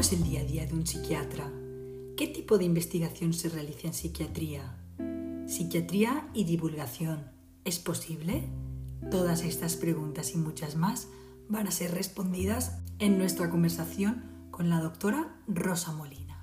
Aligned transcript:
¿Cómo 0.00 0.08
es 0.08 0.18
el 0.18 0.22
día 0.22 0.40
a 0.40 0.44
día 0.44 0.66
de 0.66 0.72
un 0.72 0.86
psiquiatra? 0.86 1.52
¿Qué 2.16 2.26
tipo 2.26 2.56
de 2.56 2.64
investigación 2.64 3.34
se 3.34 3.50
realiza 3.50 3.86
en 3.86 3.92
psiquiatría? 3.92 4.74
Psiquiatría 5.46 6.26
y 6.32 6.44
divulgación. 6.44 7.26
¿Es 7.66 7.78
posible? 7.80 8.48
Todas 9.10 9.42
estas 9.44 9.76
preguntas 9.76 10.32
y 10.32 10.38
muchas 10.38 10.74
más 10.74 11.08
van 11.50 11.66
a 11.66 11.70
ser 11.70 11.92
respondidas 11.92 12.78
en 12.98 13.18
nuestra 13.18 13.50
conversación 13.50 14.24
con 14.50 14.70
la 14.70 14.80
doctora 14.80 15.36
Rosa 15.46 15.92
Molina. 15.92 16.40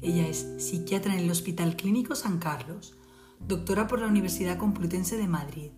Ella 0.00 0.28
es 0.28 0.46
psiquiatra 0.58 1.14
en 1.14 1.24
el 1.24 1.30
Hospital 1.32 1.74
Clínico 1.74 2.14
San 2.14 2.38
Carlos, 2.38 2.94
doctora 3.40 3.88
por 3.88 3.98
la 3.98 4.06
Universidad 4.06 4.56
Complutense 4.56 5.16
de 5.16 5.26
Madrid 5.26 5.72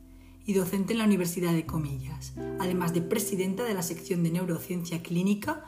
y 0.44 0.52
docente 0.52 0.92
en 0.92 0.98
la 0.98 1.06
Universidad 1.06 1.54
de 1.54 1.64
Comillas, 1.64 2.34
además 2.60 2.92
de 2.92 3.00
presidenta 3.00 3.64
de 3.64 3.72
la 3.72 3.82
sección 3.82 4.22
de 4.22 4.32
neurociencia 4.32 5.02
clínica 5.02 5.64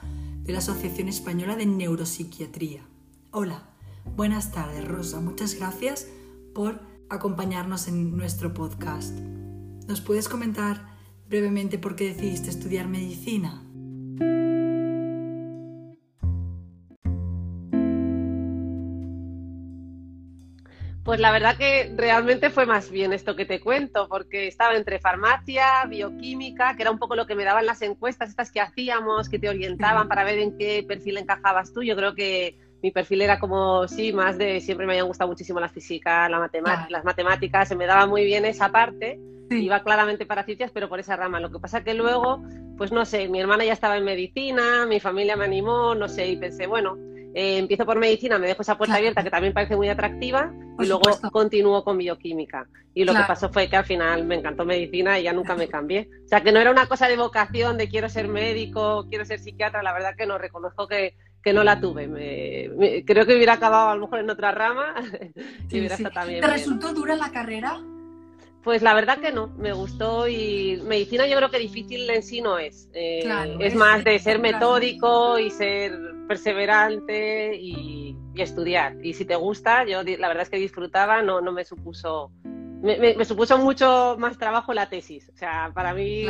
de 0.49 0.55
la 0.55 0.61
Asociación 0.61 1.09
Española 1.09 1.57
de 1.57 1.67
Neuropsiquiatría. 1.67 2.81
Hola, 3.33 3.69
buenas 4.17 4.51
tardes 4.51 4.83
Rosa, 4.83 5.21
muchas 5.21 5.55
gracias 5.57 6.09
por 6.55 6.81
acompañarnos 7.11 7.87
en 7.87 8.17
nuestro 8.17 8.55
podcast. 8.55 9.13
¿Nos 9.87 10.01
puedes 10.01 10.27
comentar 10.27 10.97
brevemente 11.29 11.77
por 11.77 11.97
qué 11.97 12.15
decidiste 12.15 12.49
estudiar 12.49 12.89
medicina? 12.89 13.63
Pues 21.19 21.27
la 21.27 21.33
verdad 21.33 21.57
que 21.57 21.93
realmente 21.97 22.49
fue 22.49 22.65
más 22.65 22.93
bien 22.93 23.13
esto 23.13 23.35
que 23.35 23.45
te 23.45 23.59
cuento, 23.59 24.07
porque 24.09 24.47
estaba 24.47 24.77
entre 24.77 25.01
farmacia, 25.01 25.85
bioquímica, 25.89 26.77
que 26.77 26.83
era 26.83 26.93
un 26.93 26.99
poco 27.01 27.17
lo 27.17 27.27
que 27.27 27.35
me 27.35 27.43
daban 27.43 27.67
las 27.67 27.83
encuestas 27.83 28.31
estas 28.31 28.53
que 28.53 28.61
hacíamos, 28.61 29.29
que 29.29 29.41
te 29.41 29.49
orientaban 29.49 30.07
para 30.07 30.23
ver 30.23 30.39
en 30.39 30.57
qué 30.57 30.85
perfil 30.87 31.17
encajabas 31.17 31.73
tú. 31.73 31.83
Yo 31.83 31.97
creo 31.97 32.15
que 32.15 32.57
mi 32.85 32.93
perfil 32.93 33.23
era 33.23 33.41
como, 33.41 33.89
sí, 33.89 34.13
más 34.13 34.39
de, 34.39 34.61
siempre 34.61 34.87
me 34.87 34.93
habían 34.93 35.09
gustado 35.09 35.29
muchísimo 35.29 35.59
la 35.59 35.69
física, 35.69 36.29
la 36.29 36.39
matemática, 36.39 36.87
las 36.89 37.05
matemáticas, 37.05 37.67
se 37.67 37.75
me 37.75 37.87
daba 37.87 38.07
muy 38.07 38.23
bien 38.23 38.45
esa 38.45 38.69
parte, 38.69 39.19
iba 39.51 39.83
claramente 39.83 40.25
para 40.25 40.45
ciencias, 40.45 40.71
pero 40.71 40.89
por 40.89 41.01
esa 41.01 41.17
rama. 41.17 41.41
Lo 41.41 41.51
que 41.51 41.59
pasa 41.59 41.83
que 41.83 41.95
luego, 41.95 42.45
pues 42.77 42.93
no 42.93 43.05
sé, 43.05 43.29
mi 43.29 43.41
hermana 43.41 43.65
ya 43.65 43.73
estaba 43.73 43.97
en 43.97 44.05
medicina, 44.05 44.87
mi 44.87 45.01
familia 45.01 45.35
me 45.35 45.47
animó, 45.47 45.97
no 45.97 46.09
sé, 46.09 46.29
y 46.29 46.37
pensé, 46.37 46.69
bueno, 46.69 46.97
eh, 47.39 47.57
empiezo 47.59 47.87
por 47.87 48.01
medicina, 48.01 48.37
me 48.37 48.49
dejo 48.49 48.63
esa 48.63 48.77
puerta 48.77 48.97
abierta 48.97 49.23
que 49.23 49.31
también 49.31 49.55
parece 49.55 49.77
muy 49.77 49.89
atractiva 49.89 50.53
y 50.77 50.87
luego 50.87 51.03
continúo 51.31 51.85
con 51.85 51.97
bioquímica. 51.97 52.67
Y 52.95 53.05
lo 53.05 53.15
que 53.15 53.23
pasó 53.29 53.49
fue 53.49 53.71
que 53.71 53.77
al 53.77 53.85
final 53.85 54.25
me 54.25 54.35
encantó 54.35 54.65
medicina 54.65 55.21
y 55.21 55.23
ya 55.23 55.33
nunca 55.33 55.55
me 55.55 55.69
cambié. 55.69 56.09
O 56.25 56.29
sea, 56.29 56.43
que 56.43 56.51
no 56.51 56.59
era 56.59 56.73
una 56.73 56.89
cosa 56.89 57.07
de 57.07 57.17
vocación, 57.17 57.79
de 57.79 57.89
quiero 57.89 58.09
ser 58.09 58.27
médico, 58.27 59.07
quiero 59.09 59.25
ser 59.25 59.39
psiquiatra, 59.39 59.85
la 59.85 59.93
verdad 59.93 60.17
que 60.17 60.27
no, 60.27 60.37
reconozco 60.37 60.89
que, 60.89 61.15
que 61.41 61.53
no 61.53 61.63
la 61.63 61.81
tuve. 61.81 62.09
Me, 62.09 63.05
creo 63.05 63.25
que 63.25 63.37
hubiera 63.37 63.53
acabado 63.53 63.91
a 63.91 63.95
lo 63.95 64.01
mejor 64.01 64.19
en 64.19 64.31
otra 64.31 64.51
rama 64.51 64.97
y 65.71 65.79
hubiera 65.79 65.95
estado 65.95 66.15
también. 66.15 66.41
¿Te 66.41 66.49
resultó 66.49 66.93
dura 66.93 67.15
la 67.15 67.31
carrera? 67.31 67.81
Pues 68.63 68.83
la 68.83 68.93
verdad 68.93 69.19
que 69.19 69.33
no, 69.33 69.49
me 69.57 69.73
gustó 69.73 70.27
y 70.29 70.81
medicina 70.85 71.27
yo 71.27 71.37
creo 71.37 71.51
que 71.51 71.59
difícil 71.59 72.11
en 72.11 72.23
sí 72.23 72.41
no 72.41 72.59
es. 72.59 72.89
Eh, 72.93 73.29
es, 73.61 73.75
más 73.75 74.05
de 74.05 74.19
ser 74.19 74.41
metódico 74.41 75.39
y 75.39 75.51
ser 75.51 75.93
perseverante 76.27 77.55
y, 77.57 78.17
estudiar. 78.37 79.05
Y 79.05 79.15
si 79.15 79.25
te 79.25 79.35
gusta, 79.35 79.85
yo 79.85 80.05
la 80.05 80.29
verdad 80.29 80.45
es 80.45 80.51
que 80.51 80.59
disfrutaba, 80.59 81.23
no, 81.23 81.41
no 81.41 81.51
me 81.51 81.65
supuso... 81.65 82.31
Me, 82.81 83.25
supuso 83.25 83.59
mucho 83.59 84.15
más 84.21 84.39
trabajo 84.39 84.73
la 84.73 84.89
tesis. 84.89 85.29
O 85.35 85.37
sea, 85.37 85.73
para 85.75 85.93
mí... 85.93 86.25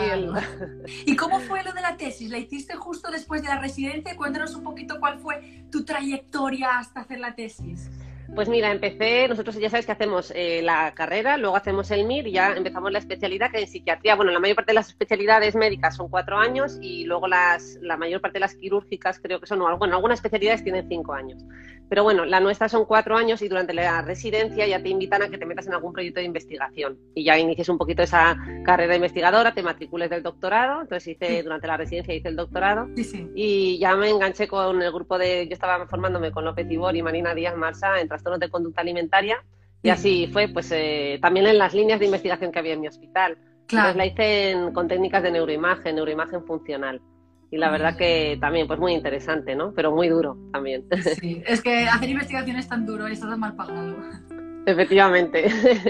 ¿Y 1.05 1.17
cómo 1.17 1.39
fue 1.41 1.63
lo 1.63 1.75
de 1.75 1.83
la 1.83 1.99
tesis? 1.99 2.31
¿La 2.31 2.39
hiciste 2.39 2.75
justo 2.77 3.11
después 3.11 3.43
de 3.43 3.49
la 3.49 3.61
residencia? 3.61 4.17
Cuéntanos 4.17 4.55
un 4.55 4.63
poquito 4.63 4.99
cuál 4.99 5.19
fue 5.19 5.67
tu 5.71 5.85
trayectoria 5.85 6.79
hasta 6.79 7.01
hacer 7.01 7.21
la 7.21 7.35
tesis. 7.35 7.91
Pues 8.39 8.49
mira, 8.49 8.71
empecé, 8.71 9.27
nosotros 9.27 9.57
ya 9.57 9.69
sabes 9.69 9.85
que 9.85 9.91
hacemos 9.91 10.33
eh, 10.33 10.63
la 10.63 10.95
carrera, 10.95 11.37
luego 11.39 11.57
hacemos 11.57 11.91
el 11.91 12.07
MIR 12.07 12.29
y 12.29 12.33
ya 12.35 12.53
empezamos 12.53 12.93
la 12.93 13.01
especialidad 13.01 13.51
que 13.51 13.65
es 13.65 13.73
psiquiatría. 13.73 14.15
Bueno, 14.15 14.31
la 14.31 14.39
mayor 14.39 14.55
parte 14.55 14.71
de 14.71 14.75
las 14.75 14.91
especialidades 14.91 15.57
médicas 15.57 15.97
son 15.97 16.09
cuatro 16.09 16.39
años 16.39 16.79
y 16.81 17.05
luego 17.05 17.27
las, 17.27 17.81
la 17.83 17.97
mayor 17.97 18.21
parte 18.21 18.35
de 18.35 18.43
las 18.43 18.55
quirúrgicas 18.55 19.19
creo 19.19 19.41
que 19.41 19.49
son, 19.49 19.59
bueno, 19.77 19.97
algunas 19.97 20.21
especialidades 20.21 20.63
tienen 20.63 20.89
cinco 20.89 21.15
años. 21.15 21.45
Pero 21.89 22.03
bueno, 22.05 22.25
la 22.27 22.39
nuestra 22.39 22.69
son 22.69 22.85
cuatro 22.85 23.17
años 23.17 23.41
y 23.41 23.49
durante 23.49 23.73
la 23.73 24.03
residencia 24.03 24.67
ya 24.67 24.83
te 24.83 24.91
invitan 24.91 25.23
a 25.23 25.29
que 25.29 25.39
te 25.39 25.47
metas 25.47 25.67
en 25.67 25.75
algún 25.75 25.93
proyecto 25.93 26.21
de 26.21 26.27
investigación 26.27 26.99
y 27.15 27.25
ya 27.25 27.39
inicies 27.39 27.69
un 27.71 27.79
poquito 27.79 28.03
esa 28.03 28.37
carrera 28.65 28.95
investigadora, 28.95 29.55
te 29.55 29.63
matricules 29.63 30.11
del 30.11 30.23
doctorado. 30.23 30.83
Entonces 30.83 31.09
hice, 31.09 31.43
durante 31.43 31.67
la 31.67 31.77
residencia 31.77 32.15
hice 32.15 32.29
el 32.29 32.37
doctorado 32.37 32.89
y 33.35 33.79
ya 33.79 33.97
me 33.97 34.11
enganché 34.11 34.47
con 34.47 34.83
el 34.83 34.93
grupo 34.93 35.19
de, 35.19 35.49
yo 35.49 35.55
estaba 35.55 35.87
formándome 35.87 36.31
con 36.31 36.45
López 36.45 36.71
Ibor 36.71 36.95
y 36.95 37.03
Marina 37.03 37.35
Díaz 37.35 37.57
Marsa 37.57 37.99
en 38.01 38.09
trastornos 38.29 38.41
de 38.41 38.51
conducta 38.51 38.81
alimentaria 38.81 39.43
y 39.83 39.91
así 39.91 40.29
fue, 40.33 40.49
pues 40.49 40.71
eh, 40.73 41.19
también 41.23 41.47
en 41.47 41.59
las 41.59 41.73
líneas 41.73 42.01
de 42.01 42.07
investigación 42.07 42.51
que 42.51 42.59
había 42.59 42.73
en 42.73 42.81
mi 42.81 42.89
hospital. 42.89 43.39
Claro. 43.67 43.91
Entonces 43.91 43.97
la 43.97 44.07
hice 44.07 44.73
con 44.73 44.89
técnicas 44.89 45.23
de 45.23 45.31
neuroimagen, 45.31 45.95
neuroimagen 45.95 46.45
funcional 46.45 47.01
y 47.51 47.57
la 47.57 47.71
verdad 47.71 47.97
que 47.97 48.37
también 48.41 48.67
pues 48.67 48.79
muy 48.79 48.93
interesante, 48.93 49.55
¿no? 49.55 49.73
Pero 49.73 49.93
muy 49.93 50.09
duro 50.09 50.37
también. 50.53 50.85
Sí, 51.21 51.43
es 51.47 51.63
que 51.63 51.87
hacer 51.87 52.11
investigación 52.11 52.57
es 52.57 52.69
tan 52.69 52.85
duro 52.85 53.09
y 53.09 53.13
está 53.13 53.29
tan 53.29 53.41
mal 53.41 53.55
pagado. 53.55 53.97
Efectivamente. 54.67 55.49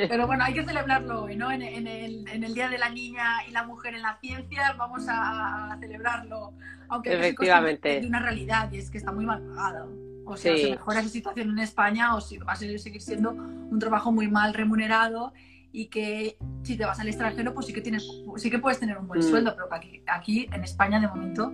Pero 0.09 0.27
bueno, 0.29 0.45
hay 0.45 0.55
que 0.55 0.65
celebrarlo 0.65 1.25
hoy, 1.25 1.35
¿no? 1.35 1.51
En, 1.51 1.63
el, 1.63 2.29
en, 2.29 2.45
el, 2.45 2.55
Día 2.55 2.69
de 2.69 2.79
la 2.79 2.89
Niña 2.91 3.45
y 3.49 3.51
la 3.51 3.65
Mujer 3.65 3.95
en 3.95 4.03
la 4.03 4.19
Ciencia 4.21 4.75
vamos 4.79 5.07
a, 5.09 5.77
celebrarlo, 5.81 6.53
aunque 6.89 7.15
Efectivamente. 7.15 7.97
es 7.97 8.03
de 8.03 8.09
una 8.09 8.21
realidad 8.21 8.71
y 8.71 8.79
es 8.79 8.89
que 8.91 8.99
está 8.99 9.11
muy 9.11 9.27
mal 9.27 9.43
pagado. 9.43 10.08
O 10.29 10.37
sea, 10.37 10.57
se 10.57 10.71
mejora 10.71 11.01
esa 11.01 11.09
situación 11.09 11.51
en 11.51 11.59
España 11.59 12.15
o 12.15 12.21
si 12.21 12.39
va 12.39 12.53
a 12.53 12.57
seguir 12.57 13.01
siendo 13.01 13.31
un 13.31 13.79
trabajo 13.79 14.13
muy 14.13 14.29
mal 14.29 14.55
remunerado 14.55 15.33
y 15.73 15.87
que 15.87 16.37
si 16.63 16.77
te 16.77 16.85
vas 16.85 16.99
al 17.01 17.09
extranjero, 17.09 17.55
pues 17.55 17.67
sí 17.67 17.73
que, 17.73 17.81
tienes, 17.81 18.07
sí 18.37 18.51
que 18.51 18.59
puedes 18.59 18.79
tener 18.79 18.99
un 18.99 19.07
buen 19.07 19.21
mm. 19.21 19.23
sueldo, 19.23 19.55
pero 19.55 19.73
aquí, 19.73 20.03
aquí 20.07 20.49
en 20.53 20.65
España 20.65 21.01
de 21.01 21.09
momento 21.09 21.53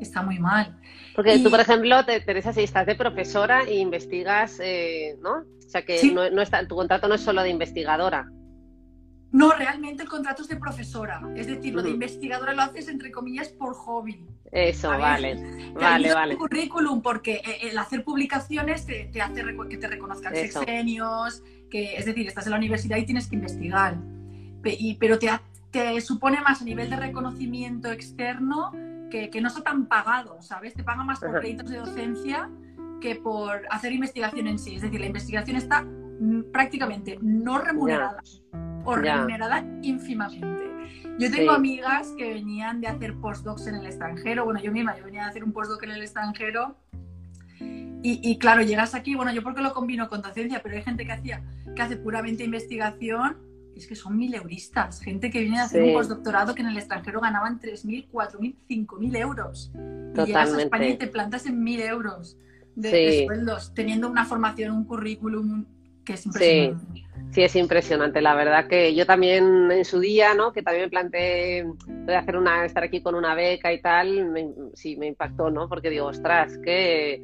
está 0.00 0.22
muy 0.22 0.38
mal. 0.38 0.78
Porque 1.14 1.38
tú, 1.38 1.50
por 1.50 1.60
ejemplo, 1.60 2.04
Teresa, 2.04 2.52
si 2.52 2.62
estás 2.62 2.86
de 2.86 2.94
profesora 2.94 3.62
e 3.64 3.78
investigas, 3.78 4.58
eh, 4.60 5.16
¿no? 5.20 5.40
O 5.40 5.68
sea, 5.68 5.82
que 5.82 6.00
no, 6.12 6.30
no 6.30 6.42
está, 6.42 6.66
tu 6.66 6.74
contrato 6.74 7.06
no 7.06 7.14
es 7.14 7.20
solo 7.20 7.42
de 7.42 7.50
investigadora. 7.50 8.30
No, 9.32 9.52
realmente 9.52 10.02
el 10.02 10.08
contrato 10.08 10.42
es 10.42 10.48
de 10.48 10.56
profesora. 10.56 11.22
Es 11.36 11.46
decir, 11.46 11.74
lo 11.74 11.82
de 11.82 11.90
investigadora 11.90 12.52
lo 12.52 12.62
haces 12.62 12.88
entre 12.88 13.12
comillas 13.12 13.48
por 13.48 13.74
hobby. 13.74 14.26
Eso, 14.50 14.88
vale. 14.88 15.72
Vale, 15.74 16.12
vale. 16.12 16.36
currículum 16.36 17.00
porque 17.00 17.34
eh, 17.36 17.68
el 17.70 17.78
hacer 17.78 18.02
publicaciones 18.02 18.86
te, 18.86 19.08
hace 19.20 19.44
que 19.68 19.76
te 19.76 19.86
reconozcan 19.86 20.34
sexenios, 20.34 21.44
que 21.70 21.96
es 21.96 22.06
decir, 22.06 22.26
estás 22.26 22.46
en 22.46 22.52
la 22.52 22.58
universidad 22.58 22.96
y 22.96 23.04
tienes 23.04 23.28
que 23.28 23.36
investigar. 23.36 23.96
Y, 24.64 24.96
pero 24.96 25.18
te, 25.18 25.30
te 25.70 26.00
supone 26.00 26.40
más 26.40 26.60
a 26.62 26.64
nivel 26.64 26.90
de 26.90 26.96
reconocimiento 26.96 27.90
externo 27.92 28.72
que, 29.10 29.30
que 29.30 29.40
no 29.40 29.48
está 29.48 29.62
tan 29.62 29.86
pagado, 29.86 30.42
¿sabes? 30.42 30.74
Te 30.74 30.82
pagan 30.82 31.06
más 31.06 31.20
por 31.20 31.38
créditos 31.38 31.70
de 31.70 31.78
docencia 31.78 32.50
que 33.00 33.14
por 33.14 33.62
hacer 33.70 33.92
investigación 33.92 34.48
en 34.48 34.58
sí. 34.58 34.74
Es 34.74 34.82
decir, 34.82 34.98
la 35.00 35.06
investigación 35.06 35.56
está 35.56 35.82
mm, 35.82 36.50
prácticamente 36.52 37.18
no 37.22 37.58
remunerada 37.58 38.20
remunerada 38.84 39.64
ínfimamente. 39.82 40.70
Yo 41.18 41.30
tengo 41.30 41.52
amigas 41.52 42.14
que 42.16 42.32
venían 42.32 42.80
de 42.80 42.88
hacer 42.88 43.14
postdocs 43.14 43.66
en 43.66 43.74
el 43.74 43.86
extranjero. 43.86 44.44
Bueno, 44.44 44.60
yo 44.60 44.72
misma, 44.72 44.96
yo 44.96 45.04
venía 45.04 45.26
a 45.26 45.28
hacer 45.28 45.44
un 45.44 45.52
postdoc 45.52 45.82
en 45.82 45.90
el 45.90 46.02
extranjero. 46.02 46.76
Y, 48.02 48.38
claro, 48.38 48.62
llegas 48.62 48.94
aquí, 48.94 49.14
bueno, 49.14 49.30
yo 49.30 49.42
porque 49.42 49.60
lo 49.60 49.74
combino 49.74 50.08
con 50.08 50.22
docencia, 50.22 50.62
pero 50.62 50.74
hay 50.74 50.82
gente 50.82 51.04
que, 51.04 51.12
hacía, 51.12 51.42
que 51.76 51.82
hace 51.82 51.96
puramente 51.96 52.42
investigación, 52.42 53.36
es 53.76 53.86
que 53.86 53.94
son 53.94 54.16
mil 54.16 54.34
euristas. 54.34 55.00
Gente 55.00 55.30
que 55.30 55.40
viene 55.40 55.60
a 55.60 55.64
hacer 55.64 55.82
un 55.82 55.92
postdoctorado 55.92 56.54
que 56.54 56.62
en 56.62 56.68
el 56.68 56.78
extranjero 56.78 57.20
ganaban 57.20 57.60
3.000, 57.60 58.08
4.000, 58.10 58.56
5.000 58.68 59.16
euros. 59.18 59.72
Y 59.74 60.24
llegas 60.24 60.54
a 60.54 60.62
España 60.62 60.88
y 60.88 60.96
te 60.96 61.08
plantas 61.08 61.44
en 61.44 61.62
1.000 61.62 61.80
euros 61.90 62.38
de, 62.74 63.26
sueldos, 63.26 63.74
teniendo 63.74 64.08
una 64.08 64.24
formación, 64.24 64.72
un 64.72 64.84
currículum 64.84 65.66
que 66.10 66.14
es 66.14 66.26
impresionante. 66.26 67.00
Sí, 67.32 67.42
es 67.42 67.54
impresionante, 67.54 68.20
la 68.20 68.34
verdad 68.34 68.66
que 68.66 68.92
yo 68.92 69.06
también 69.06 69.70
en 69.70 69.84
su 69.84 70.00
día, 70.00 70.34
¿no? 70.34 70.52
Que 70.52 70.62
también 70.62 70.86
me 70.86 70.90
planteé 70.90 71.64
hacer 72.08 72.36
una, 72.36 72.64
estar 72.64 72.82
aquí 72.82 73.00
con 73.02 73.14
una 73.14 73.36
beca 73.36 73.72
y 73.72 73.80
tal, 73.80 74.34
sí, 74.74 74.96
me 74.96 75.06
impactó, 75.06 75.48
¿no? 75.48 75.68
Porque 75.68 75.90
digo, 75.90 76.06
ostras, 76.06 76.58
que 76.58 77.22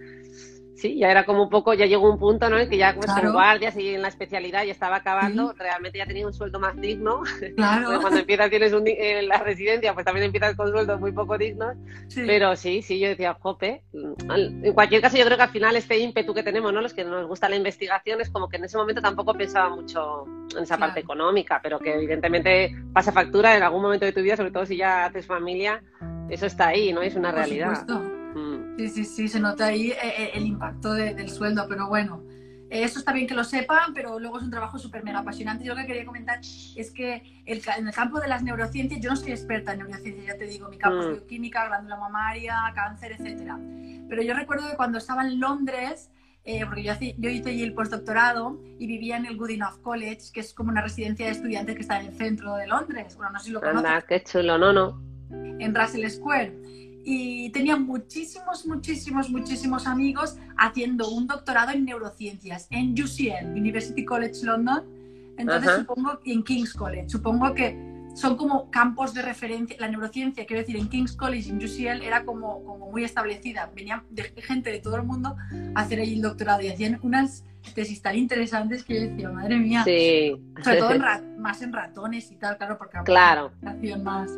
sí, 0.76 0.98
ya 0.98 1.10
era 1.10 1.24
como 1.24 1.42
un 1.42 1.50
poco, 1.50 1.74
ya 1.74 1.86
llegó 1.86 2.10
un 2.10 2.18
punto, 2.18 2.48
¿no? 2.48 2.58
En 2.58 2.68
que 2.68 2.76
ya 2.76 2.94
pues 2.94 3.06
claro. 3.06 3.32
guardias 3.32 3.76
y 3.76 3.94
en 3.94 4.02
la 4.02 4.08
especialidad 4.08 4.64
ya 4.64 4.72
estaba 4.72 4.96
acabando, 4.96 5.52
realmente 5.58 5.98
ya 5.98 6.06
tenía 6.06 6.26
un 6.26 6.32
sueldo 6.32 6.60
más 6.60 6.76
digno. 6.80 7.22
Claro. 7.56 8.00
cuando 8.00 8.20
empiezas 8.20 8.50
tienes 8.50 8.72
un, 8.72 8.86
en 8.86 9.28
la 9.28 9.38
residencia, 9.38 9.94
pues 9.94 10.04
también 10.04 10.26
empiezas 10.26 10.54
con 10.56 10.70
sueldos 10.70 11.00
muy 11.00 11.12
poco 11.12 11.38
dignos. 11.38 11.76
Pero 12.14 12.54
sí, 12.54 12.82
sí, 12.82 12.98
yo 12.98 13.08
decía, 13.08 13.34
jope. 13.34 13.82
En 14.28 14.74
cualquier 14.74 15.00
caso, 15.00 15.16
yo 15.16 15.24
creo 15.24 15.36
que 15.36 15.42
al 15.44 15.50
final 15.50 15.76
este 15.76 15.98
ímpetu 15.98 16.34
que 16.34 16.42
tenemos, 16.42 16.72
¿no? 16.72 16.82
Los 16.82 16.92
que 16.92 17.04
nos 17.04 17.26
gusta 17.26 17.48
la 17.48 17.56
investigación, 17.56 18.20
es 18.20 18.30
como 18.30 18.48
que 18.48 18.56
en 18.56 18.64
ese 18.64 18.76
momento 18.76 19.00
tampoco 19.00 19.32
pensaba 19.34 19.74
mucho 19.74 20.24
en 20.56 20.64
esa 20.64 20.76
parte 20.76 21.00
económica, 21.00 21.60
pero 21.62 21.78
que 21.78 21.94
evidentemente 21.94 22.74
pasa 22.92 23.12
factura 23.12 23.56
en 23.56 23.62
algún 23.62 23.82
momento 23.82 24.04
de 24.04 24.12
tu 24.12 24.20
vida, 24.20 24.36
sobre 24.36 24.50
todo 24.50 24.66
si 24.66 24.76
ya 24.76 25.06
haces 25.06 25.26
familia, 25.26 25.82
eso 26.28 26.46
está 26.46 26.68
ahí, 26.68 26.92
¿no? 26.92 27.02
Es 27.02 27.14
una 27.14 27.32
realidad. 27.32 27.80
Supuesto. 27.80 28.25
Sí, 28.76 28.88
sí, 28.88 29.04
sí, 29.04 29.28
se 29.28 29.40
nota 29.40 29.66
ahí 29.66 29.90
eh, 29.90 29.96
eh, 30.02 30.30
el 30.34 30.46
impacto 30.46 30.92
del 30.92 31.30
sueldo, 31.30 31.66
pero 31.68 31.88
bueno, 31.88 32.22
eso 32.68 32.98
está 32.98 33.12
bien 33.12 33.26
que 33.26 33.34
lo 33.34 33.44
sepan, 33.44 33.94
pero 33.94 34.18
luego 34.18 34.38
es 34.38 34.44
un 34.44 34.50
trabajo 34.50 34.78
súper 34.78 35.04
mega 35.04 35.20
apasionante. 35.20 35.64
Yo 35.64 35.74
lo 35.74 35.80
que 35.80 35.86
quería 35.86 36.04
comentar 36.04 36.40
es 36.40 36.90
que 36.90 37.42
en 37.46 37.86
el 37.86 37.94
campo 37.94 38.20
de 38.20 38.28
las 38.28 38.42
neurociencias, 38.42 39.00
yo 39.00 39.10
no 39.10 39.16
soy 39.16 39.30
experta 39.30 39.72
en 39.72 39.78
neurociencias, 39.78 40.26
ya 40.26 40.36
te 40.36 40.46
digo, 40.46 40.68
mi 40.68 40.76
campo 40.76 41.00
es 41.00 41.06
mm. 41.06 41.12
bioquímica, 41.12 41.68
glándula 41.68 41.96
mamaria, 41.96 42.56
cáncer, 42.74 43.12
etcétera. 43.12 43.58
Pero 44.08 44.22
yo 44.22 44.34
recuerdo 44.34 44.68
que 44.68 44.76
cuando 44.76 44.98
estaba 44.98 45.24
en 45.24 45.38
Londres, 45.38 46.10
eh, 46.44 46.64
porque 46.66 46.82
yo, 46.82 46.92
yo 47.18 47.30
hice 47.30 47.62
el 47.62 47.72
postdoctorado 47.72 48.58
y 48.78 48.86
vivía 48.86 49.16
en 49.16 49.26
el 49.26 49.36
Goodenough 49.36 49.80
College, 49.82 50.32
que 50.32 50.40
es 50.40 50.52
como 50.52 50.70
una 50.70 50.82
residencia 50.82 51.26
de 51.26 51.32
estudiantes 51.32 51.74
que 51.76 51.82
está 51.82 52.00
en 52.00 52.06
el 52.06 52.16
centro 52.16 52.56
de 52.56 52.66
Londres. 52.66 53.16
Bueno, 53.16 53.32
no 53.32 53.38
sé 53.38 53.46
si 53.46 53.50
lo 53.52 53.60
conoces. 53.60 53.84
Anda, 53.84 54.02
qué 54.02 54.22
chulo, 54.22 54.58
no, 54.58 54.72
no. 54.72 55.00
En 55.30 55.74
Russell 55.74 56.08
Square. 56.08 56.52
Y 57.08 57.50
tenía 57.50 57.76
muchísimos, 57.76 58.66
muchísimos, 58.66 59.30
muchísimos 59.30 59.86
amigos 59.86 60.36
haciendo 60.58 61.08
un 61.08 61.28
doctorado 61.28 61.70
en 61.70 61.84
neurociencias 61.84 62.66
en 62.70 63.00
UCL, 63.00 63.56
University 63.56 64.04
College 64.04 64.44
London. 64.44 64.82
Entonces 65.38 65.70
supongo, 65.76 66.18
y 66.24 66.32
en 66.32 66.42
King's 66.42 66.74
College. 66.74 67.08
Supongo 67.08 67.54
que 67.54 67.78
son 68.16 68.36
como 68.36 68.72
campos 68.72 69.14
de 69.14 69.22
referencia. 69.22 69.76
La 69.78 69.86
neurociencia, 69.86 70.44
quiero 70.46 70.62
decir, 70.62 70.76
en 70.76 70.88
King's 70.88 71.14
College, 71.14 71.48
en 71.48 71.58
UCL, 71.58 72.02
era 72.02 72.24
como, 72.24 72.64
como 72.64 72.90
muy 72.90 73.04
establecida. 73.04 73.70
Venía 73.72 74.02
gente 74.38 74.72
de 74.72 74.80
todo 74.80 74.96
el 74.96 75.04
mundo 75.04 75.36
a 75.76 75.80
hacer 75.80 76.00
ahí 76.00 76.14
el 76.14 76.22
doctorado 76.22 76.60
y 76.62 76.68
hacían 76.70 76.98
unas 77.02 77.44
tesis 77.72 78.02
tan 78.02 78.16
interesantes 78.16 78.82
que 78.82 78.94
yo 78.94 79.00
decía, 79.02 79.30
madre 79.30 79.58
mía. 79.58 79.84
Sí. 79.84 80.42
Sobre 80.64 80.78
todo 80.78 80.90
más 81.38 81.62
en 81.62 81.72
ratones 81.72 82.32
y 82.32 82.34
tal, 82.34 82.56
claro, 82.56 82.78
porque 82.78 82.98
claro. 83.04 83.52
más. 84.02 84.28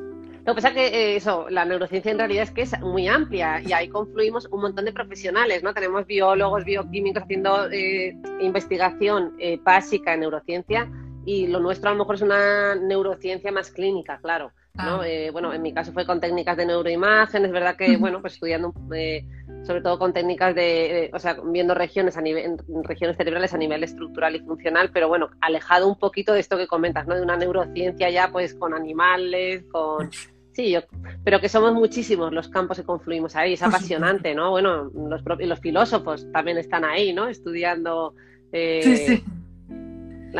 Lo 0.48 0.54
que 0.54 0.62
pasa 0.62 0.68
es 0.68 0.74
que 0.76 0.86
eh, 0.86 1.16
eso, 1.16 1.46
la 1.50 1.66
neurociencia 1.66 2.10
en 2.10 2.16
realidad 2.16 2.44
es 2.44 2.50
que 2.50 2.62
es 2.62 2.80
muy 2.80 3.06
amplia 3.06 3.60
y 3.60 3.74
ahí 3.74 3.90
confluimos 3.90 4.46
un 4.50 4.62
montón 4.62 4.86
de 4.86 4.94
profesionales, 4.94 5.62
¿no? 5.62 5.74
Tenemos 5.74 6.06
biólogos, 6.06 6.64
bioquímicos 6.64 7.22
haciendo 7.22 7.70
eh, 7.70 8.16
investigación 8.40 9.34
eh, 9.38 9.60
básica 9.62 10.14
en 10.14 10.20
neurociencia 10.20 10.90
y 11.26 11.48
lo 11.48 11.60
nuestro 11.60 11.90
a 11.90 11.92
lo 11.92 11.98
mejor 11.98 12.14
es 12.14 12.22
una 12.22 12.74
neurociencia 12.76 13.52
más 13.52 13.70
clínica, 13.70 14.20
claro. 14.22 14.50
¿no? 14.84 15.02
Eh, 15.02 15.30
bueno, 15.30 15.52
en 15.52 15.60
mi 15.60 15.72
caso 15.72 15.92
fue 15.92 16.06
con 16.06 16.20
técnicas 16.20 16.56
de 16.56 16.66
neuroimagen, 16.66 17.44
es 17.44 17.52
verdad 17.52 17.76
que, 17.76 17.96
bueno, 17.96 18.20
pues 18.20 18.34
estudiando 18.34 18.72
eh, 18.94 19.26
sobre 19.64 19.80
todo 19.80 19.98
con 19.98 20.12
técnicas 20.12 20.54
de, 20.54 21.04
eh, 21.04 21.10
o 21.12 21.18
sea, 21.18 21.36
viendo 21.44 21.74
regiones 21.74 22.16
a 22.16 22.20
nivel, 22.20 22.56
regiones 22.84 23.16
cerebrales 23.16 23.52
a 23.54 23.58
nivel 23.58 23.82
estructural 23.82 24.36
y 24.36 24.40
funcional, 24.40 24.90
pero 24.92 25.08
bueno, 25.08 25.30
alejado 25.40 25.88
un 25.88 25.98
poquito 25.98 26.32
de 26.32 26.40
esto 26.40 26.56
que 26.56 26.66
comentas, 26.66 27.06
¿no? 27.06 27.16
De 27.16 27.22
una 27.22 27.36
neurociencia 27.36 28.08
ya 28.10 28.30
pues 28.30 28.54
con 28.54 28.74
animales, 28.74 29.64
con... 29.70 30.10
Sí, 30.58 30.72
yo, 30.72 30.80
pero 31.22 31.40
que 31.40 31.48
somos 31.48 31.72
muchísimos 31.72 32.32
los 32.32 32.48
campos 32.48 32.78
que 32.78 32.84
confluimos 32.84 33.36
ahí, 33.36 33.52
es 33.52 33.62
apasionante, 33.62 34.34
¿no? 34.34 34.50
Bueno, 34.50 34.90
los, 34.92 35.22
los 35.24 35.60
filósofos 35.60 36.26
también 36.32 36.58
están 36.58 36.84
ahí, 36.84 37.12
¿no? 37.12 37.28
Estudiando... 37.28 38.14
sí, 38.50 38.96
sí 38.96 39.24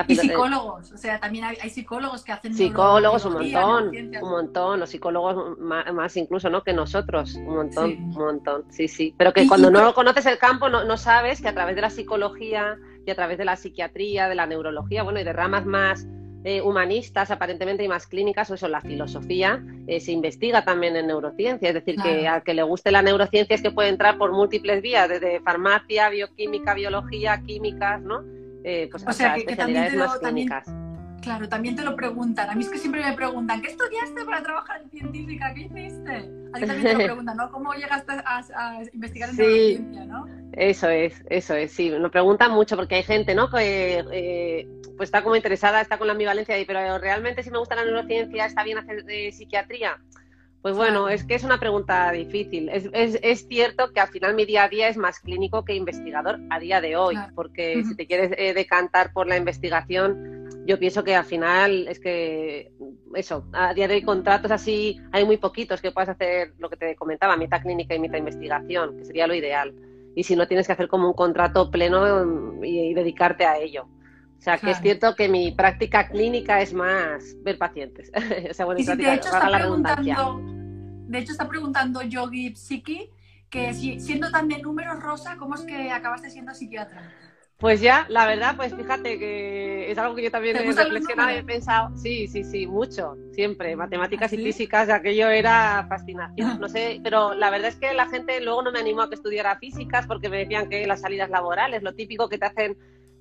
y 0.06 0.16
psicólogos, 0.16 0.92
o 0.92 0.96
sea, 0.98 1.18
también 1.18 1.44
hay, 1.44 1.70
psicólogos 1.70 2.22
que 2.22 2.32
hacen 2.32 2.54
psicólogos 2.54 3.24
un 3.24 3.34
montón, 3.34 3.90
un 4.22 4.30
montón, 4.30 4.80
los 4.80 4.90
psicólogos 4.90 5.58
más, 5.58 6.16
incluso, 6.16 6.50
¿no? 6.50 6.62
Que 6.62 6.72
nosotros, 6.72 7.34
un 7.36 7.54
montón, 7.54 7.92
un 7.92 8.10
montón, 8.10 8.64
sí, 8.70 8.88
sí. 8.88 9.14
Pero 9.16 9.32
que 9.32 9.46
cuando 9.46 9.70
no 9.70 9.94
conoces 9.94 10.26
el 10.26 10.38
campo 10.38 10.68
no, 10.68 10.96
sabes 10.96 11.40
que 11.40 11.48
a 11.48 11.54
través 11.54 11.74
de 11.74 11.82
la 11.82 11.90
psicología 11.90 12.76
y 13.06 13.10
a 13.10 13.14
través 13.14 13.38
de 13.38 13.44
la 13.44 13.56
psiquiatría, 13.56 14.28
de 14.28 14.34
la 14.34 14.46
neurología, 14.46 15.02
bueno, 15.02 15.20
y 15.20 15.24
de 15.24 15.32
ramas 15.32 15.64
más 15.64 16.06
eh, 16.48 16.62
humanistas 16.62 17.30
aparentemente 17.30 17.84
y 17.84 17.88
más 17.88 18.06
clínicas, 18.06 18.50
o 18.50 18.54
eso, 18.54 18.68
la 18.68 18.80
filosofía, 18.80 19.62
eh, 19.86 20.00
se 20.00 20.12
investiga 20.12 20.64
también 20.64 20.96
en 20.96 21.08
neurociencia. 21.08 21.68
Es 21.68 21.74
decir, 21.74 21.96
que 22.02 22.26
a 22.26 22.40
que 22.40 22.54
le 22.54 22.62
guste 22.62 22.90
la 22.90 23.02
neurociencia 23.02 23.54
es 23.54 23.60
que 23.60 23.70
puede 23.70 23.90
entrar 23.90 24.16
por 24.16 24.32
múltiples 24.32 24.80
vías, 24.80 25.10
desde 25.10 25.40
farmacia, 25.40 26.08
bioquímica, 26.08 26.72
biología, 26.72 27.42
químicas, 27.44 28.00
¿no? 28.00 28.24
Eh, 28.64 28.88
pues, 28.90 29.04
o, 29.06 29.12
sea, 29.12 29.34
que, 29.34 29.54
también 29.56 29.90
te 29.90 29.96
lo, 29.96 30.06
claro, 31.20 31.48
también 31.50 31.76
te 31.76 31.84
lo 31.84 31.94
preguntan. 31.94 32.48
A 32.48 32.54
mí 32.54 32.64
es 32.64 32.70
que 32.70 32.78
siempre 32.78 33.04
me 33.04 33.12
preguntan, 33.12 33.60
¿qué 33.60 33.68
estudiaste 33.68 34.24
para 34.24 34.42
trabajar 34.42 34.80
en 34.80 34.90
científica? 34.90 35.52
¿Qué 35.52 35.60
hiciste? 35.70 36.30
A 36.54 36.60
ti 36.60 36.66
también 36.66 36.82
te 36.82 36.92
lo 36.94 36.98
preguntan, 37.04 37.36
¿no? 37.36 37.50
¿Cómo 37.50 37.74
llegaste 37.74 38.12
a, 38.24 38.80
investigar 38.94 39.28
en 39.28 39.36
neurociencia, 39.36 40.06
no? 40.06 40.24
Eso 40.52 40.88
es, 40.88 41.22
eso 41.28 41.54
es, 41.54 41.72
sí. 41.72 41.90
Nos 41.90 42.10
preguntan 42.10 42.52
mucho 42.52 42.76
porque 42.76 42.96
hay 42.96 43.02
gente, 43.02 43.34
¿no? 43.34 43.50
Que 43.50 44.04
eh, 44.12 44.68
pues 44.96 45.08
está 45.08 45.22
como 45.22 45.36
interesada, 45.36 45.80
está 45.80 45.98
con 45.98 46.06
la 46.06 46.12
ambivalencia 46.12 46.58
y 46.58 46.64
pero 46.64 46.98
realmente 46.98 47.42
si 47.42 47.50
me 47.50 47.58
gusta 47.58 47.76
la 47.76 47.84
neurociencia, 47.84 48.46
¿está 48.46 48.64
bien 48.64 48.78
hacer 48.78 49.04
de 49.04 49.30
psiquiatría? 49.32 49.98
Pues 50.60 50.76
bueno, 50.76 51.08
es 51.08 51.24
que 51.24 51.36
es 51.36 51.44
una 51.44 51.60
pregunta 51.60 52.10
difícil. 52.10 52.68
Es, 52.68 52.90
es, 52.92 53.18
es, 53.22 53.46
cierto 53.46 53.92
que 53.92 54.00
al 54.00 54.08
final 54.08 54.34
mi 54.34 54.44
día 54.44 54.64
a 54.64 54.68
día 54.68 54.88
es 54.88 54.96
más 54.96 55.20
clínico 55.20 55.64
que 55.64 55.74
investigador 55.74 56.40
a 56.50 56.58
día 56.58 56.80
de 56.80 56.96
hoy, 56.96 57.16
porque 57.36 57.84
si 57.84 57.94
te 57.94 58.06
quieres 58.06 58.32
eh, 58.36 58.54
decantar 58.54 59.12
por 59.12 59.28
la 59.28 59.36
investigación, 59.36 60.64
yo 60.66 60.78
pienso 60.78 61.04
que 61.04 61.14
al 61.14 61.24
final 61.24 61.86
es 61.86 62.00
que 62.00 62.72
eso, 63.14 63.46
a 63.52 63.72
día 63.72 63.86
de 63.86 63.94
hoy 63.94 64.02
contratos 64.02 64.50
así 64.50 65.00
hay 65.12 65.24
muy 65.24 65.36
poquitos 65.36 65.80
que 65.80 65.92
puedas 65.92 66.10
hacer 66.10 66.52
lo 66.58 66.68
que 66.68 66.76
te 66.76 66.96
comentaba, 66.96 67.36
mitad 67.36 67.62
clínica 67.62 67.94
y 67.94 68.00
mitad 68.00 68.18
investigación, 68.18 68.98
que 68.98 69.04
sería 69.04 69.26
lo 69.26 69.34
ideal. 69.34 69.72
Y 70.14 70.24
si 70.24 70.36
no 70.36 70.46
tienes 70.48 70.66
que 70.66 70.72
hacer 70.72 70.88
como 70.88 71.08
un 71.08 71.14
contrato 71.14 71.70
pleno 71.70 72.24
mm, 72.24 72.64
y, 72.64 72.94
dedicarte 72.94 73.44
a 73.44 73.58
ello. 73.58 73.84
O 74.38 74.40
sea, 74.40 74.56
que 74.56 74.70
es 74.70 74.80
cierto 74.80 75.16
que 75.16 75.28
mi 75.28 75.50
práctica 75.50 76.08
clínica 76.08 76.60
es 76.60 76.72
más 76.72 77.36
ver 77.42 77.58
pacientes. 77.58 78.10
o 78.50 78.54
sea, 78.54 78.66
bueno, 78.66 78.80
y 78.80 78.84
de 78.84 79.14
hecho 79.14 79.28
está 79.28 79.50
la 79.50 79.58
redundancia. 79.58 80.16
De 81.08 81.18
hecho, 81.18 81.32
está 81.32 81.48
preguntando 81.48 82.02
Yogi 82.02 82.54
Psiki 82.54 83.10
que 83.50 83.72
si, 83.72 83.98
siendo 83.98 84.30
tan 84.30 84.48
de 84.48 84.58
números 84.58 85.02
rosa, 85.02 85.36
¿cómo 85.38 85.54
es 85.54 85.62
que 85.62 85.90
acabaste 85.90 86.30
siendo 86.30 86.54
psiquiatra? 86.54 87.10
Pues 87.58 87.80
ya, 87.80 88.06
la 88.08 88.26
verdad, 88.26 88.54
pues 88.56 88.74
fíjate 88.74 89.18
que 89.18 89.90
es 89.90 89.98
algo 89.98 90.14
que 90.14 90.22
yo 90.22 90.30
también 90.30 90.56
he 90.56 90.62
reflexionado 90.62 91.30
y 91.32 91.38
he 91.38 91.42
pensado. 91.42 91.96
Sí, 91.96 92.28
sí, 92.28 92.44
sí, 92.44 92.66
mucho, 92.66 93.16
siempre. 93.32 93.74
Matemáticas 93.74 94.32
y 94.32 94.36
¿Ah, 94.36 94.44
físicas, 94.44 94.88
aquello 94.88 95.28
era 95.28 95.84
fascinación. 95.88 96.60
No 96.60 96.68
sé, 96.68 97.00
pero 97.02 97.34
la 97.34 97.50
verdad 97.50 97.68
es 97.68 97.76
que 97.76 97.92
la 97.94 98.06
gente 98.06 98.40
luego 98.40 98.62
no 98.62 98.70
me 98.70 98.78
animó 98.78 99.02
a 99.02 99.08
que 99.08 99.16
estudiara 99.16 99.58
físicas 99.58 100.06
porque 100.06 100.28
me 100.28 100.38
decían 100.38 100.68
que 100.68 100.86
las 100.86 101.00
salidas 101.00 101.30
laborales, 101.30 101.82
lo 101.82 101.94
típico 101.94 102.28
que 102.28 102.38
te 102.38 102.46
hacen 102.46 102.76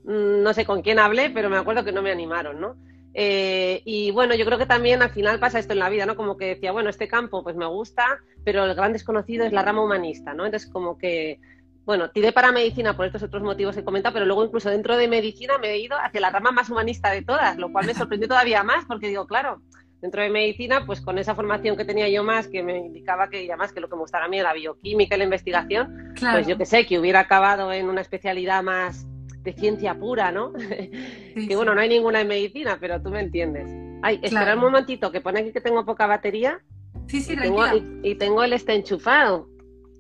Mm, 0.08 0.42
no 0.42 0.54
sé 0.54 0.66
con 0.66 0.82
quién 0.82 1.00
hablé, 1.00 1.30
pero 1.30 1.50
me 1.50 1.58
acuerdo 1.58 1.84
que 1.84 1.92
no 1.92 2.02
me 2.02 2.12
animaron, 2.12 2.62
¿no? 2.62 2.78
Eh, 3.14 3.82
y 3.84 4.12
bueno, 4.12 4.36
yo 4.36 4.46
creo 4.46 4.58
que 4.58 4.66
también 4.66 5.02
al 5.02 5.10
final 5.10 5.38
pasa 5.40 5.60
esto 5.60 5.74
en 5.74 5.80
la 5.80 5.90
vida, 5.90 6.06
¿no? 6.06 6.16
Como 6.16 6.38
que 6.38 6.46
decía, 6.46 6.72
bueno, 6.72 6.90
este 6.90 7.10
campo 7.10 7.44
pues 7.44 7.58
me 7.58 7.66
gusta, 7.66 8.06
pero 8.46 8.64
el 8.64 8.74
gran 8.74 8.94
desconocido 8.94 9.46
es 9.46 9.52
la 9.52 9.64
rama 9.64 9.84
humanista, 9.84 10.34
¿no? 10.34 10.46
Entonces 10.46 10.70
como 10.70 10.98
que, 10.98 11.40
bueno, 11.88 12.12
tiré 12.12 12.34
para 12.34 12.52
medicina 12.52 12.98
por 12.98 13.06
estos 13.06 13.24
otros 13.24 13.42
motivos 13.42 13.74
que 13.74 13.80
he 13.80 13.86
comentado, 13.86 14.12
pero 14.12 14.26
luego 14.26 14.44
incluso 14.44 14.70
dentro 14.70 14.98
de 14.98 15.08
medicina 15.08 15.58
me 15.58 15.70
he 15.70 15.78
ido 15.78 15.96
hacia 15.98 16.20
la 16.20 16.30
rama 16.30 16.52
más 16.52 16.70
humanista 16.70 17.12
de 17.12 17.22
todas, 17.22 17.58
lo 17.58 17.72
cual 17.72 17.86
me 17.86 17.94
sorprendió 17.96 18.28
todavía 18.28 18.62
más 18.62 18.84
porque 18.84 19.08
digo, 19.08 19.26
claro, 19.26 19.62
dentro 20.02 20.22
de 20.22 20.30
medicina, 20.30 20.86
pues 20.86 21.00
con 21.00 21.18
esa 21.18 21.34
formación 21.34 21.78
que 21.78 21.86
tenía 21.86 22.10
yo 22.10 22.26
más, 22.26 22.50
que 22.50 22.62
me 22.62 22.78
indicaba 22.78 23.30
que 23.30 23.48
además 23.48 23.72
que 23.72 23.80
lo 23.80 23.88
que 23.88 23.96
me 23.96 24.02
gustaba 24.02 24.26
a 24.26 24.28
mí 24.28 24.38
era 24.38 24.50
la 24.50 24.56
bioquímica 24.56 25.16
y 25.16 25.18
la 25.18 25.24
investigación, 25.24 26.14
pues 26.20 26.46
yo 26.46 26.58
que 26.58 26.66
sé, 26.66 26.86
que 26.86 27.00
hubiera 27.00 27.22
acabado 27.22 27.72
en 27.72 27.88
una 27.88 28.02
especialidad 28.02 28.64
más 28.64 29.08
de 29.44 29.54
ciencia 29.54 29.98
pura, 29.98 30.30
¿no? 30.30 30.52
que 31.48 31.56
bueno, 31.56 31.74
no 31.74 31.80
hay 31.80 31.88
ninguna 31.88 32.20
en 32.20 32.28
medicina, 32.28 32.78
pero 32.82 33.02
tú 33.02 33.12
me 33.12 33.22
entiendes. 33.22 33.70
Ay, 34.02 34.20
espera 34.22 34.56
un 34.56 34.60
momentito, 34.60 35.10
que 35.10 35.22
pone 35.22 35.40
aquí 35.40 35.54
que 35.54 35.62
tengo 35.62 35.86
poca 35.86 36.06
batería. 36.06 36.60
Sí, 37.08 37.22
sí, 37.22 37.32
y 37.32 37.38
tengo, 37.38 37.64
y, 38.04 38.16
tengo 38.16 38.44
el 38.44 38.52
este 38.52 38.76
enchufado. 38.76 39.48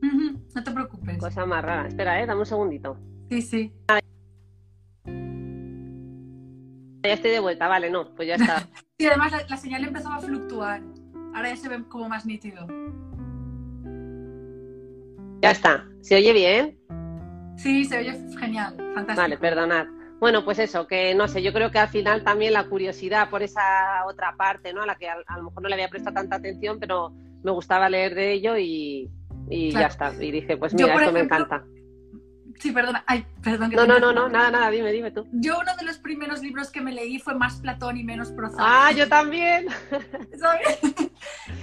No 0.01 0.63
te 0.63 0.71
preocupes. 0.71 1.17
Cosa 1.17 1.45
más 1.45 1.63
rara. 1.63 1.87
Espera, 1.87 2.21
eh, 2.21 2.25
dame 2.25 2.39
un 2.39 2.45
segundito. 2.45 2.97
Sí, 3.29 3.41
sí. 3.41 3.73
Ya 7.03 7.13
estoy 7.13 7.31
de 7.31 7.39
vuelta, 7.39 7.67
vale, 7.67 7.89
no, 7.89 8.13
pues 8.15 8.27
ya 8.27 8.35
está. 8.35 8.67
sí, 8.99 9.05
además 9.05 9.31
la, 9.31 9.45
la 9.47 9.57
señal 9.57 9.83
empezaba 9.83 10.15
a 10.15 10.19
fluctuar. 10.19 10.81
Ahora 11.33 11.49
ya 11.49 11.55
se 11.55 11.69
ve 11.69 11.83
como 11.87 12.09
más 12.09 12.25
nítido. 12.25 12.67
Ya 15.41 15.51
está. 15.51 15.87
¿Se 16.01 16.15
oye 16.15 16.33
bien? 16.33 16.79
Sí, 17.57 17.85
se 17.85 17.99
oye 17.99 18.13
genial, 18.39 18.75
fantástico. 18.93 19.21
Vale, 19.21 19.37
perdonad. 19.37 19.87
Bueno, 20.19 20.43
pues 20.43 20.57
eso, 20.57 20.87
que 20.87 21.13
no 21.13 21.27
sé, 21.27 21.43
yo 21.43 21.53
creo 21.53 21.69
que 21.69 21.77
al 21.77 21.89
final 21.89 22.23
también 22.23 22.53
la 22.53 22.67
curiosidad 22.67 23.29
por 23.29 23.43
esa 23.43 23.61
otra 24.07 24.35
parte, 24.35 24.73
¿no? 24.73 24.81
A 24.81 24.87
la 24.87 24.95
que 24.95 25.07
a, 25.07 25.37
lo 25.37 25.43
mejor 25.43 25.61
no 25.61 25.69
le 25.69 25.75
había 25.75 25.89
prestado 25.89 26.15
tanta 26.15 26.37
atención, 26.37 26.79
pero 26.79 27.13
me 27.43 27.51
gustaba 27.51 27.87
leer 27.87 28.15
de 28.15 28.33
ello 28.33 28.57
y, 28.57 29.11
ya 29.49 29.87
está. 29.87 30.13
Y 30.19 30.31
dije, 30.31 30.57
pues 30.57 30.73
mira, 30.73 30.93
esto 30.95 31.11
me 31.11 31.21
encanta. 31.21 31.63
Sí, 32.59 32.71
perdona. 32.71 33.03
Ay, 33.05 33.25
perdón. 33.43 33.71
no, 33.71 33.85
no, 33.85 33.99
no, 33.99 34.11
no, 34.11 34.29
nada, 34.29 34.49
nada, 34.49 34.71
dime, 34.71 34.91
dime 34.91 35.11
tú. 35.11 35.27
Yo 35.31 35.59
uno 35.59 35.75
de 35.77 35.85
los 35.85 35.99
primeros 35.99 36.41
libros 36.41 36.71
que 36.71 36.81
me 36.81 36.91
leí 36.91 37.19
fue 37.19 37.35
más 37.35 37.57
Platón 37.57 37.97
y 37.97 38.03
menos 38.03 38.31
Prozac. 38.31 38.59
Ah, 38.59 38.91
yo 38.91 39.07
también. 39.07 39.67
¿Sabes? 40.39 40.79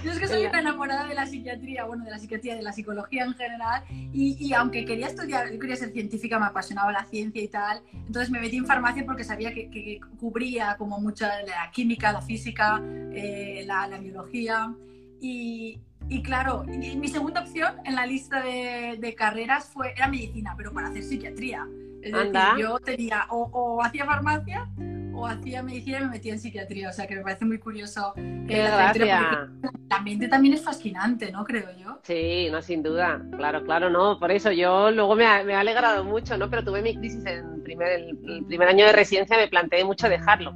Yo 0.03 0.11
es 0.11 0.19
que 0.19 0.27
soy 0.27 0.45
una 0.45 0.59
enamorada 0.59 1.05
de 1.05 1.15
la 1.15 1.25
psiquiatría, 1.25 1.83
bueno, 1.85 2.05
de 2.05 2.11
la 2.11 2.19
psiquiatría, 2.19 2.55
de 2.55 2.61
la 2.61 2.71
psicología 2.71 3.25
en 3.25 3.33
general, 3.33 3.83
y, 3.89 4.37
y, 4.39 4.53
aunque 4.53 4.85
quería 4.85 5.07
estudiar, 5.07 5.51
yo 5.51 5.59
quería 5.59 5.75
ser 5.75 5.91
científica, 5.91 6.39
me 6.39 6.45
apasionaba 6.45 6.91
la 6.91 7.05
ciencia 7.05 7.41
y 7.41 7.47
tal, 7.47 7.81
entonces 7.91 8.29
me 8.29 8.39
metí 8.39 8.57
en 8.57 8.65
farmacia 8.65 9.05
porque 9.05 9.23
sabía 9.23 9.53
que, 9.53 9.69
que 9.69 9.99
cubría 10.19 10.75
como 10.77 10.99
mucha 10.99 11.41
la 11.43 11.71
química, 11.71 12.11
la 12.11 12.21
física, 12.21 12.81
eh, 13.11 13.63
la, 13.65 13.87
la 13.87 13.97
biología, 13.97 14.73
y, 15.19 15.79
Y 16.07 16.21
claro, 16.21 16.63
mi 16.63 17.07
segunda 17.07 17.41
opción 17.41 17.75
en 17.83 17.95
la 17.95 18.05
lista 18.05 18.41
de, 18.41 19.15
carreras 19.17 19.69
fue, 19.73 19.93
era 19.93 20.07
medicina, 20.07 20.53
pero 20.55 20.71
para 20.71 20.89
hacer 20.89 21.03
psiquiatría. 21.03 21.67
Es 22.01 22.13
decir, 22.13 22.39
yo 22.59 22.77
tenía 22.79 23.25
o, 23.31 23.81
hacía 23.83 24.05
farmacia 24.05 24.69
o 25.15 25.25
hacía 25.25 25.63
medicina 25.63 25.99
y 25.99 26.01
me 26.01 26.09
metía 26.09 26.33
en 26.33 26.39
psiquiatría. 26.39 26.89
O 26.89 26.93
sea 26.93 27.07
que 27.07 27.15
me 27.15 27.21
parece 27.21 27.45
muy 27.45 27.57
curioso. 27.57 28.13
Gracia. 28.15 29.49
La 29.89 29.99
mente 30.01 30.27
también 30.27 30.53
es 30.53 30.63
fascinante, 30.63 31.31
¿no? 31.31 31.43
Creo 31.43 31.69
yo. 31.79 31.99
Sí, 32.03 32.49
no, 32.51 32.61
sin 32.61 32.83
duda. 32.83 33.19
Claro, 33.35 33.63
claro, 33.63 33.89
no. 33.89 34.19
Por 34.19 34.31
eso 34.31 34.51
yo 34.51 34.91
luego 34.91 35.15
me 35.15 35.25
ha, 35.25 35.43
me 35.43 35.55
ha 35.55 35.61
alegrado 35.61 36.03
mucho, 36.03 36.37
¿no? 36.37 36.47
Pero 36.49 36.63
tuve 36.63 36.83
mi 36.83 36.95
crisis 36.95 37.25
en 37.25 37.63
primer, 37.63 37.87
el, 37.93 38.45
primer 38.45 38.67
año 38.67 38.85
de 38.85 38.93
residencia, 38.93 39.37
me 39.37 39.47
planteé 39.47 39.83
mucho 39.83 40.07
dejarlo. 40.07 40.53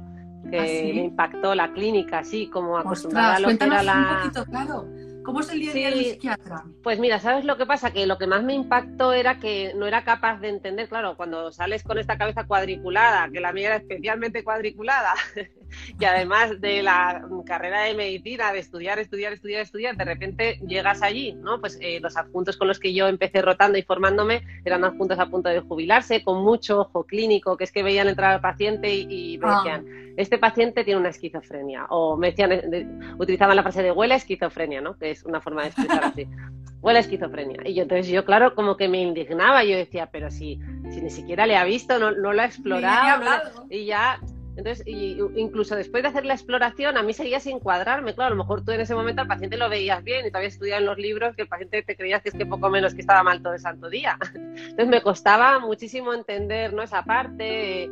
Que 0.48 0.58
¿Ah, 0.58 0.94
me 0.94 1.04
impactó 1.04 1.54
la 1.54 1.72
clínica, 1.72 2.20
así 2.20 2.48
como 2.48 2.78
acostumbrada 2.78 3.36
a 3.36 3.40
lo 3.40 3.48
que 3.48 3.64
era 3.64 3.82
la. 3.82 3.98
Un 3.98 4.30
poquito, 4.30 4.44
claro 4.44 4.99
¿Cómo 5.30 5.42
es 5.42 5.50
el 5.50 5.60
día 5.60 5.70
a 5.70 5.74
día 5.74 5.90
del 5.90 6.04
psiquiatra? 6.04 6.64
Pues 6.82 6.98
mira, 6.98 7.20
¿sabes 7.20 7.44
lo 7.44 7.56
que 7.56 7.64
pasa? 7.64 7.92
Que 7.92 8.04
lo 8.04 8.18
que 8.18 8.26
más 8.26 8.42
me 8.42 8.52
impactó 8.52 9.12
era 9.12 9.38
que 9.38 9.72
no 9.76 9.86
era 9.86 10.02
capaz 10.02 10.40
de 10.40 10.48
entender, 10.48 10.88
claro, 10.88 11.16
cuando 11.16 11.52
sales 11.52 11.84
con 11.84 11.98
esta 11.98 12.18
cabeza 12.18 12.48
cuadriculada, 12.48 13.30
que 13.30 13.38
la 13.38 13.52
mía 13.52 13.68
era 13.68 13.76
especialmente 13.76 14.42
cuadriculada, 14.42 15.14
y 15.98 16.04
además 16.04 16.60
de 16.60 16.82
la 16.82 17.26
carrera 17.46 17.82
de 17.82 17.94
medicina, 17.94 18.52
de 18.52 18.60
estudiar, 18.60 18.98
estudiar, 18.98 19.32
estudiar, 19.32 19.62
estudiar, 19.62 19.96
de 19.96 20.04
repente 20.04 20.60
llegas 20.66 21.02
allí, 21.02 21.32
¿no? 21.32 21.60
Pues 21.60 21.78
eh, 21.80 22.00
los 22.00 22.16
adjuntos 22.16 22.56
con 22.56 22.68
los 22.68 22.78
que 22.78 22.94
yo 22.94 23.08
empecé 23.08 23.42
rotando 23.42 23.78
y 23.78 23.82
formándome 23.82 24.42
eran 24.64 24.84
adjuntos 24.84 25.18
a 25.18 25.26
punto 25.26 25.48
de 25.48 25.60
jubilarse, 25.60 26.22
con 26.22 26.42
mucho 26.42 26.80
ojo 26.80 27.04
clínico, 27.04 27.56
que 27.56 27.64
es 27.64 27.72
que 27.72 27.82
veían 27.82 28.08
entrar 28.08 28.32
al 28.32 28.40
paciente 28.40 28.94
y, 28.94 29.38
me 29.38 29.48
ah. 29.48 29.56
decían, 29.56 30.14
este 30.16 30.38
paciente 30.38 30.84
tiene 30.84 31.00
una 31.00 31.10
esquizofrenia, 31.10 31.86
o 31.90 32.16
me 32.16 32.30
decían, 32.30 32.52
eh, 32.52 32.86
utilizaban 33.18 33.56
la 33.56 33.62
frase 33.62 33.82
de 33.82 33.92
huele 33.92 34.14
esquizofrenia, 34.14 34.80
¿no? 34.80 34.96
Que 34.96 35.10
es 35.10 35.24
una 35.24 35.40
forma 35.40 35.62
de 35.62 35.68
expresar 35.68 36.04
así. 36.04 36.26
Huele 36.82 37.00
esquizofrenia. 37.00 37.60
Y 37.66 37.74
yo 37.74 37.82
entonces 37.82 38.08
yo, 38.08 38.24
claro, 38.24 38.54
como 38.54 38.78
que 38.78 38.88
me 38.88 39.02
indignaba, 39.02 39.64
yo 39.64 39.76
decía, 39.76 40.08
pero 40.10 40.30
si, 40.30 40.58
si 40.90 41.02
ni 41.02 41.10
siquiera 41.10 41.46
le 41.46 41.56
ha 41.56 41.64
visto, 41.64 41.98
no, 41.98 42.10
no 42.10 42.32
lo 42.32 42.40
ha 42.40 42.46
explorado, 42.46 43.66
y 43.68 43.84
ya 43.84 44.18
entonces, 44.60 44.86
incluso 44.86 45.74
después 45.74 46.02
de 46.02 46.10
hacer 46.10 46.26
la 46.26 46.34
exploración, 46.34 46.96
a 46.96 47.02
mí 47.02 47.12
seguía 47.12 47.40
sin 47.40 47.58
cuadrarme. 47.58 48.14
Claro, 48.14 48.34
a 48.34 48.36
lo 48.36 48.42
mejor 48.42 48.64
tú 48.64 48.72
en 48.72 48.80
ese 48.80 48.94
momento 48.94 49.22
al 49.22 49.28
paciente 49.28 49.56
lo 49.56 49.68
veías 49.68 50.04
bien 50.04 50.26
y 50.26 50.30
todavía 50.30 50.48
estudiado 50.48 50.80
en 50.80 50.86
los 50.86 50.98
libros 50.98 51.34
que 51.34 51.42
el 51.42 51.48
paciente 51.48 51.82
te 51.82 51.96
creías 51.96 52.22
que 52.22 52.28
es 52.28 52.34
que 52.34 52.46
poco 52.46 52.68
menos 52.68 52.94
que 52.94 53.00
estaba 53.00 53.22
mal 53.22 53.42
todo 53.42 53.54
el 53.54 53.60
santo 53.60 53.88
día. 53.88 54.18
Entonces 54.34 54.88
me 54.88 55.02
costaba 55.02 55.58
muchísimo 55.58 56.12
entender 56.12 56.72
¿no? 56.72 56.82
esa 56.82 57.02
parte. 57.02 57.90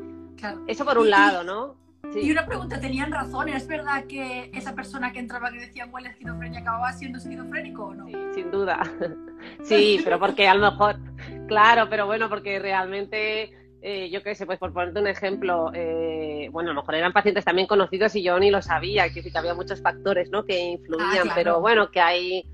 Eso 0.66 0.84
por 0.84 0.98
un 0.98 1.10
lado, 1.10 1.42
¿no? 1.42 1.76
Y 2.14 2.30
una 2.30 2.46
pregunta, 2.46 2.80
¿tenían 2.80 3.10
razón? 3.10 3.48
¿Es 3.48 3.66
verdad 3.66 4.04
que 4.04 4.50
esa 4.54 4.74
persona 4.74 5.12
que 5.12 5.18
entraba 5.18 5.50
que 5.50 5.58
decía 5.58 5.86
huele 5.86 6.10
esquizofrenia 6.10 6.60
acababa 6.60 6.92
siendo 6.92 7.18
esquizofrénico 7.18 7.86
o 7.86 7.94
no? 7.94 8.06
Sí, 8.06 8.14
sin 8.34 8.50
duda. 8.50 8.80
Sí, 9.62 10.00
pero 10.02 10.18
porque 10.18 10.48
a 10.48 10.54
lo 10.54 10.68
mejor, 10.68 10.96
claro, 11.46 11.88
pero 11.88 12.06
bueno, 12.06 12.28
porque 12.28 12.58
realmente 12.58 13.67
eh, 13.80 14.10
yo 14.10 14.22
qué 14.22 14.34
sé, 14.34 14.44
pues 14.44 14.58
por 14.58 14.72
ponerte 14.72 14.98
un 14.98 15.06
ejemplo, 15.06 15.70
eh, 15.72 16.48
bueno, 16.50 16.70
a 16.70 16.74
lo 16.74 16.80
mejor 16.80 16.96
eran 16.96 17.12
pacientes 17.12 17.44
también 17.44 17.68
conocidos 17.68 18.14
y 18.16 18.22
yo 18.22 18.38
ni 18.38 18.50
lo 18.50 18.60
sabía, 18.60 19.08
que, 19.12 19.22
que 19.22 19.38
había 19.38 19.54
muchos 19.54 19.80
factores 19.80 20.30
¿no? 20.30 20.44
que 20.44 20.58
influían, 20.58 21.28
ah, 21.30 21.32
pero 21.34 21.60
bueno, 21.60 21.88
que 21.90 22.00
hay, 22.00 22.44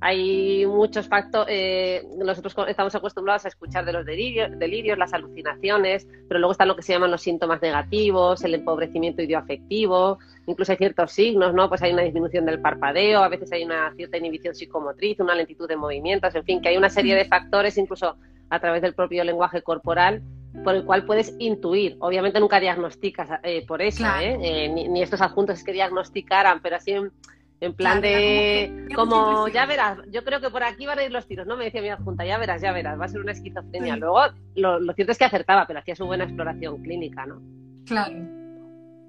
hay 0.00 0.66
muchos 0.66 1.08
factores, 1.08 1.54
eh, 1.56 2.06
nosotros 2.18 2.54
estamos 2.68 2.94
acostumbrados 2.94 3.46
a 3.46 3.48
escuchar 3.48 3.86
de 3.86 3.94
los 3.94 4.04
delirios, 4.04 4.58
delirios, 4.58 4.98
las 4.98 5.14
alucinaciones, 5.14 6.06
pero 6.28 6.38
luego 6.38 6.52
están 6.52 6.68
lo 6.68 6.76
que 6.76 6.82
se 6.82 6.92
llaman 6.92 7.10
los 7.10 7.22
síntomas 7.22 7.62
negativos, 7.62 8.44
el 8.44 8.54
empobrecimiento 8.54 9.22
idioafectivo, 9.22 10.18
incluso 10.46 10.72
hay 10.72 10.78
ciertos 10.78 11.12
signos, 11.12 11.54
¿no? 11.54 11.70
Pues 11.70 11.80
hay 11.80 11.94
una 11.94 12.02
disminución 12.02 12.44
del 12.44 12.60
parpadeo, 12.60 13.22
a 13.22 13.28
veces 13.28 13.50
hay 13.52 13.64
una 13.64 13.94
cierta 13.94 14.18
inhibición 14.18 14.54
psicomotriz, 14.54 15.18
una 15.18 15.34
lentitud 15.34 15.66
de 15.66 15.76
movimientos, 15.76 16.34
en 16.34 16.44
fin, 16.44 16.60
que 16.60 16.68
hay 16.68 16.76
una 16.76 16.90
serie 16.90 17.14
de 17.14 17.24
factores, 17.24 17.78
incluso 17.78 18.16
a 18.50 18.60
través 18.60 18.82
del 18.82 18.94
propio 18.94 19.24
lenguaje 19.24 19.62
corporal, 19.62 20.22
por 20.64 20.74
el 20.74 20.84
cual 20.84 21.04
puedes 21.04 21.34
intuir. 21.38 21.96
Obviamente 22.00 22.40
nunca 22.40 22.60
diagnosticas 22.60 23.40
eh, 23.42 23.64
por 23.66 23.82
eso, 23.82 24.06
¿eh? 24.20 24.38
¿eh? 24.42 24.68
ni, 24.68 25.02
estos 25.02 25.20
adjuntos 25.20 25.58
es 25.58 25.64
que 25.64 25.72
diagnosticaran, 25.72 26.60
pero 26.62 26.76
así 26.76 26.92
en, 26.92 27.74
plan 27.74 28.00
de... 28.00 28.88
Como, 28.94 29.48
ya 29.48 29.66
verás, 29.66 29.98
yo 30.10 30.24
creo 30.24 30.40
que 30.40 30.50
por 30.50 30.62
aquí 30.62 30.86
van 30.86 30.98
a 30.98 31.04
ir 31.04 31.12
los 31.12 31.26
tiros, 31.26 31.46
¿no? 31.46 31.56
Me 31.56 31.64
decía 31.64 31.82
mi 31.82 31.88
adjunta, 31.88 32.24
ya 32.24 32.38
verás, 32.38 32.62
ya 32.62 32.72
verás, 32.72 32.98
va 32.98 33.06
a 33.06 33.08
ser 33.08 33.20
una 33.20 33.32
esquizofrenia. 33.32 33.96
Luego, 33.96 34.20
lo, 34.54 34.92
cierto 34.94 35.12
es 35.12 35.18
que 35.18 35.24
acertaba, 35.24 35.66
pero 35.66 35.80
hacía 35.80 35.96
su 35.96 36.06
buena 36.06 36.24
exploración 36.24 36.82
clínica, 36.82 37.26
¿no? 37.26 37.42
Claro, 37.84 38.14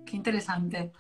qué 0.06 0.16
interesante. 0.16 0.92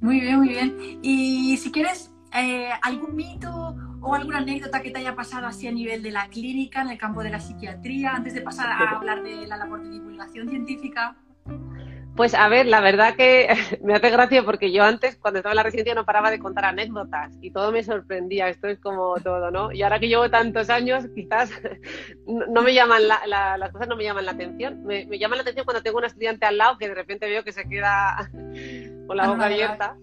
Muy 0.00 0.20
bien, 0.20 0.38
muy 0.38 0.48
bien. 0.48 0.76
Y 1.02 1.56
si 1.56 1.72
quieres, 1.72 2.13
eh, 2.34 2.70
algún 2.82 3.14
mito 3.14 3.76
o 4.00 4.14
alguna 4.14 4.38
anécdota 4.38 4.82
que 4.82 4.90
te 4.90 4.98
haya 4.98 5.14
pasado 5.14 5.46
así 5.46 5.66
a 5.66 5.72
nivel 5.72 6.02
de 6.02 6.10
la 6.10 6.28
clínica, 6.28 6.82
en 6.82 6.90
el 6.90 6.98
campo 6.98 7.22
de 7.22 7.30
la 7.30 7.40
psiquiatría, 7.40 8.14
antes 8.14 8.34
de 8.34 8.42
pasar 8.42 8.68
a 8.70 8.96
hablar 8.96 9.22
de 9.22 9.46
la 9.46 9.56
labor 9.56 9.82
de 9.82 9.90
divulgación 9.90 10.48
científica? 10.48 11.16
Pues 12.16 12.32
a 12.34 12.48
ver, 12.48 12.66
la 12.66 12.80
verdad 12.80 13.16
que 13.16 13.48
me 13.82 13.94
hace 13.94 14.10
gracia 14.10 14.44
porque 14.44 14.70
yo 14.70 14.84
antes, 14.84 15.16
cuando 15.16 15.38
estaba 15.38 15.52
en 15.52 15.56
la 15.56 15.62
residencia, 15.64 15.94
no 15.94 16.04
paraba 16.04 16.30
de 16.30 16.38
contar 16.38 16.64
anécdotas 16.64 17.36
y 17.40 17.50
todo 17.50 17.72
me 17.72 17.82
sorprendía. 17.82 18.48
Esto 18.48 18.68
es 18.68 18.78
como 18.78 19.14
todo, 19.16 19.50
¿no? 19.50 19.72
Y 19.72 19.82
ahora 19.82 19.98
que 19.98 20.08
llevo 20.08 20.30
tantos 20.30 20.70
años, 20.70 21.06
quizás 21.14 21.50
no 22.26 22.62
me 22.62 22.72
llaman 22.72 23.08
las 23.08 23.72
cosas 23.72 23.88
no 23.88 23.96
me 23.96 24.04
llaman 24.04 24.26
la 24.26 24.32
atención. 24.32 24.84
Me, 24.84 25.06
me, 25.06 25.18
llaman 25.18 25.38
la 25.38 25.42
atención 25.42 25.64
cuando 25.64 25.82
tengo 25.82 25.98
un 25.98 26.04
estudiante 26.04 26.46
al 26.46 26.58
lado 26.58 26.78
que 26.78 26.88
de 26.88 26.94
repente 26.94 27.28
veo 27.28 27.42
que 27.42 27.52
se 27.52 27.68
queda 27.68 28.30
con 29.06 29.16
la 29.16 29.28
boca 29.28 29.46
abierta. 29.46 29.96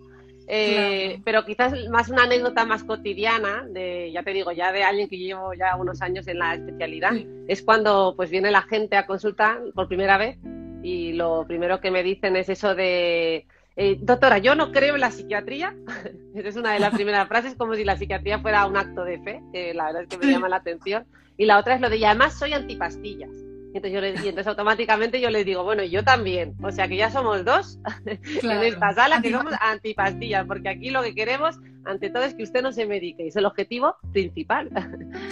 Eh, 0.53 1.21
pero 1.23 1.45
quizás 1.45 1.73
más 1.89 2.09
una 2.09 2.23
anécdota 2.23 2.65
más 2.65 2.83
cotidiana, 2.83 3.65
de, 3.69 4.11
ya 4.11 4.21
te 4.21 4.33
digo, 4.33 4.51
ya 4.51 4.73
de 4.73 4.83
alguien 4.83 5.07
que 5.07 5.17
llevo 5.17 5.53
ya 5.53 5.77
unos 5.77 6.01
años 6.01 6.27
en 6.27 6.39
la 6.39 6.55
especialidad, 6.55 7.13
es 7.47 7.61
cuando 7.61 8.15
pues 8.17 8.29
viene 8.29 8.51
la 8.51 8.63
gente 8.63 8.97
a 8.97 9.07
consultar 9.07 9.61
por 9.73 9.87
primera 9.87 10.17
vez 10.17 10.37
y 10.83 11.13
lo 11.13 11.45
primero 11.47 11.79
que 11.79 11.89
me 11.89 12.03
dicen 12.03 12.35
es 12.35 12.49
eso 12.49 12.75
de, 12.75 13.45
eh, 13.77 13.97
doctora, 14.01 14.39
yo 14.39 14.53
no 14.53 14.73
creo 14.73 14.95
en 14.95 15.01
la 15.01 15.11
psiquiatría. 15.11 15.73
Esa 16.35 16.49
es 16.49 16.55
una 16.57 16.73
de 16.73 16.79
las 16.79 16.93
primeras 16.93 17.29
frases, 17.29 17.55
como 17.55 17.75
si 17.75 17.85
la 17.85 17.95
psiquiatría 17.95 18.39
fuera 18.39 18.65
un 18.65 18.75
acto 18.75 19.05
de 19.05 19.19
fe, 19.19 19.41
que 19.53 19.73
la 19.73 19.85
verdad 19.85 20.01
es 20.03 20.09
que 20.09 20.17
me 20.17 20.31
llama 20.31 20.49
la 20.49 20.57
atención. 20.57 21.05
Y 21.37 21.45
la 21.45 21.59
otra 21.59 21.75
es 21.75 21.81
lo 21.81 21.89
de, 21.89 21.95
y 21.95 22.03
además 22.03 22.37
soy 22.37 22.51
antipastillas. 22.51 23.31
Y 23.73 23.77
entonces, 23.77 23.93
yo 23.93 24.01
le, 24.01 24.09
y 24.09 24.29
entonces 24.29 24.47
automáticamente 24.47 25.21
yo 25.21 25.29
les 25.29 25.45
digo, 25.45 25.63
bueno, 25.63 25.83
yo 25.83 26.03
también. 26.03 26.55
O 26.61 26.71
sea 26.71 26.87
que 26.87 26.97
ya 26.97 27.09
somos 27.09 27.45
dos 27.45 27.79
en 28.05 28.63
esta 28.63 28.93
sala 28.93 29.21
que 29.21 29.31
somos 29.31 29.53
antipastillas, 29.61 30.45
porque 30.45 30.69
aquí 30.69 30.89
lo 30.89 31.01
que 31.01 31.15
queremos, 31.15 31.57
ante 31.85 32.09
todo, 32.09 32.23
es 32.23 32.33
que 32.33 32.43
usted 32.43 32.61
no 32.61 32.73
se 32.73 32.85
medique. 32.85 33.27
Es 33.27 33.35
el 33.37 33.45
objetivo 33.45 33.95
principal. 34.11 34.69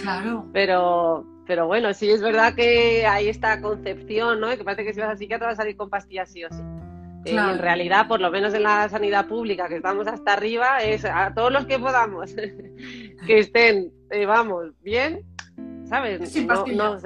Claro. 0.02 0.46
Pero, 0.52 1.26
pero 1.46 1.66
bueno, 1.66 1.92
sí 1.94 2.08
es 2.08 2.22
verdad 2.22 2.54
que 2.54 3.04
hay 3.06 3.28
esta 3.28 3.60
concepción, 3.60 4.38
¿no? 4.38 4.56
Que 4.56 4.62
parece 4.62 4.84
que 4.84 4.94
si 4.94 5.00
vas 5.00 5.10
a 5.10 5.16
psiquiatra 5.16 5.48
vas 5.48 5.58
a 5.58 5.62
salir 5.62 5.76
con 5.76 5.90
pastillas 5.90 6.30
sí 6.30 6.44
o 6.44 6.48
sí. 6.48 6.62
Eh, 7.24 7.36
en 7.36 7.58
realidad, 7.58 8.06
por 8.08 8.20
lo 8.20 8.30
menos 8.30 8.54
en 8.54 8.62
la 8.62 8.88
sanidad 8.88 9.26
pública, 9.26 9.68
que 9.68 9.76
estamos 9.76 10.06
hasta 10.06 10.32
arriba, 10.32 10.78
es 10.78 11.04
a 11.04 11.34
todos 11.34 11.52
los 11.52 11.66
que 11.66 11.78
podamos 11.78 12.32
que 13.26 13.38
estén, 13.38 13.92
eh, 14.10 14.26
vamos, 14.26 14.68
bien, 14.80 15.22
¿sabes? 15.84 16.30
Sin 16.30 16.46
no, 16.46 16.64
no, 16.66 16.98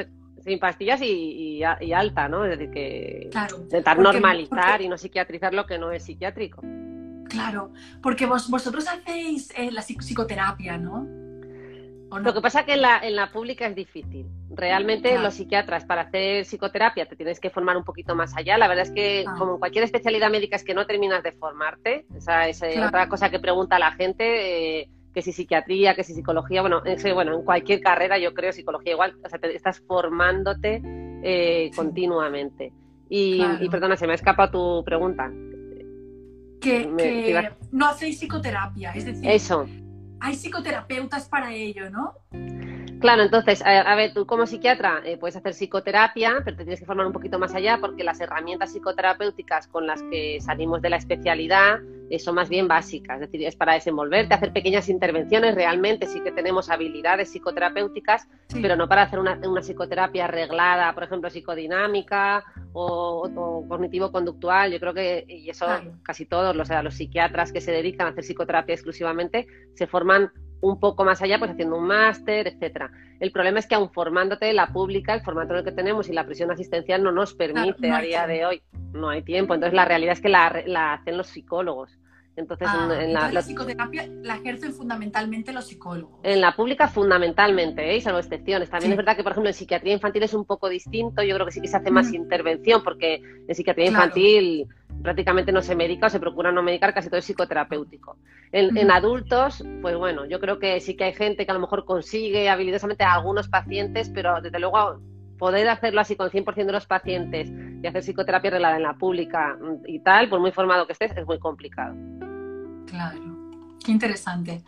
sin 0.45 0.59
pastillas 0.59 1.01
y, 1.03 1.63
alta, 1.63 2.29
¿no? 2.29 2.45
Es 2.45 2.59
decir, 2.59 2.71
que 2.71 3.31
intentar 3.63 3.99
normalizar 3.99 4.83
y 4.83 4.89
no 4.89 4.99
psiquiatrizar 4.99 5.55
lo 5.55 5.67
que 5.67 5.79
no 5.79 5.91
es 5.91 6.05
psiquiátrico. 6.05 6.63
Claro, 7.29 7.73
porque 8.03 8.27
vos, 8.27 8.49
vosotros 8.51 8.87
hacéis 8.87 9.51
eh, 9.57 9.73
la 9.73 9.83
psicoterapia, 9.83 10.79
¿no? 10.79 11.25
Lo 12.23 12.33
que 12.33 12.41
pasa 12.41 12.61
es 12.61 12.67
que 12.67 12.75
en 12.75 12.83
la, 12.83 12.99
en 12.99 13.17
la 13.17 13.33
pública 13.33 13.67
es 13.67 13.75
difícil. 13.75 14.27
Realmente 14.51 15.19
los 15.19 15.35
psiquiatras 15.35 15.85
para 15.85 16.03
hacer 16.03 16.45
psicoterapia 16.45 17.07
te 17.07 17.17
tienes 17.17 17.41
que 17.41 17.51
formar 17.51 17.77
un 17.77 17.83
poquito 17.83 18.15
más 18.15 18.37
allá. 18.37 18.57
La 18.57 18.69
verdad 18.69 18.85
es 18.85 18.93
que 18.93 19.25
ah. 19.27 19.35
como 19.37 19.55
en 19.55 19.59
cualquier 19.59 19.85
especialidad 19.85 20.31
médica 20.31 20.55
es 20.55 20.63
que 20.63 20.75
no 20.75 20.87
terminas 20.87 21.25
de 21.25 21.33
formarte. 21.33 22.07
Esa 22.17 22.47
es 22.47 22.63
eh, 22.63 22.81
otra 22.87 23.09
cosa 23.09 23.31
que 23.31 23.41
pregunta 23.41 23.79
la 23.79 23.93
gente. 23.93 24.81
Eh, 24.81 24.89
que 25.15 25.23
si 25.23 25.33
psiquiatría, 25.33 25.95
que 25.95 26.03
si 26.03 26.13
psicología, 26.13 26.61
bueno, 26.61 26.83
en, 26.85 27.15
bueno, 27.15 27.37
en 27.37 27.45
cualquier 27.45 27.81
carrera 27.81 28.19
yo 28.19 28.35
creo 28.35 28.53
psicología 28.53 28.93
igual, 28.93 29.15
o 29.25 29.29
sea, 29.29 29.39
te 29.39 29.55
estás 29.55 29.81
formándote 29.87 30.83
eh, 31.23 31.71
continuamente. 31.77 32.73
Y, 33.09 33.41
perdona, 33.71 33.97
se 33.97 34.07
me 34.07 34.13
ha 34.13 34.17
escapado 34.17 34.51
tu 34.51 34.85
pregunta. 34.85 35.31
Que, 36.61 37.53
no 37.71 37.87
hacéis 37.87 38.19
psicoterapia, 38.19 38.93
es 38.93 39.05
decir, 39.05 39.31
Eso. 39.31 39.67
hay 40.19 40.35
psicoterapeutas 40.35 41.29
para 41.29 41.53
ello, 41.53 41.91
¿no? 41.91 42.15
Claro, 43.01 43.23
entonces, 43.23 43.63
a, 43.65 43.95
ver, 43.95 44.15
tú 44.15 44.27
como 44.27 44.47
psiquiatra 44.47 45.03
eh, 45.05 45.17
puedes 45.19 45.37
hacer 45.37 45.53
psicoterapia, 45.53 46.41
pero 46.45 46.57
te 46.57 46.65
tienes 46.65 46.81
que 46.81 46.87
formar 46.87 47.07
un 47.07 47.13
poquito 47.13 47.39
más 47.39 47.55
allá 47.55 47.79
porque 47.81 48.05
las 48.05 48.21
herramientas 48.21 48.73
psicoterapéuticas 48.73 49.69
con 49.69 49.87
las 49.87 50.03
que 50.05 50.39
salimos 50.41 50.81
de 50.81 50.91
la 50.91 50.97
especialidad 50.97 51.81
eh, 52.11 52.19
son 52.19 52.35
más 52.35 52.49
bien 52.49 52.69
básicas, 52.69 53.21
es 53.21 53.31
decir, 53.31 53.47
es 53.47 53.57
para 53.57 53.75
desenvolverte, 53.75 54.35
hacer 54.35 54.53
pequeñas 54.53 54.89
intervenciones, 54.89 55.55
realmente 55.55 56.07
sí 56.07 56.21
que 56.21 56.33
tenemos 56.33 56.71
habilidades 56.71 57.31
psicoterapéuticas, 57.31 58.29
pero 58.61 58.77
no 58.77 58.89
para 58.89 59.03
hacer 59.03 59.19
una, 59.19 59.39
psicoterapia 59.63 60.25
arreglada, 60.25 60.93
por 60.95 61.05
ejemplo, 61.05 61.31
psicodinámica 61.31 62.45
o, 62.73 63.65
cognitivo-conductual. 63.69 64.73
Yo 64.73 64.81
creo 64.81 64.95
que, 64.95 65.25
y 65.29 65.49
eso 65.49 65.67
casi 66.03 66.27
todos, 66.27 66.57
o 66.57 66.65
sea, 66.65 66.83
los 66.83 66.95
psiquiatras 66.95 67.53
que 67.53 67.61
se 67.61 67.73
dedican 67.73 68.07
a 68.07 68.11
hacer 68.11 68.25
psicoterapia 68.25 68.75
exclusivamente, 68.75 69.47
se 69.75 69.87
forman 69.87 70.31
un 70.65 70.81
poco 70.81 71.05
más 71.05 71.21
allá, 71.21 71.39
pues 71.39 71.51
haciendo 71.51 71.77
un 71.77 71.87
máster, 71.87 72.49
etcétera. 72.49 72.91
El 73.21 73.31
problema 73.33 73.59
es 73.59 73.67
que 73.67 73.75
aun 73.75 73.91
formándote 73.93 74.53
la 74.55 74.69
pública, 74.69 75.13
el 75.13 75.21
formato 75.21 75.53
en 75.53 75.59
el 75.59 75.65
que 75.65 75.73
tenemos 75.73 76.09
y 76.09 76.13
la 76.13 76.25
prisión 76.25 76.51
asistencial 76.51 77.03
no 77.03 77.13
nos 77.13 77.35
permite 77.35 77.91
a 77.91 78.01
día 78.01 78.27
de 78.27 78.47
hoy, 78.47 78.63
no 78.93 79.11
hay 79.11 79.23
tiempo. 79.23 79.55
Entonces 79.55 79.75
la 79.75 79.85
realidad 79.85 80.15
es 80.15 80.23
que 80.23 80.31
la, 80.31 80.63
la 80.67 80.95
hacen 80.95 81.19
los 81.19 81.27
psicólogos. 81.27 81.99
Entonces, 82.37 82.69
Ah, 82.71 82.85
en, 82.87 82.91
en 82.91 82.99
la, 82.99 83.05
entonces 83.29 83.35
la 83.35 83.43
psicoterapia 83.43 84.09
la 84.23 84.35
ejercen 84.37 84.73
fundamentalmente 84.73 85.53
los 85.53 85.67
psicólogos. 85.67 86.19
en 86.25 86.41
la 86.41 86.53
pública 86.57 86.89
fundamentalmente, 86.89 87.91
¿eh? 87.93 87.97
Y 87.97 88.01
salvo 88.01 88.19
excepciones. 88.19 88.69
También 88.71 88.91
Sí. 88.91 88.93
es 88.93 88.97
verdad 88.97 89.17
que, 89.17 89.23
por 89.23 89.33
ejemplo, 89.33 89.51
en 89.51 89.55
psiquiatría 89.55 89.93
infantil 89.93 90.23
es 90.25 90.35
un 90.35 90.45
poco 90.45 90.69
distinto. 90.69 91.23
Yo 91.23 91.35
creo 91.35 91.47
que 91.47 91.53
sí 91.53 91.61
que 91.61 91.69
se 91.69 91.77
hace 91.77 91.91
más 91.91 92.07
Ujú. 92.09 92.17
intervención 92.17 92.83
porque 92.83 93.23
en 93.47 93.55
psiquiatría 93.55 93.89
Claro. 93.89 94.05
infantil 94.07 94.67
prácticamente 95.03 95.53
no 95.53 95.61
se 95.63 95.77
medica 95.77 96.07
o 96.07 96.11
se 96.11 96.19
procura 96.19 96.51
no 96.51 96.63
medicar, 96.63 96.95
casi 96.95 97.09
todo 97.09 97.19
es 97.19 97.25
psicoterapéutico. 97.27 98.17
En, 98.53 98.91
adultos, 98.91 99.63
pues 99.83 99.97
bueno, 99.97 100.25
yo 100.27 100.41
creo 100.41 100.59
que 100.59 100.81
sí 100.81 100.97
que 100.97 101.05
hay 101.05 101.13
gente 101.13 101.45
que 101.45 101.51
a 101.51 101.55
lo 101.55 101.61
mejor 101.61 101.85
consigue 101.85 102.49
habilidosamente 102.49 103.05
a 103.05 103.15
algunos 103.15 103.49
pacientes, 103.49 104.09
pero 104.15 104.41
desde 104.41 104.59
luego 104.61 105.01
poder 105.39 105.69
hacerlo 105.69 106.01
así 106.01 106.15
con 106.17 106.31
100% 106.31 106.67
de 106.67 106.73
los 106.73 106.87
pacientes 106.87 107.51
y 107.83 107.87
hacer 107.87 108.03
psicoterapia 108.03 108.51
reglada 108.53 108.77
en 108.77 108.85
la 108.85 108.95
pública 108.95 109.59
mm, 109.61 109.83
y 109.89 109.99
tal, 109.99 110.29
por 110.29 110.39
muy 110.41 110.53
formado 110.53 110.87
que 110.87 110.93
estés, 110.93 111.11
es 111.17 111.27
muy 111.27 111.39
complicado. 111.41 111.95
Claro, 112.87 113.21
qué 113.85 113.93
interesante. 113.93 114.63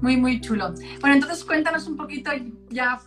Muy, 0.00 0.16
muy 0.16 0.40
chulo. 0.40 0.72
Bueno, 1.00 1.14
entonces 1.16 1.44
cuéntanos 1.44 1.86
un 1.86 1.96
poquito, 1.96 2.30
ya 2.70 2.98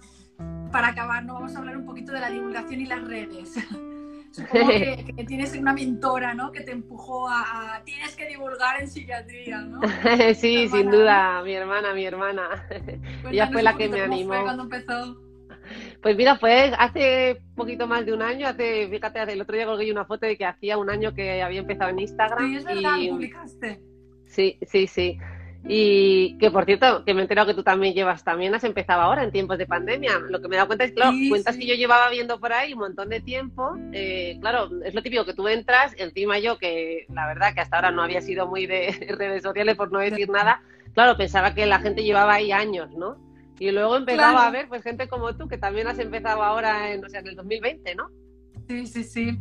para 0.71 0.89
acabar, 0.89 1.23
¿no? 1.25 1.35
Vamos 1.35 1.55
a 1.55 1.59
hablar 1.59 1.77
un 1.77 1.85
poquito 1.85 2.11
de 2.11 2.19
la 2.19 2.29
divulgación 2.29 2.81
y 2.81 2.85
las 2.85 3.03
redes. 3.07 3.53
Supongo 4.31 4.67
que, 4.67 5.13
que 5.15 5.23
tienes 5.23 5.55
una 5.55 5.71
mentora, 5.71 6.33
¿no? 6.33 6.51
Que 6.51 6.59
te 6.61 6.71
empujó 6.71 7.29
a, 7.29 7.75
a- 7.77 7.83
tienes 7.85 8.15
que 8.17 8.27
divulgar 8.27 8.81
en 8.81 8.89
psiquiatría, 8.89 9.61
¿no? 9.61 9.79
sí, 10.35 10.67
sin 10.67 10.91
duda, 10.91 11.41
mi 11.43 11.53
hermana, 11.53 11.93
mi 11.93 12.05
hermana. 12.05 12.49
Ella 13.31 13.47
fue 13.49 13.63
la 13.63 13.75
que 13.77 13.87
me 13.87 14.01
cómo 14.01 14.07
fue 14.07 14.15
animó. 14.15 14.43
cuando 14.43 14.63
empezó. 14.63 15.21
Pues 16.01 16.15
mira, 16.17 16.37
fue 16.37 16.73
hace 16.77 17.41
poquito 17.55 17.87
más 17.87 18.05
de 18.05 18.13
un 18.13 18.21
año, 18.21 18.45
hace, 18.47 18.87
fíjate, 18.89 19.23
el 19.31 19.41
otro 19.41 19.55
día 19.55 19.65
colgué 19.65 19.89
una 19.91 20.05
foto 20.05 20.25
de 20.25 20.37
que 20.37 20.45
hacía 20.45 20.77
un 20.77 20.89
año 20.89 21.13
que 21.13 21.41
había 21.41 21.61
empezado 21.61 21.89
en 21.91 21.99
Instagram. 21.99 22.45
Sí, 22.49 22.55
es 22.57 22.65
verdad, 22.65 22.97
y- 22.99 23.09
publicaste. 23.09 23.81
Sí, 24.35 24.57
sí, 24.63 24.87
sí. 24.87 25.17
Y 25.67 26.37
que 26.37 26.51
por 26.51 26.65
cierto, 26.65 27.03
que 27.05 27.13
me 27.15 27.21
he 27.21 27.23
enterado 27.23 27.47
que 27.47 27.55
tú 27.55 27.63
también 27.63 27.95
llevas, 27.95 28.23
también 28.23 28.53
has 28.53 28.63
empezado 28.63 29.01
ahora 29.01 29.23
en 29.23 29.31
tiempos 29.31 29.57
de 29.57 29.65
pandemia. 29.65 30.19
Lo 30.29 30.39
que 30.39 30.47
me 30.47 30.55
he 30.55 30.57
dado 30.57 30.67
cuenta 30.67 30.83
es, 30.85 30.91
claro, 30.91 31.11
Sí, 31.13 31.29
cuentas 31.29 31.55
sí. 31.55 31.61
que 31.61 31.67
yo 31.67 31.73
llevaba 31.73 32.09
viendo 32.11 32.39
por 32.39 32.53
ahí 32.53 32.73
un 32.73 32.79
montón 32.79 33.09
de 33.09 33.19
tiempo. 33.21 33.75
eh, 33.91 34.37
claro, 34.41 34.69
es 34.83 34.93
lo 34.93 35.01
típico 35.01 35.25
que 35.25 35.33
tú 35.33 35.47
entras, 35.47 35.93
encima 35.97 36.37
yo, 36.37 36.59
que 36.59 37.05
la 37.09 37.25
verdad 37.25 37.53
que 37.55 37.61
hasta 37.61 37.77
ahora 37.77 37.89
no 37.91 38.03
había 38.03 38.21
sido 38.21 38.45
muy 38.45 38.67
de 38.67 38.91
redes 39.17 39.41
sociales, 39.41 39.75
por 39.75 39.91
no 39.91 39.97
decir 39.99 40.29
nada, 40.29 40.61
claro, 40.93 41.17
pensaba 41.17 41.55
que 41.55 41.65
la 41.65 41.79
gente 41.79 42.03
llevaba 42.03 42.35
ahí 42.35 42.51
años, 42.51 42.91
¿no? 42.95 43.17
Y 43.57 43.71
luego 43.71 43.95
empezaba 43.95 44.31
Claro. 44.33 44.47
a 44.47 44.51
ver, 44.51 44.67
pues 44.67 44.83
gente 44.83 45.07
como 45.07 45.35
tú, 45.35 45.47
que 45.47 45.57
también 45.57 45.87
has 45.87 45.97
empezado 45.97 46.43
ahora 46.43 46.91
en, 46.93 47.03
o 47.03 47.09
sea, 47.09 47.21
en 47.21 47.27
el 47.27 47.35
2020, 47.37 47.95
¿no? 47.95 48.09
Sí, 48.67 48.85
sí, 48.85 49.03
sí. 49.03 49.39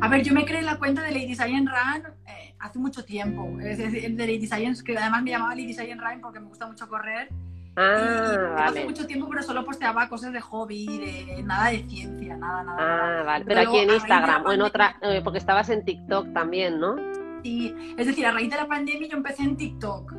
A 0.00 0.08
ver, 0.08 0.22
yo 0.22 0.32
me 0.32 0.44
creé 0.44 0.62
la 0.62 0.76
cuenta 0.78 1.02
de 1.02 1.10
Lady 1.12 1.34
Science 1.34 1.70
Run 1.70 2.12
eh, 2.26 2.54
hace 2.58 2.78
mucho 2.78 3.04
tiempo. 3.04 3.58
Es 3.60 3.78
decir, 3.78 4.14
de 4.16 4.26
Lady 4.26 4.46
Science, 4.46 4.82
que 4.84 4.96
además 4.96 5.22
me 5.22 5.30
llamaba 5.30 5.54
Lady 5.54 5.72
Science 5.74 5.96
Run 6.02 6.20
porque 6.20 6.40
me 6.40 6.46
gusta 6.46 6.66
mucho 6.66 6.88
correr. 6.88 7.28
y 7.30 7.74
Ah, 7.76 8.54
hace 8.66 8.74
vale. 8.74 8.84
mucho 8.84 9.06
tiempo, 9.06 9.26
pero 9.30 9.42
solo 9.42 9.64
posteaba 9.64 10.08
cosas 10.08 10.32
de 10.32 10.40
hobby, 10.40 10.86
de 10.86 11.42
nada 11.42 11.70
de 11.70 11.78
ciencia, 11.88 12.36
nada, 12.36 12.62
nada. 12.64 12.76
nada. 12.76 13.20
Ah, 13.20 13.22
vale. 13.24 13.44
Pero 13.46 13.58
Pero 13.60 13.70
aquí 13.70 13.78
en 13.78 13.90
Instagram 13.94 14.44
o 14.46 14.52
en 14.52 14.60
otra, 14.62 14.96
eh, 15.02 15.20
porque 15.24 15.38
estabas 15.38 15.68
en 15.70 15.84
TikTok 15.84 16.32
también, 16.34 16.78
¿no? 16.78 16.96
Y, 17.42 17.74
es 17.96 18.06
decir, 18.06 18.24
a 18.26 18.30
raíz 18.32 18.50
de 18.50 18.56
la 18.56 18.66
pandemia 18.68 19.08
yo 19.08 19.16
empecé 19.16 19.42
en 19.42 19.56
TikTok. 19.56 20.12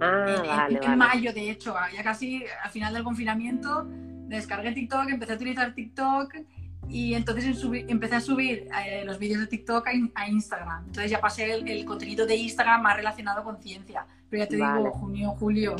Ah, 0.00 0.24
en, 0.28 0.34
en- 0.44 0.46
vale, 0.56 0.74
en 0.74 0.80
vale. 0.82 0.96
mayo, 0.96 1.32
de 1.32 1.50
hecho, 1.50 1.74
ya 1.94 2.02
casi 2.02 2.44
al 2.62 2.70
final 2.70 2.92
del 2.92 3.02
confinamiento, 3.04 3.86
descargué 4.28 4.72
TikTok, 4.72 5.08
empecé 5.08 5.32
a 5.32 5.36
utilizar 5.36 5.72
TikTok 5.74 6.34
y 6.88 7.14
entonces 7.14 7.56
empecé 7.88 8.14
a 8.16 8.20
subir 8.20 8.68
eh, 8.86 9.02
los 9.04 9.18
vídeos 9.18 9.40
de 9.40 9.46
TikTok 9.46 9.86
a, 9.88 9.92
in- 9.94 10.12
a 10.14 10.28
Instagram. 10.28 10.84
Entonces 10.86 11.10
ya 11.10 11.20
pasé 11.20 11.52
el, 11.52 11.68
el 11.68 11.84
contenido 11.84 12.26
de 12.26 12.36
Instagram 12.36 12.82
más 12.82 12.96
relacionado 12.96 13.42
con 13.44 13.56
ciencia. 13.62 14.06
Pero 14.30 14.44
ya 14.44 14.48
te 14.48 14.56
Vale. 14.58 14.78
digo, 14.78 14.90
junio, 14.92 15.30
julio. 15.38 15.76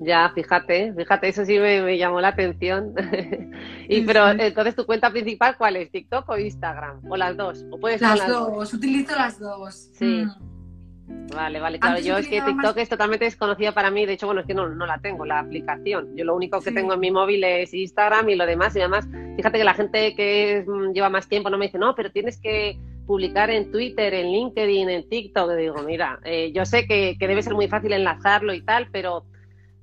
Ya, 0.00 0.30
fíjate, 0.32 0.94
fíjate, 0.94 1.28
eso 1.28 1.44
sí 1.44 1.58
me, 1.58 1.82
me 1.82 1.98
llamó 1.98 2.20
la 2.20 2.28
atención. 2.28 2.94
y 3.88 3.96
Sí, 3.96 4.04
pero 4.06 4.30
sí. 4.30 4.36
entonces 4.40 4.76
tu 4.76 4.86
cuenta 4.86 5.10
principal, 5.10 5.56
¿cuál 5.56 5.76
es? 5.76 5.90
¿TikTok 5.90 6.28
o 6.28 6.38
Instagram? 6.38 7.00
¿O 7.10 7.16
las 7.16 7.36
dos? 7.36 7.64
¿O 7.70 7.80
puedes 7.80 8.00
Las 8.00 8.18
las 8.20 8.28
dos, 8.28 8.72
utilizo 8.74 9.16
las 9.16 9.38
dos. 9.40 9.90
Sí. 9.94 10.24
Mm. 10.24 10.57
Vale, 11.34 11.60
vale, 11.60 11.78
claro. 11.78 12.00
Yo 12.00 12.16
es 12.18 12.26
que 12.26 12.40
TikTok 12.40 12.54
más- 12.74 12.76
es 12.78 12.88
totalmente 12.88 13.24
desconocida 13.24 13.72
para 13.72 13.90
mí. 13.90 14.06
De 14.06 14.14
hecho, 14.14 14.26
bueno, 14.26 14.40
es 14.40 14.46
que 14.46 14.54
no, 14.54 14.68
no 14.68 14.86
la 14.86 14.98
tengo, 14.98 15.24
la 15.24 15.38
aplicación. 15.40 16.16
Yo 16.16 16.24
lo 16.24 16.34
único 16.34 16.58
que 16.60 16.70
Sí. 16.70 16.74
tengo 16.74 16.94
en 16.94 17.00
mi 17.00 17.10
móvil 17.10 17.44
es 17.44 17.72
Instagram 17.74 18.28
y 18.30 18.34
lo 18.34 18.46
demás. 18.46 18.74
Y 18.76 18.80
además, 18.80 19.06
fíjate 19.36 19.58
que 19.58 19.64
la 19.64 19.74
gente 19.74 20.14
que 20.14 20.58
es- 20.58 20.66
mm, 20.66 20.92
lleva 20.92 21.08
más 21.10 21.28
tiempo 21.28 21.50
no 21.50 21.58
me 21.58 21.66
dice, 21.66 21.78
no, 21.78 21.94
pero 21.94 22.10
tienes 22.10 22.40
que 22.40 22.78
publicar 23.06 23.50
en 23.50 23.70
Twitter, 23.72 24.12
en 24.14 24.32
LinkedIn, 24.32 24.88
en 24.90 25.08
TikTok. 25.08 25.52
Y 25.52 25.62
digo, 25.62 25.82
mira, 25.82 26.18
eh, 26.24 26.50
yo 26.52 26.64
sé 26.66 26.86
que, 26.86 27.16
que 27.18 27.28
debe 27.28 27.42
ser 27.42 27.54
muy 27.54 27.68
fácil 27.68 27.92
enlazarlo 27.92 28.52
y 28.52 28.62
tal, 28.62 28.88
pero, 28.90 29.24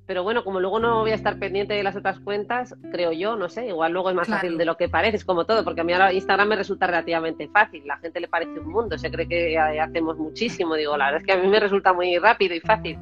pero 0.06 0.22
bueno, 0.22 0.44
como 0.44 0.60
luego 0.60 0.78
no 0.78 1.00
voy 1.00 1.10
a 1.10 1.14
estar 1.16 1.38
pendiente 1.38 1.74
de 1.74 1.82
las 1.82 1.96
otras 1.96 2.20
cuentas, 2.20 2.74
creo 2.92 3.12
yo, 3.12 3.34
no 3.36 3.48
sé, 3.48 3.66
igual 3.66 3.92
luego 3.92 4.10
es 4.10 4.16
más 4.16 4.26
Claro. 4.26 4.40
fácil 4.42 4.56
de 4.58 4.64
lo 4.64 4.76
que 4.76 4.88
parece, 4.88 5.16
es 5.16 5.24
como 5.24 5.44
todo, 5.46 5.64
porque 5.64 5.80
a 5.80 5.84
mí 5.84 5.92
ahora 5.92 6.12
Instagram 6.12 6.48
me 6.48 6.56
resulta 6.56 6.86
relativamente 6.86 7.48
fácil. 7.48 7.82
La 7.86 7.96
gente 7.98 8.20
le 8.20 8.28
parece 8.28 8.58
un 8.60 8.68
mundo, 8.68 8.96
se 8.98 9.10
cree 9.10 9.26
que 9.28 9.54
eh, 9.54 9.80
hacemos 9.80 10.16
muchísimo. 10.16 10.74
Digo, 10.76 10.96
la 10.96 11.06
verdad 11.06 11.20
es 11.22 11.26
que 11.26 11.32
a 11.32 11.36
mí 11.42 11.48
me 11.48 11.58
resulta 11.60 11.92
muy 11.92 12.16
rápido 12.18 12.54
y 12.54 12.60
fácil. 12.60 12.98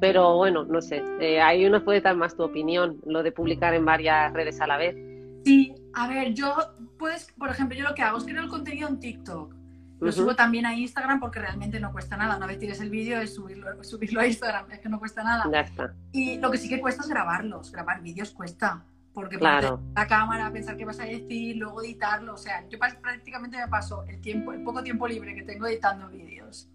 Pero 0.00 0.36
bueno, 0.36 0.64
no 0.64 0.80
sé, 0.80 1.02
eh, 1.20 1.40
ahí 1.40 1.66
uno 1.66 1.84
puede 1.84 2.00
dar 2.00 2.16
más 2.16 2.34
tu 2.34 2.42
opinión, 2.42 2.96
lo 3.04 3.22
de 3.22 3.32
publicar 3.32 3.74
en 3.74 3.84
varias 3.84 4.32
redes 4.32 4.60
a 4.60 4.66
la 4.66 4.76
vez. 4.78 4.96
Sí, 5.44 5.74
a 5.94 6.08
ver, 6.08 6.32
yo, 6.34 6.54
pues, 6.98 7.32
por 7.38 7.50
ejemplo, 7.50 7.76
yo 7.76 7.84
lo 7.84 7.94
que 7.94 8.02
hago 8.02 8.18
es 8.18 8.24
creo 8.24 8.42
el 8.42 8.48
contenido 8.48 8.88
en 8.88 8.98
TikTok. 8.98 9.54
Lo 10.00 10.12
subo 10.12 10.34
también 10.34 10.64
a 10.66 10.74
Instagram 10.74 11.20
porque 11.20 11.40
realmente 11.40 11.78
no 11.78 11.92
cuesta 11.92 12.16
nada. 12.16 12.36
Una 12.36 12.46
vez 12.46 12.58
tires 12.58 12.80
el 12.80 12.90
vídeo 12.90 13.20
es 13.20 13.34
subirlo, 13.34 13.84
subirlo 13.84 14.20
a 14.20 14.26
Instagram, 14.26 14.70
es 14.70 14.80
que 14.80 14.88
no 14.88 14.98
cuesta 14.98 15.22
nada. 15.22 15.44
Ya 15.52 15.60
está. 15.60 15.94
Y 16.12 16.38
lo 16.38 16.50
que 16.50 16.58
sí 16.58 16.68
que 16.68 16.80
cuesta 16.80 17.02
es 17.02 17.08
grabarlos. 17.08 17.70
Grabar 17.70 18.00
vídeos 18.02 18.30
cuesta. 18.30 18.84
Porque 19.12 19.38
Claro. 19.38 19.82
la 19.94 20.06
cámara, 20.06 20.50
pensar 20.52 20.76
qué 20.76 20.84
vas 20.84 21.00
a 21.00 21.04
decir, 21.04 21.56
luego 21.56 21.82
editarlo. 21.82 22.34
O 22.34 22.38
sea, 22.38 22.66
yo 22.68 22.78
prácticamente 22.78 23.58
me 23.58 23.66
paso 23.68 24.04
el 24.04 24.20
tiempo, 24.20 24.52
el 24.52 24.62
poco 24.62 24.82
tiempo 24.82 25.06
libre 25.08 25.34
que 25.34 25.42
tengo 25.42 25.66
editando 25.66 26.08
vídeos. 26.08 26.68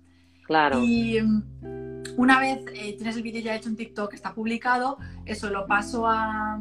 Claro. 0.46 0.80
Y 0.80 1.20
mm, 1.22 2.04
una 2.18 2.40
vez 2.40 2.60
eh, 2.74 2.96
tienes 2.98 3.16
el 3.16 3.24
vídeo 3.24 3.42
ya 3.42 3.56
hecho 3.56 3.70
en 3.70 3.78
TikTok, 3.78 4.14
está 4.14 4.34
publicado, 4.34 4.98
eso 5.26 5.50
lo 5.50 5.66
paso 5.66 6.08
a, 6.08 6.60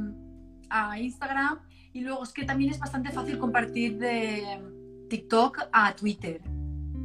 a 0.71 0.99
Instagram. 0.99 1.59
Y 1.93 2.01
luego 2.01 2.23
es 2.23 2.33
que 2.33 2.45
también 2.45 2.71
es 2.71 2.79
bastante 2.79 3.11
fácil 3.11 3.39
compartir 3.39 3.99
de 3.99 4.61
TikTok 5.09 5.69
a 5.73 5.95
Twitter. 5.95 6.41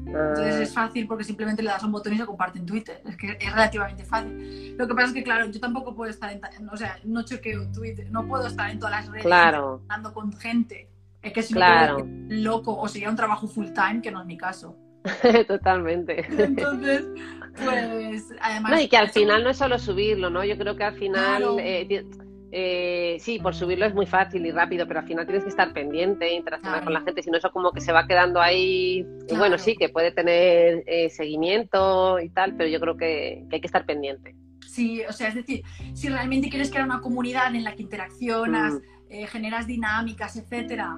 Entonces 0.05 0.55
Ah, 0.55 0.61
es 0.63 0.73
fácil 0.73 1.05
porque 1.07 1.23
simplemente 1.23 1.61
le 1.61 1.69
das 1.69 1.83
un 1.83 1.91
botón 1.91 2.13
y 2.13 2.17
se 2.17 2.25
comparte 2.25 2.57
en 2.57 2.65
Twitter. 2.65 2.99
Es 3.07 3.15
que 3.15 3.37
es 3.39 3.51
relativamente 3.53 4.03
fácil. 4.03 4.75
Lo 4.77 4.87
que 4.87 4.95
pasa 4.95 5.07
es 5.09 5.13
que, 5.13 5.23
claro, 5.23 5.45
yo 5.51 5.59
tampoco 5.59 5.93
puedo 5.95 6.09
estar 6.09 6.31
en... 6.31 6.41
O 6.69 6.77
sea, 6.77 6.97
no 7.03 7.21
chequeo 7.23 7.71
Twitter, 7.71 8.09
no 8.11 8.27
puedo 8.27 8.47
estar 8.47 8.69
en 8.71 8.79
todas 8.79 8.91
las 8.95 9.07
redes 9.11 9.23
claro, 9.23 9.81
hablando 9.83 10.13
con 10.13 10.33
gente. 10.33 10.89
Es 11.21 11.31
que 11.33 11.43
si 11.43 11.53
Claro. 11.53 12.07
loco 12.29 12.75
o 12.75 12.87
sería 12.87 13.09
un 13.09 13.15
trabajo 13.15 13.47
full 13.47 13.67
time, 13.73 14.01
que 14.01 14.09
no 14.09 14.21
es 14.21 14.25
mi 14.25 14.37
caso. 14.37 14.75
totalmente. 15.47 16.25
Entonces, 16.43 17.05
pues, 17.63 18.25
además... 18.41 18.71
No, 18.71 18.81
y 18.81 18.87
que 18.89 18.97
al 18.97 19.09
final 19.09 19.43
no 19.43 19.51
es 19.51 19.57
solo 19.57 19.77
subirlo, 19.77 20.29
¿no? 20.31 20.43
Yo 20.43 20.57
creo 20.57 20.75
que 20.75 20.85
al 20.85 20.95
final, 20.95 21.37
Claro. 21.41 21.57
eh, 21.59 22.05
eh, 22.51 23.17
sí, 23.19 23.39
por 23.39 23.53
subirlo 23.55 23.85
es 23.85 23.93
muy 23.93 24.05
fácil 24.05 24.45
y 24.45 24.51
rápido, 24.51 24.87
pero 24.87 25.01
al 25.01 25.07
final 25.07 25.25
tienes 25.25 25.43
que 25.43 25.49
estar 25.49 25.71
pendiente, 25.73 26.31
interaccionar 26.33 26.79
Claro. 26.79 26.85
con 26.85 26.93
la 26.93 27.01
gente, 27.01 27.21
si 27.23 27.29
no 27.29 27.37
eso 27.37 27.51
como 27.51 27.71
que 27.71 27.81
se 27.81 27.91
va 27.91 28.07
quedando 28.07 28.41
ahí, 28.41 29.05
y 29.27 29.35
bueno, 29.37 29.57
sí, 29.57 29.75
que 29.75 29.89
puede 29.89 30.11
tener 30.11 30.83
eh, 30.87 31.09
seguimiento 31.09 32.19
y 32.19 32.29
tal, 32.29 32.55
pero 32.55 32.69
yo 32.69 32.79
creo 32.79 32.97
que, 32.97 33.45
que 33.49 33.55
hay 33.55 33.61
que 33.61 33.67
estar 33.67 33.85
pendiente. 33.85 34.35
Sí, 34.67 35.01
o 35.07 35.11
sea, 35.13 35.29
es 35.29 35.35
decir, 35.35 35.63
si 35.93 36.09
realmente 36.09 36.49
quieres 36.49 36.69
crear 36.69 36.85
una 36.85 37.01
comunidad 37.01 37.53
en 37.55 37.63
la 37.63 37.75
que 37.75 37.81
interaccionas, 37.83 38.73
Mm, 38.73 38.81
eh, 39.11 39.25
generas 39.27 39.65
dinámicas, 39.65 40.35
etcétera, 40.37 40.95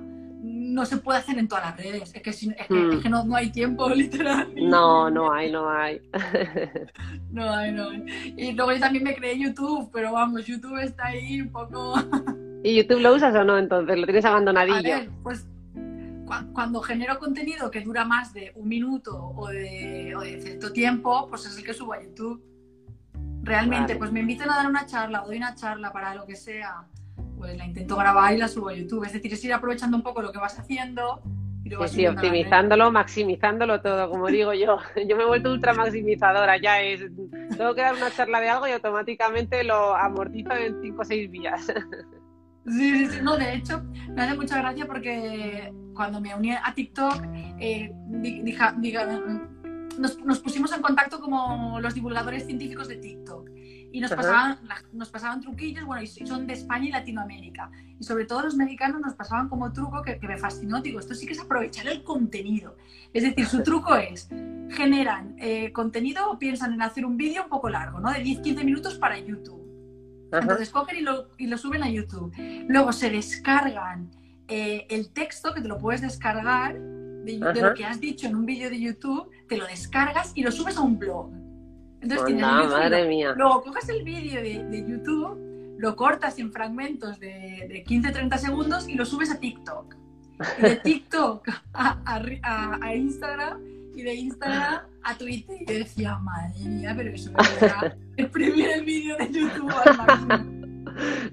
no 0.74 0.86
se 0.86 0.98
puede 0.98 1.20
hacer 1.20 1.38
en 1.38 1.48
todas 1.48 1.66
las 1.66 1.78
redes. 1.78 2.12
Es 2.16 2.22
que, 2.22 2.34
si- 2.34 2.50
es 2.58 2.68
que, 2.68 2.74
Mm. 2.74 2.92
es 2.94 3.00
que 3.04 3.10
no, 3.10 3.24
no 3.26 3.36
hay 3.36 3.52
tiempo, 3.52 3.90
literal. 3.96 4.54
No, 4.56 5.10
no 5.10 5.32
hay, 5.34 5.52
no 5.52 5.70
hay. 5.70 6.02
No 7.32 7.50
hay, 7.50 7.72
no 7.72 7.90
hay. 7.90 8.34
Y 8.38 8.52
luego 8.54 8.74
yo 8.74 8.80
también 8.80 9.04
me 9.06 9.16
creé 9.16 9.40
YouTube, 9.40 9.90
pero 9.94 10.12
vamos, 10.12 10.46
YouTube 10.46 10.78
está 10.84 11.08
ahí 11.08 11.40
un 11.42 11.50
poco... 11.50 11.94
¿Y 12.64 12.76
YouTube 12.76 13.00
lo 13.02 13.16
usas 13.16 13.34
o 13.36 13.44
no 13.46 13.58
entonces? 13.58 13.98
¿Lo 13.98 14.06
tienes 14.06 14.26
A 14.26 14.30
abandonadillo? 14.32 14.82
ver, 14.84 15.10
pues 15.24 15.48
cu- 16.26 16.52
cuando 16.54 16.82
genero 16.82 17.18
contenido 17.20 17.72
que 17.72 17.82
dura 17.82 18.04
más 18.06 18.34
de 18.34 18.52
un 18.56 18.68
minuto 18.68 19.18
o 19.18 19.48
de, 19.48 20.14
o 20.16 20.20
de 20.22 20.42
cierto 20.42 20.72
tiempo, 20.74 21.28
pues 21.30 21.46
es 21.46 21.58
el 21.58 21.64
que 21.64 21.74
subo 21.74 21.94
a 21.94 22.04
YouTube. 22.04 22.44
Realmente, 23.44 23.94
Vale. 23.94 23.96
pues 23.96 24.12
me 24.12 24.20
invitan 24.20 24.50
a 24.52 24.58
dar 24.58 24.68
una 24.68 24.86
charla 24.86 25.24
o 25.24 25.28
doy 25.28 25.38
una 25.38 25.56
charla 25.56 25.92
para 25.92 26.14
lo 26.14 26.26
que 26.28 26.36
sea, 26.36 26.86
pues 27.42 27.58
la 27.58 27.66
intento 27.66 27.98
grabar 27.98 28.34
y 28.34 28.38
la 28.38 28.48
subo 28.48 28.70
a 28.70 28.74
YouTube. 28.76 29.04
Es 29.04 29.14
decir, 29.14 29.34
es 29.34 29.44
ir 29.44 29.52
aprovechando 29.52 29.98
un 29.98 30.04
poco 30.04 30.22
lo 30.22 30.32
que 30.32 30.38
vas 30.38 30.60
haciendo 30.60 31.24
y 31.64 31.88
sí, 31.88 32.06
optimizándolo, 32.06 32.92
maximizándolo 32.92 33.82
todo, 33.82 34.10
como 34.10 34.28
digo 34.28 34.54
yo. 34.54 34.78
Yo 35.08 35.16
me 35.18 35.24
he 35.24 35.26
vuelto 35.26 35.52
ultra 35.52 35.74
maximizadora, 35.74 36.58
ya 36.58 36.82
es. 36.82 37.02
Tengo 37.58 37.74
que 37.74 37.82
dar 37.82 37.96
una 37.96 38.12
charla 38.12 38.40
de 38.40 38.50
algo 38.50 38.68
y 38.68 38.72
automáticamente 38.72 39.64
lo 39.64 39.96
amortizo 39.96 40.52
en 40.54 40.80
5 40.82 41.02
o 41.02 41.06
6 41.06 41.32
días. 41.32 41.74
Sí, 42.64 43.08
sí, 43.08 43.18
no, 43.24 43.38
de 43.38 43.56
hecho, 43.56 43.82
me 44.10 44.22
hace 44.22 44.36
mucha 44.36 44.60
gracia 44.60 44.86
porque 44.86 45.74
cuando 45.96 46.22
me 46.22 46.36
uní 46.36 46.52
a 46.52 46.72
TikTok, 46.76 47.24
eh, 47.60 47.92
nos, 49.98 50.20
nos, 50.20 50.40
pusimos 50.42 50.72
en 50.72 50.84
contacto 50.84 51.20
como 51.20 51.80
los 51.82 51.96
divulgadores 51.96 52.46
científicos 52.46 52.88
de 52.88 52.98
TikTok 52.98 53.50
y 53.92 54.00
nos 54.00 54.12
pasaban, 54.12 54.60
nos 54.94 55.10
pasaban 55.10 55.42
truquillos, 55.42 55.86
bueno, 55.86 56.02
y 56.02 56.08
son 56.08 56.48
de 56.48 56.54
España 56.54 56.88
y 56.88 56.92
Latinoamérica. 56.92 57.72
Y 58.00 58.04
sobre 58.04 58.26
todo 58.26 58.42
los 58.42 58.56
mexicanos 58.56 59.02
nos 59.02 59.14
pasaban 59.14 59.50
como 59.50 59.72
truco 59.74 60.02
que, 60.02 60.20
me 60.22 60.38
fascinó. 60.38 60.82
Digo, 60.82 61.00
esto 61.00 61.14
sí 61.14 61.26
que 61.26 61.34
es 61.34 61.40
aprovechar 61.40 61.88
el 61.88 62.04
contenido. 62.04 62.78
Es 63.14 63.24
decir, 63.24 63.46
su 63.46 63.64
truco 63.64 63.96
es, 63.96 64.30
generan 64.70 65.36
eh, 65.40 65.72
contenido 65.74 66.32
o 66.32 66.40
piensan 66.40 66.74
en 66.74 66.82
hacer 66.82 67.06
un 67.06 67.18
vídeo 67.18 67.44
un 67.44 67.50
poco 67.50 67.70
largo, 67.70 68.00
¿no? 68.00 68.12
De 68.12 68.24
10-15 68.24 68.64
minutos 68.64 68.96
para 68.96 69.20
YouTube. 69.20 69.60
Entonces 70.32 70.70
cogen 70.70 70.98
y 70.98 71.02
lo, 71.02 71.28
y 71.38 71.48
lo, 71.48 71.58
suben 71.58 71.84
a 71.84 71.90
YouTube. 71.90 72.34
Luego 72.70 72.94
se 72.94 73.10
descargan 73.10 74.10
eh, 74.48 74.88
el 74.90 75.12
texto 75.12 75.54
que 75.54 75.60
te 75.60 75.68
lo 75.68 75.78
puedes 75.78 76.02
descargar 76.02 76.80
de, 76.80 77.40
de 77.54 77.62
lo 77.62 77.74
que 77.74 77.84
has 77.84 78.00
dicho 78.00 78.28
en 78.28 78.36
un 78.36 78.46
vídeo 78.46 78.70
de 78.70 78.80
YouTube, 78.80 79.30
te 79.50 79.58
lo 79.58 79.68
descargas 79.68 80.32
y 80.34 80.44
lo 80.44 80.52
subes 80.52 80.78
a 80.78 80.82
un 80.82 80.98
blog. 80.98 81.41
Entonces 82.02 82.26
tienes 82.26 82.46
madre 82.46 83.08
mía. 83.08 83.34
Luego 83.38 83.64
coges 83.64 83.90
el 83.90 84.04
vídeo 84.04 84.42
de, 84.42 84.86
YouTube, 84.88 85.78
lo 85.78 85.96
cortas 85.96 86.38
en 86.40 86.52
fragmentos 86.52 87.20
de, 87.20 87.66
de 87.70 87.84
15-30 87.86 88.38
segundos 88.38 88.90
y 88.90 88.96
lo 88.96 89.06
subes 89.06 89.32
a 89.32 89.40
TikTok. 89.40 89.96
Y 90.58 90.62
de 90.62 90.76
TikTok 90.78 91.48
a, 91.74 92.96
Instagram 92.96 93.62
y 93.96 94.02
de 94.02 94.14
Instagram 94.16 94.82
a 95.04 95.18
Twitter. 95.18 95.58
Y 95.62 95.66
yo 95.66 95.74
decía, 95.80 96.18
madre 96.18 96.60
mía, 96.66 96.94
pero 96.96 97.12
eso 97.12 97.32
es 97.38 97.94
exprimir 98.18 98.70
el 98.76 98.86
vídeo 98.86 99.18
de 99.18 99.32
YouTube 99.32 99.74
al 99.86 99.98
máximo. 99.98 100.62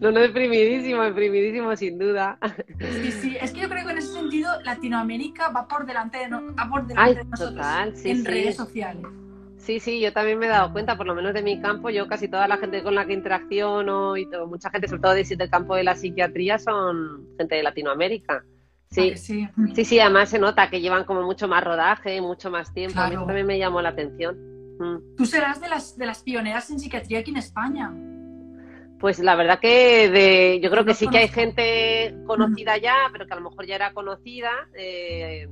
No, 0.00 0.12
no, 0.12 0.20
deprimidísimo, 0.20 1.02
deprimidísimo, 1.02 1.74
sin 1.76 1.98
duda. 1.98 2.38
Sí, 2.78 3.12
sí, 3.12 3.36
es 3.40 3.52
que 3.52 3.62
yo 3.62 3.68
creo 3.68 3.84
que 3.84 3.92
en 3.92 3.98
ese 3.98 4.12
sentido 4.12 4.60
Latinoamérica 4.62 5.48
va 5.48 5.66
por 5.66 5.84
delante 5.84 6.18
de, 6.18 6.28
por 6.70 6.86
delante 6.86 7.18
de 7.18 7.24
nosotros 7.24 7.66
en 8.04 8.24
redes 8.24 8.56
sociales. 8.56 9.04
Sí, 9.68 9.80
sí, 9.80 10.00
yo 10.00 10.14
también 10.14 10.38
me 10.38 10.46
he 10.46 10.48
dado 10.48 10.72
cuenta, 10.72 10.96
por 10.96 11.06
lo 11.06 11.14
menos 11.14 11.34
de 11.34 11.42
mi 11.42 11.60
campo, 11.60 11.90
yo 11.90 12.08
casi 12.08 12.26
toda 12.26 12.48
la 12.48 12.56
gente 12.56 12.82
con 12.82 12.94
la 12.94 13.04
que 13.04 13.12
interacciono 13.12 14.16
y 14.16 14.26
mucha 14.46 14.70
gente, 14.70 14.88
sobre 14.88 15.02
todo 15.02 15.12
del 15.12 15.50
campo 15.50 15.76
de 15.76 15.84
la 15.84 15.94
psiquiatría, 15.94 16.58
son 16.58 17.26
gente 17.36 17.56
de 17.56 17.62
Latinoamérica. 17.62 18.42
Sí, 18.90 19.14
sí, 19.18 19.46
sí, 19.84 20.00
además 20.00 20.30
se 20.30 20.38
nota 20.38 20.70
que 20.70 20.80
llevan 20.80 21.04
como 21.04 21.20
mucho 21.20 21.48
más 21.48 21.62
rodaje, 21.62 22.18
mucho 22.22 22.50
más 22.50 22.72
tiempo. 22.72 22.98
A 22.98 23.10
mí 23.10 23.16
también 23.16 23.46
me 23.46 23.58
llamó 23.58 23.82
la 23.82 23.90
atención. 23.90 24.38
Mm. 24.78 25.16
Tú 25.18 25.26
serás 25.26 25.60
de 25.60 25.68
las, 25.68 25.98
de 25.98 26.06
las 26.06 26.22
pioneras 26.22 26.70
en 26.70 26.80
psiquiatría 26.80 27.18
aquí 27.18 27.30
en 27.30 27.36
España. 27.36 27.92
Pues 28.98 29.18
la 29.18 29.36
verdad 29.36 29.60
que 29.60 30.08
de, 30.08 30.60
yo 30.62 30.70
creo 30.70 30.86
que 30.86 30.94
sí 30.94 31.08
que 31.08 31.18
hay 31.18 31.28
gente 31.28 32.16
conocida 32.26 32.78
ya, 32.78 33.10
pero 33.12 33.26
que 33.26 33.34
a 33.34 33.36
lo 33.36 33.50
mejor 33.50 33.66
ya 33.66 33.74
era 33.74 33.92
conocida. 33.92 34.50
Eh, 34.74 35.46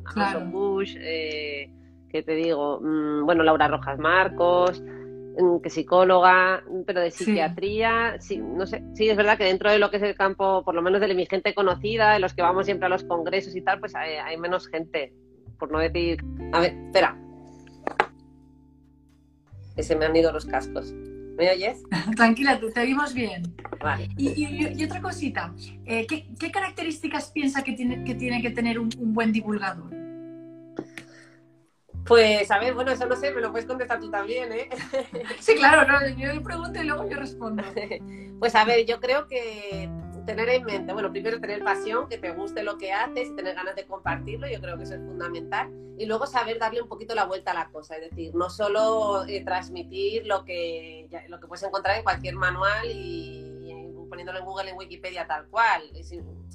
Bush, 0.51 0.97
eh, 0.99 1.69
que 2.09 2.23
te 2.23 2.33
digo, 2.33 2.81
mm, 2.81 3.25
bueno, 3.25 3.43
Laura 3.43 3.69
Rojas 3.69 3.99
Marcos, 3.99 4.83
mm, 4.83 5.59
que 5.59 5.71
psicóloga, 5.71 6.63
pero 6.87 7.01
de 7.01 7.11
psiquiatría, 7.11 8.17
sí. 8.21 8.39
no 8.39 8.67
sé, 8.67 8.83
sí 8.95 9.09
es 9.09 9.17
verdad 9.17 9.37
que 9.39 9.45
dentro 9.45 9.71
de 9.71 9.79
lo 9.79 9.91
que 9.91 9.99
es 9.99 10.03
el 10.03 10.15
campo, 10.15 10.63
por 10.65 10.75
lo 10.75 10.83
menos 10.83 11.01
de 11.01 11.15
mi 11.15 11.27
gente 11.27 11.55
conocida, 11.55 12.13
de 12.13 12.21
los 12.21 12.35
que 12.35 12.43
vamos 12.43 12.67
siempre 12.67 12.87
a 12.87 12.91
los 12.91 13.05
congresos 13.05 13.55
y 13.57 13.63
tal, 13.63 13.81
pues 13.81 13.95
hay, 13.95 14.37
menos 14.39 14.69
gente, 14.69 15.13
por 15.59 15.71
no 15.71 15.79
decir, 15.79 16.19
a 16.53 16.61
ver, 16.61 16.75
espera, 16.87 17.19
que 19.75 19.83
se 19.83 19.97
me 19.97 20.07
han 20.07 20.17
ido 20.17 20.33
los 20.33 20.47
cascos. 20.47 20.93
¿Me 21.37 21.51
oyes? 21.51 21.83
Tranquila, 22.17 22.59
te 22.59 22.81
oímos 22.81 23.13
bien. 23.13 23.43
Vale. 23.79 24.09
Y, 24.17 24.83
otra 24.83 25.03
cosita, 25.03 25.53
eh, 25.85 26.07
¿qué, 26.07 26.51
características 26.51 27.31
piensa 27.31 27.63
que 27.63 27.73
tiene 27.73 28.05
que, 28.05 28.15
tiene 28.15 28.41
que 28.41 28.51
tener 28.51 28.79
un 28.79 28.89
buen 29.13 29.33
divulgador? 29.33 29.97
Pues 32.07 32.51
a 32.51 32.59
ver, 32.59 32.75
bueno, 32.75 32.93
eso 32.93 33.07
no 33.07 33.17
sé, 33.17 33.33
me 33.33 33.41
lo 33.41 33.51
puedes 33.51 33.67
contestar 33.67 33.99
tú 33.99 34.11
también, 34.11 34.53
¿eh? 34.53 34.69
Sí, 35.41 35.57
claro, 35.57 35.91
no, 35.91 36.09
yo 36.09 36.43
pregunto 36.43 36.81
y 36.81 36.85
luego 36.85 37.09
yo 37.09 37.17
respondo. 37.17 37.63
Pues 38.39 38.55
a 38.55 38.67
ver, 38.67 38.85
yo 38.85 39.01
creo 39.01 39.27
que 39.29 39.89
tener 40.27 40.51
en 40.51 40.65
mente, 40.65 40.93
bueno, 40.93 41.11
primero 41.11 41.41
tener 41.41 41.65
pasión, 41.65 42.07
que 42.07 42.19
te 42.19 42.33
guste 42.33 42.63
lo 42.63 42.77
que 42.77 42.93
haces 42.93 43.29
y 43.29 43.35
tener 43.35 43.55
ganas 43.55 43.75
de 43.77 43.87
compartirlo, 43.87 44.47
yo 44.47 44.61
creo 44.61 44.77
que 44.77 44.83
eso 44.83 44.95
es 44.95 45.01
fundamental. 45.01 45.73
Y 45.97 46.05
luego 46.05 46.27
saber 46.27 46.59
darle 46.59 46.83
un 46.83 46.89
poquito 46.89 47.15
la 47.15 47.25
vuelta 47.25 47.53
a 47.53 47.55
la 47.55 47.71
cosa, 47.71 47.97
es 47.97 48.11
decir, 48.11 48.35
no 48.35 48.51
solo 48.51 49.25
eh, 49.27 49.43
transmitir 49.43 50.27
lo 50.27 50.45
que, 50.45 51.09
lo 51.29 51.41
que 51.41 51.47
puedes 51.47 51.63
encontrar 51.63 51.97
en 51.97 52.03
cualquier 52.03 52.35
manual 52.35 52.91
y, 52.91 53.39
y 53.65 54.09
poniéndolo 54.11 54.41
en 54.41 54.45
Google, 54.45 54.71
en 54.71 54.77
Wikipedia 54.77 55.27
tal 55.27 55.47
cual, 55.47 55.83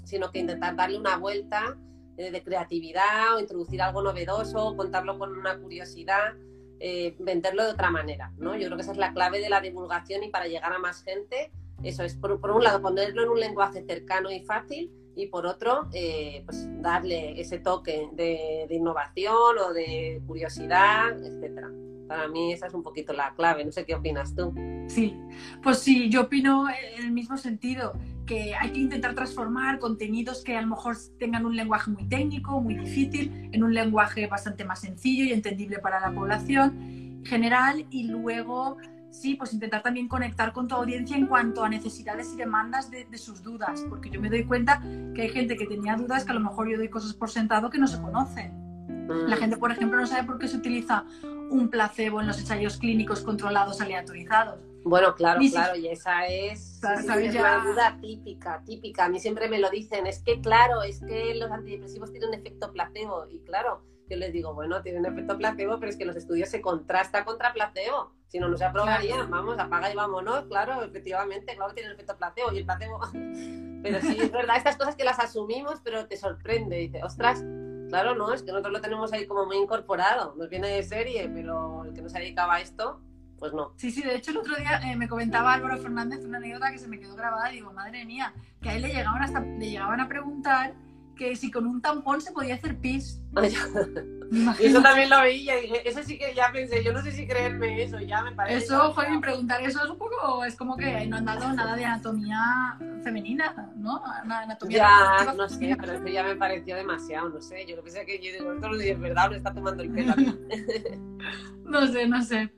sino 0.04 0.32
que 0.32 0.40
intentar 0.40 0.76
darle 0.76 1.00
una 1.00 1.18
vuelta 1.18 1.76
de 2.18 2.44
creatividad 2.44 3.36
o 3.36 3.40
introducir 3.40 3.82
algo 3.82 4.02
novedoso, 4.02 4.76
contarlo 4.76 5.18
con 5.18 5.38
una 5.38 5.58
curiosidad, 5.60 6.34
eh, 6.80 7.16
venderlo 7.20 7.64
de 7.64 7.72
otra 7.72 7.90
manera, 7.90 8.32
¿no? 8.38 8.56
Yo 8.56 8.66
creo 8.66 8.78
que 8.78 8.84
esa 8.84 8.92
es 8.92 8.98
la 8.98 9.14
clave 9.14 9.40
de 9.40 9.50
la 9.50 9.62
divulgación 9.62 10.24
y 10.24 10.30
para 10.30 10.48
llegar 10.48 10.74
a 10.74 10.80
más 10.80 11.04
gente, 11.04 11.52
eso 11.84 12.04
es, 12.04 12.16
por, 12.16 12.32
un 12.32 12.64
lado, 12.64 12.82
ponerlo 12.82 13.24
en 13.24 13.30
un 13.30 13.40
lenguaje 13.40 13.84
cercano 13.84 14.32
y 14.32 14.42
fácil 14.42 14.92
y 15.16 15.28
por 15.28 15.46
otro, 15.46 15.90
eh, 15.94 16.44
pues 16.46 16.68
darle 16.82 17.40
ese 17.40 17.60
toque 17.60 18.10
de, 18.14 18.66
de 18.68 18.76
innovación 18.76 19.58
o 19.58 19.74
de 19.74 20.22
curiosidad, 20.28 21.12
etcétera. 21.24 21.70
Para 22.12 22.28
mí 22.28 22.52
esa 22.52 22.68
es 22.68 22.74
un 22.74 22.84
poquito 22.84 23.14
la 23.14 23.34
clave, 23.36 23.64
no 23.64 23.72
sé 23.72 23.86
qué 23.86 23.96
opinas 23.96 24.36
tú. 24.36 24.54
Sí, 24.88 25.16
pues 25.64 25.80
sí, 25.80 26.10
yo 26.10 26.24
opino 26.24 26.68
en 26.68 27.06
el 27.06 27.12
mismo 27.14 27.38
sentido, 27.38 27.94
que 28.26 28.54
hay 28.54 28.72
que 28.72 28.82
intentar 28.82 29.16
transformar 29.16 29.80
contenidos 29.80 30.44
que 30.44 30.58
a 30.58 30.62
lo 30.62 30.68
mejor 30.68 30.98
tengan 31.18 31.46
un 31.46 31.56
lenguaje 31.56 31.90
muy 31.90 32.04
técnico, 32.10 32.60
muy 32.60 32.76
difícil, 32.76 33.50
en 33.54 33.64
un 33.64 33.74
lenguaje 33.74 34.28
bastante 34.28 34.66
más 34.66 34.82
sencillo 34.82 35.24
y 35.24 35.32
entendible 35.32 35.80
para 35.80 36.02
la 36.02 36.14
población 36.14 37.22
general 37.24 37.86
y 37.90 38.10
luego 38.10 38.76
sí, 39.10 39.36
pues 39.36 39.54
intentar 39.54 39.82
también 39.82 40.10
conectar 40.10 40.52
con 40.52 40.68
tu 40.68 40.76
audiencia 40.76 41.16
en 41.16 41.28
cuanto 41.28 41.64
a 41.64 41.70
necesidades 41.70 42.34
y 42.34 42.36
demandas 42.36 42.92
de, 42.92 43.06
de, 43.06 43.18
sus 43.18 43.42
dudas, 43.42 43.86
porque 43.88 44.10
yo 44.10 44.20
me 44.20 44.30
doy 44.30 44.44
cuenta 44.44 44.82
que 45.16 45.22
hay 45.22 45.30
gente 45.30 45.56
que 45.56 45.66
tenía 45.66 45.96
dudas 45.96 46.26
que 46.26 46.32
a 46.32 46.36
lo 46.36 46.42
mejor 46.42 46.70
yo 46.70 46.78
doy 46.78 46.90
cosas 46.90 47.14
por 47.14 47.30
sentado 47.30 47.70
que 47.70 47.78
no 47.78 47.88
se 47.88 48.02
conocen. 48.02 48.62
La 49.08 49.36
mm. 49.36 49.40
gente, 49.40 49.58
por 49.58 49.72
ejemplo, 49.72 50.00
no 50.00 50.08
sabe 50.08 50.26
por 50.26 50.38
qué 50.38 50.48
se 50.48 50.58
utiliza 50.58 51.06
un 51.52 51.70
placebo 51.70 52.22
en 52.22 52.28
los 52.28 52.40
ensayos 52.40 52.78
clínicos 52.78 53.22
controlados 53.22 53.82
aleatorizados. 53.82 54.60
Bueno, 54.84 55.14
claro, 55.14 55.40
claro, 55.52 55.76
y 55.76 55.88
esa 55.88 56.26
es, 56.26 56.82
una 56.82 57.64
duda 57.64 58.00
típica, 58.02 58.64
típica. 58.66 59.06
A 59.06 59.10
mí 59.10 59.20
siempre 59.20 59.48
me 59.48 59.60
lo 59.60 59.70
dicen, 59.70 60.08
es 60.08 60.24
que 60.24 60.42
claro, 60.42 60.82
es 60.82 61.02
que 61.02 61.36
los 61.36 61.52
antidepresivos 61.52 62.12
tienen 62.12 62.34
efecto 62.34 62.72
placebo. 62.72 63.28
Y 63.30 63.42
claro, 63.42 63.84
yo 64.10 64.18
les 64.18 64.34
digo, 64.34 64.56
bueno, 64.56 64.82
tienen 64.82 65.06
efecto 65.06 65.38
placebo, 65.38 65.80
pero 65.80 65.92
es 65.92 65.98
que 65.98 66.06
los 66.06 66.16
estudios 66.16 66.50
se 66.50 66.62
contrasta 66.62 67.24
contra 67.26 67.54
placebo. 67.54 68.14
Si 68.28 68.40
no, 68.40 68.48
no 68.48 68.58
se 68.58 68.66
aprobaría. 68.66 69.24
Vamos, 69.26 69.60
apaga 69.60 69.92
y 69.92 69.96
vámonos. 69.96 70.46
Claro, 70.46 70.82
efectivamente, 70.84 71.56
claro, 71.56 71.74
tienen 71.74 71.92
efecto 71.92 72.18
placebo. 72.18 72.52
Y 72.52 72.60
el 72.60 72.66
placebo... 72.66 73.00
pero 73.84 74.02
sí, 74.02 74.18
es 74.20 74.32
verdad, 74.32 74.58
estas 74.58 74.78
cosas 74.78 74.96
que 74.96 75.04
las 75.04 75.20
asumimos, 75.20 75.80
pero 75.84 76.08
te 76.08 76.18
sorprende. 76.18 76.78
Dice, 76.78 77.04
ostras, 77.04 77.44
Claro, 77.92 78.16
no, 78.16 78.34
es 78.34 78.42
que 78.42 78.52
nosotros 78.52 78.72
lo 78.72 78.80
tenemos 78.80 79.12
ahí 79.12 79.28
como 79.28 79.46
muy 79.46 79.58
incorporado, 79.58 80.34
nos 80.38 80.48
viene 80.48 80.70
de 80.70 80.82
serie, 80.82 81.28
pero 81.28 81.84
el 81.84 81.94
que 81.94 82.02
no 82.02 82.08
se 82.08 82.20
dedicaba 82.20 82.56
a 82.56 82.62
esto, 82.62 83.02
pues 83.38 83.52
no. 83.52 83.74
Sí, 83.76 83.92
sí, 83.92 84.02
de 84.02 84.16
hecho 84.16 84.32
el 84.32 84.38
otro 84.38 84.56
día 84.56 84.80
eh, 84.90 84.96
me 84.96 85.10
comentaba 85.10 85.54
Álvaro 85.54 85.78
Fernández 85.78 86.24
una 86.24 86.38
anécdota 86.38 86.72
que 86.72 86.78
se 86.78 86.88
me 86.88 86.98
quedó 86.98 87.18
grabada 87.18 87.52
y 87.52 87.56
digo, 87.56 87.74
madre 87.74 88.06
mía, 88.06 88.34
que 88.62 88.70
a 88.70 88.76
él 88.76 88.84
le 88.84 88.94
llegaban, 88.94 89.22
hasta, 89.22 89.42
le 89.42 89.70
llegaban 89.70 90.00
a 90.00 90.08
preguntar 90.08 90.74
que 91.18 91.36
si 91.36 91.52
con 91.52 91.68
un 91.68 91.82
tampón 91.82 92.22
se 92.22 92.32
podía 92.32 92.56
hacer 92.56 92.78
pis. 92.80 93.22
y 94.32 94.66
eso 94.66 94.82
también 94.82 95.10
lo 95.10 95.20
veía 95.20 95.60
y 95.60 95.64
dije, 95.64 95.90
eso 95.90 96.02
sí 96.04 96.18
que 96.18 96.34
ya 96.34 96.52
pensé, 96.54 96.82
yo 96.84 96.94
no 96.94 97.02
sé 97.02 97.12
si 97.12 97.28
creerme 97.28 97.84
eso, 97.84 98.00
ya 98.00 98.24
me 98.24 98.32
parece. 98.32 98.64
Eso, 98.64 98.94
joder, 98.94 99.20
preguntar 99.20 99.62
eso 99.62 99.84
es 99.84 99.90
un 99.90 99.98
poco, 99.98 100.46
es 100.46 100.56
como 100.56 100.78
que 100.78 101.06
no 101.08 101.18
han 101.18 101.26
dado 101.26 101.52
nada 101.52 101.76
de 101.76 101.84
anatomía 101.84 102.78
femenina, 103.04 103.70
¿no? 103.76 104.02
Anatomía 104.06 104.78
ya, 104.78 105.34
no 105.34 105.50
sé, 105.50 105.76
pero 105.78 105.94
eso 105.94 106.08
ya 106.08 106.24
me 106.24 106.36
pareció 106.38 106.78
demasiado, 106.78 107.28
no 107.28 107.42
sé, 107.42 107.66
yo 107.66 107.76
lo 107.76 107.84
que 107.84 107.92
sé 107.92 108.06
que 108.06 108.20
yo 108.20 108.32
digo, 108.32 108.54
esto 108.54 108.70
no 108.70 108.80
es 108.80 109.00
verdad, 109.00 109.32
no 109.32 109.36
está 109.36 109.54
tomando 109.54 109.84
el 109.84 109.92
pelo. 109.92 110.14
no 111.66 111.88
sé, 111.88 112.08
no 112.08 112.22
sé. 112.24 112.50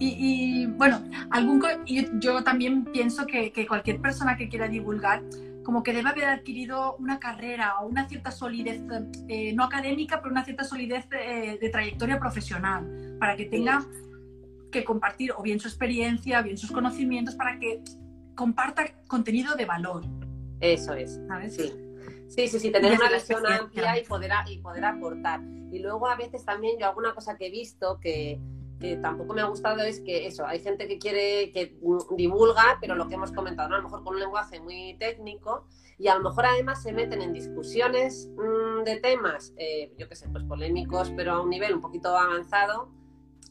Y, 0.00 0.66
bueno, 0.66 1.00
algún, 1.30 1.62
yo 2.18 2.42
también 2.42 2.84
pienso 2.86 3.24
que, 3.24 3.52
que 3.52 3.68
cualquier 3.68 4.00
persona 4.00 4.36
que 4.36 4.48
quiera 4.48 4.66
divulgar 4.66 5.22
como 5.62 5.82
que 5.82 5.92
debe 5.92 6.08
haber 6.08 6.24
adquirido 6.24 6.96
una 6.96 7.18
carrera 7.18 7.78
o 7.80 7.86
una 7.86 8.08
cierta 8.08 8.30
solidez, 8.30 8.82
eh, 9.28 9.52
no 9.52 9.64
académica, 9.64 10.20
pero 10.20 10.32
una 10.32 10.44
cierta 10.44 10.64
solidez 10.64 11.08
de, 11.08 11.58
de, 11.60 11.68
trayectoria 11.68 12.18
profesional, 12.18 13.16
para 13.18 13.36
que 13.36 13.46
tenga 13.46 13.84
que 14.70 14.84
compartir 14.84 15.32
o 15.36 15.42
bien 15.42 15.60
su 15.60 15.68
experiencia, 15.68 16.40
o 16.40 16.42
bien 16.42 16.58
sus 16.58 16.72
conocimientos, 16.72 17.34
para 17.34 17.58
que 17.58 17.82
comparta 18.34 18.84
contenido 19.06 19.54
de 19.54 19.64
valor. 19.64 20.04
Eso 20.60 20.94
es, 20.94 21.20
¿sabes? 21.28 21.54
Sí. 21.54 21.72
Sí, 22.28 22.48
sí, 22.48 22.58
sí, 22.58 22.70
tener 22.70 22.92
una 22.98 23.10
visión 23.10 23.46
amplia 23.46 23.98
y 23.98 24.04
poder, 24.04 24.30
y 24.48 24.58
poder 24.58 24.84
aportar. 24.86 25.42
Y 25.70 25.80
luego 25.80 26.08
a 26.08 26.16
veces 26.16 26.44
también 26.46 26.78
yo 26.78 26.86
alguna 26.86 27.14
cosa 27.14 27.36
que 27.36 27.48
he 27.48 27.50
visto 27.50 28.00
que, 28.00 28.40
que 28.82 28.96
tampoco 28.96 29.32
me 29.32 29.40
ha 29.40 29.46
gustado 29.46 29.80
es 29.82 30.00
que 30.00 30.26
eso, 30.26 30.44
hay 30.44 30.58
gente 30.58 30.88
que 30.88 30.98
quiere, 30.98 31.52
que 31.52 31.78
divulga, 32.16 32.78
pero 32.80 32.96
lo 32.96 33.06
que 33.06 33.14
hemos 33.14 33.30
comentado, 33.30 33.72
a 33.72 33.76
lo 33.78 33.84
mejor 33.84 34.02
con 34.02 34.14
un 34.14 34.20
lenguaje 34.20 34.60
muy 34.60 34.96
técnico 34.98 35.66
y 35.98 36.08
a 36.08 36.16
lo 36.16 36.24
mejor 36.24 36.46
además 36.46 36.82
se 36.82 36.92
meten 36.92 37.22
en 37.22 37.32
discusiones 37.32 38.28
mmm, 38.36 38.82
de 38.82 38.96
temas, 38.96 39.54
eh, 39.56 39.92
yo 39.96 40.08
qué 40.08 40.16
sé, 40.16 40.28
pues 40.30 40.42
polémicos, 40.44 41.12
pero 41.16 41.34
a 41.34 41.40
un 41.40 41.50
nivel 41.50 41.74
un 41.74 41.80
poquito 41.80 42.08
avanzado 42.08 42.90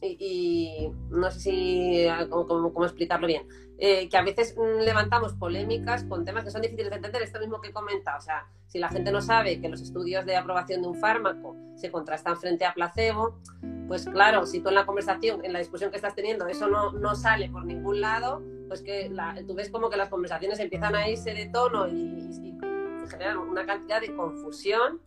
y, 0.02 0.16
y 0.20 0.92
no 1.08 1.30
sé 1.30 1.40
si, 1.40 2.06
cómo, 2.28 2.46
cómo, 2.46 2.74
cómo 2.74 2.84
explicarlo 2.84 3.26
bien, 3.26 3.48
eh, 3.84 4.08
que 4.08 4.16
a 4.16 4.22
veces 4.22 4.54
mm, 4.56 4.82
levantamos 4.84 5.32
polémicas 5.32 6.04
con 6.04 6.24
temas 6.24 6.44
que 6.44 6.52
son 6.52 6.62
difíciles 6.62 6.88
de 6.88 6.96
entender, 6.98 7.20
esto 7.20 7.40
mismo 7.40 7.60
que 7.60 7.70
he 7.70 7.72
comentado, 7.72 8.16
o 8.16 8.20
sea, 8.20 8.46
si 8.68 8.78
la 8.78 8.88
gente 8.88 9.10
no 9.10 9.20
sabe 9.20 9.60
que 9.60 9.68
los 9.68 9.80
estudios 9.80 10.24
de 10.24 10.36
aprobación 10.36 10.82
de 10.82 10.86
un 10.86 10.94
fármaco 10.94 11.56
se 11.74 11.90
contrastan 11.90 12.36
frente 12.36 12.64
a 12.64 12.74
placebo, 12.74 13.40
pues 13.88 14.06
claro, 14.06 14.46
si 14.46 14.60
tú 14.60 14.68
en 14.68 14.76
la 14.76 14.86
conversación, 14.86 15.44
en 15.44 15.52
la 15.52 15.58
discusión 15.58 15.90
que 15.90 15.96
estás 15.96 16.14
teniendo, 16.14 16.46
eso 16.46 16.68
no, 16.68 16.92
no 16.92 17.16
sale 17.16 17.50
por 17.50 17.64
ningún 17.64 18.00
lado, 18.00 18.40
pues 18.68 18.82
que 18.82 19.10
la, 19.10 19.34
tú 19.48 19.56
ves 19.56 19.68
como 19.68 19.90
que 19.90 19.96
las 19.96 20.10
conversaciones 20.10 20.60
empiezan 20.60 20.94
a 20.94 21.08
irse 21.08 21.34
de 21.34 21.46
tono 21.46 21.88
y, 21.88 21.92
y, 21.92 22.50
y 22.50 23.08
generan 23.08 23.38
una 23.38 23.66
cantidad 23.66 24.00
de 24.00 24.14
confusión 24.14 25.00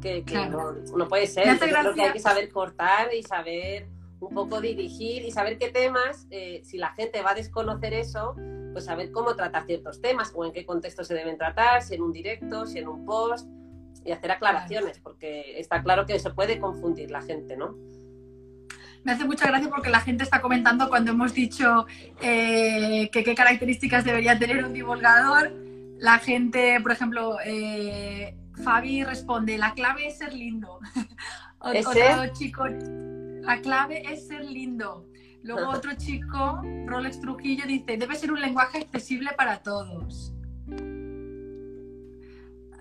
que, 0.00 0.24
que 0.24 0.32
claro. 0.32 0.72
no, 0.72 0.96
no, 0.96 1.06
puede 1.06 1.26
ser. 1.26 1.46
Yo 1.48 1.58
creo 1.58 1.92
que 1.92 2.00
hay 2.00 2.12
que 2.12 2.18
saber 2.18 2.48
cortar 2.50 3.12
y 3.12 3.22
saber 3.22 3.88
un 4.28 4.34
poco 4.34 4.60
dirigir 4.60 5.24
y 5.24 5.30
saber 5.30 5.58
qué 5.58 5.70
temas, 5.70 6.26
eh, 6.30 6.60
si 6.64 6.78
la 6.78 6.92
gente 6.94 7.22
va 7.22 7.32
a 7.32 7.34
desconocer 7.34 7.92
eso, 7.92 8.34
pues 8.72 8.84
saber 8.84 9.10
cómo 9.10 9.34
tratar 9.34 9.66
ciertos 9.66 10.00
temas 10.00 10.32
o 10.34 10.44
en 10.44 10.52
qué 10.52 10.64
contexto 10.64 11.04
se 11.04 11.14
deben 11.14 11.36
tratar, 11.36 11.82
si 11.82 11.94
en 11.94 12.02
un 12.02 12.12
directo, 12.12 12.66
si 12.66 12.78
en 12.78 12.88
un 12.88 13.04
post, 13.04 13.48
y 14.04 14.12
hacer 14.12 14.30
aclaraciones, 14.30 14.98
porque 14.98 15.58
está 15.58 15.82
claro 15.82 16.06
que 16.06 16.18
se 16.18 16.30
puede 16.30 16.58
confundir 16.58 17.10
la 17.10 17.22
gente, 17.22 17.56
¿no? 17.56 17.76
Me 19.04 19.12
hace 19.12 19.24
mucha 19.24 19.46
gracia 19.48 19.68
porque 19.68 19.90
la 19.90 20.00
gente 20.00 20.22
está 20.22 20.40
comentando 20.40 20.88
cuando 20.88 21.10
hemos 21.10 21.34
dicho 21.34 21.86
eh, 22.20 23.10
que 23.12 23.24
qué 23.24 23.34
características 23.34 24.04
debería 24.04 24.38
tener 24.38 24.64
un 24.64 24.72
divulgador. 24.72 25.52
La 25.98 26.18
gente, 26.18 26.80
por 26.80 26.92
ejemplo, 26.92 27.38
eh, 27.44 28.36
Fabi 28.62 29.02
responde, 29.02 29.58
la 29.58 29.74
clave 29.74 30.06
es 30.06 30.18
ser 30.18 30.32
lindo. 30.32 30.78
Otro 31.58 32.26
chico, 32.32 32.64
la 33.42 33.60
clave 33.60 34.02
es 34.12 34.28
ser 34.28 34.44
lindo. 34.44 35.06
Luego 35.42 35.70
otro 35.70 35.92
chico, 35.96 36.62
Rolex 36.86 37.20
Trujillo, 37.20 37.66
dice, 37.66 37.96
debe 37.96 38.14
ser 38.14 38.32
un 38.32 38.40
lenguaje 38.40 38.78
accesible 38.78 39.32
para 39.36 39.58
todos. 39.58 40.32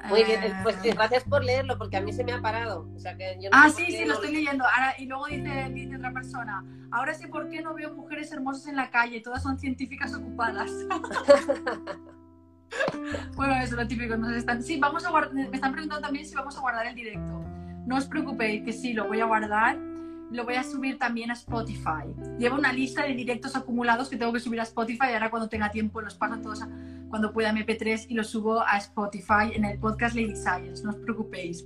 Muy 0.09 0.23
bien, 0.23 0.41
pues 0.63 0.77
ah. 0.77 0.93
gracias 0.93 1.23
por 1.23 1.43
leerlo, 1.43 1.77
porque 1.77 1.97
a 1.97 2.01
mí 2.01 2.13
se 2.13 2.23
me 2.23 2.33
ha 2.33 2.41
parado. 2.41 2.89
O 2.95 2.99
sea 2.99 3.15
que 3.17 3.37
yo 3.41 3.49
no 3.49 3.57
ah, 3.57 3.69
sí, 3.69 3.85
sí, 3.87 4.05
lo 4.05 4.15
estoy 4.15 4.33
leyendo. 4.33 4.63
Ahora, 4.63 4.95
y 4.97 5.05
luego 5.05 5.25
dice, 5.27 5.69
dice 5.73 5.95
otra 5.95 6.11
persona, 6.11 6.63
ahora 6.91 7.13
sé 7.13 7.27
por 7.27 7.49
qué 7.49 7.61
no 7.61 7.73
veo 7.73 7.93
mujeres 7.93 8.31
hermosas 8.31 8.67
en 8.67 8.75
la 8.75 8.89
calle, 8.89 9.21
todas 9.21 9.43
son 9.43 9.59
científicas 9.59 10.13
ocupadas. 10.13 10.71
bueno, 13.35 13.53
eso 13.55 13.63
es 13.63 13.71
lo 13.71 13.87
típico. 13.87 14.17
Nos 14.17 14.33
están... 14.33 14.63
Sí, 14.63 14.79
vamos 14.79 15.05
a 15.05 15.09
guardar... 15.09 15.33
me 15.33 15.49
están 15.51 15.71
preguntando 15.71 16.01
también 16.01 16.25
si 16.25 16.35
vamos 16.35 16.57
a 16.57 16.61
guardar 16.61 16.87
el 16.87 16.95
directo. 16.95 17.43
No 17.85 17.97
os 17.97 18.05
preocupéis, 18.05 18.63
que 18.63 18.73
sí, 18.73 18.93
lo 18.93 19.07
voy 19.07 19.19
a 19.19 19.25
guardar 19.25 19.90
lo 20.31 20.45
voy 20.45 20.55
a 20.55 20.63
subir 20.63 20.97
también 20.97 21.29
a 21.29 21.33
Spotify. 21.33 22.13
Llevo 22.39 22.57
una 22.57 22.71
lista 22.71 23.03
de 23.03 23.13
directos 23.13 23.55
acumulados 23.55 24.09
que 24.09 24.17
tengo 24.17 24.31
que 24.31 24.39
subir 24.39 24.59
a 24.59 24.63
Spotify 24.63 25.07
y 25.11 25.13
ahora 25.13 25.29
cuando 25.29 25.49
tenga 25.49 25.69
tiempo 25.69 26.01
los 26.01 26.15
paso 26.15 26.39
todos 26.41 26.61
a, 26.61 26.69
cuando 27.09 27.33
pueda 27.33 27.51
MP3 27.51 28.05
y 28.07 28.13
los 28.13 28.27
subo 28.27 28.61
a 28.61 28.77
Spotify 28.77 29.51
en 29.53 29.65
el 29.65 29.77
podcast 29.79 30.15
Lady 30.15 30.35
Science, 30.35 30.83
no 30.83 30.91
os 30.91 30.95
preocupéis. 30.97 31.65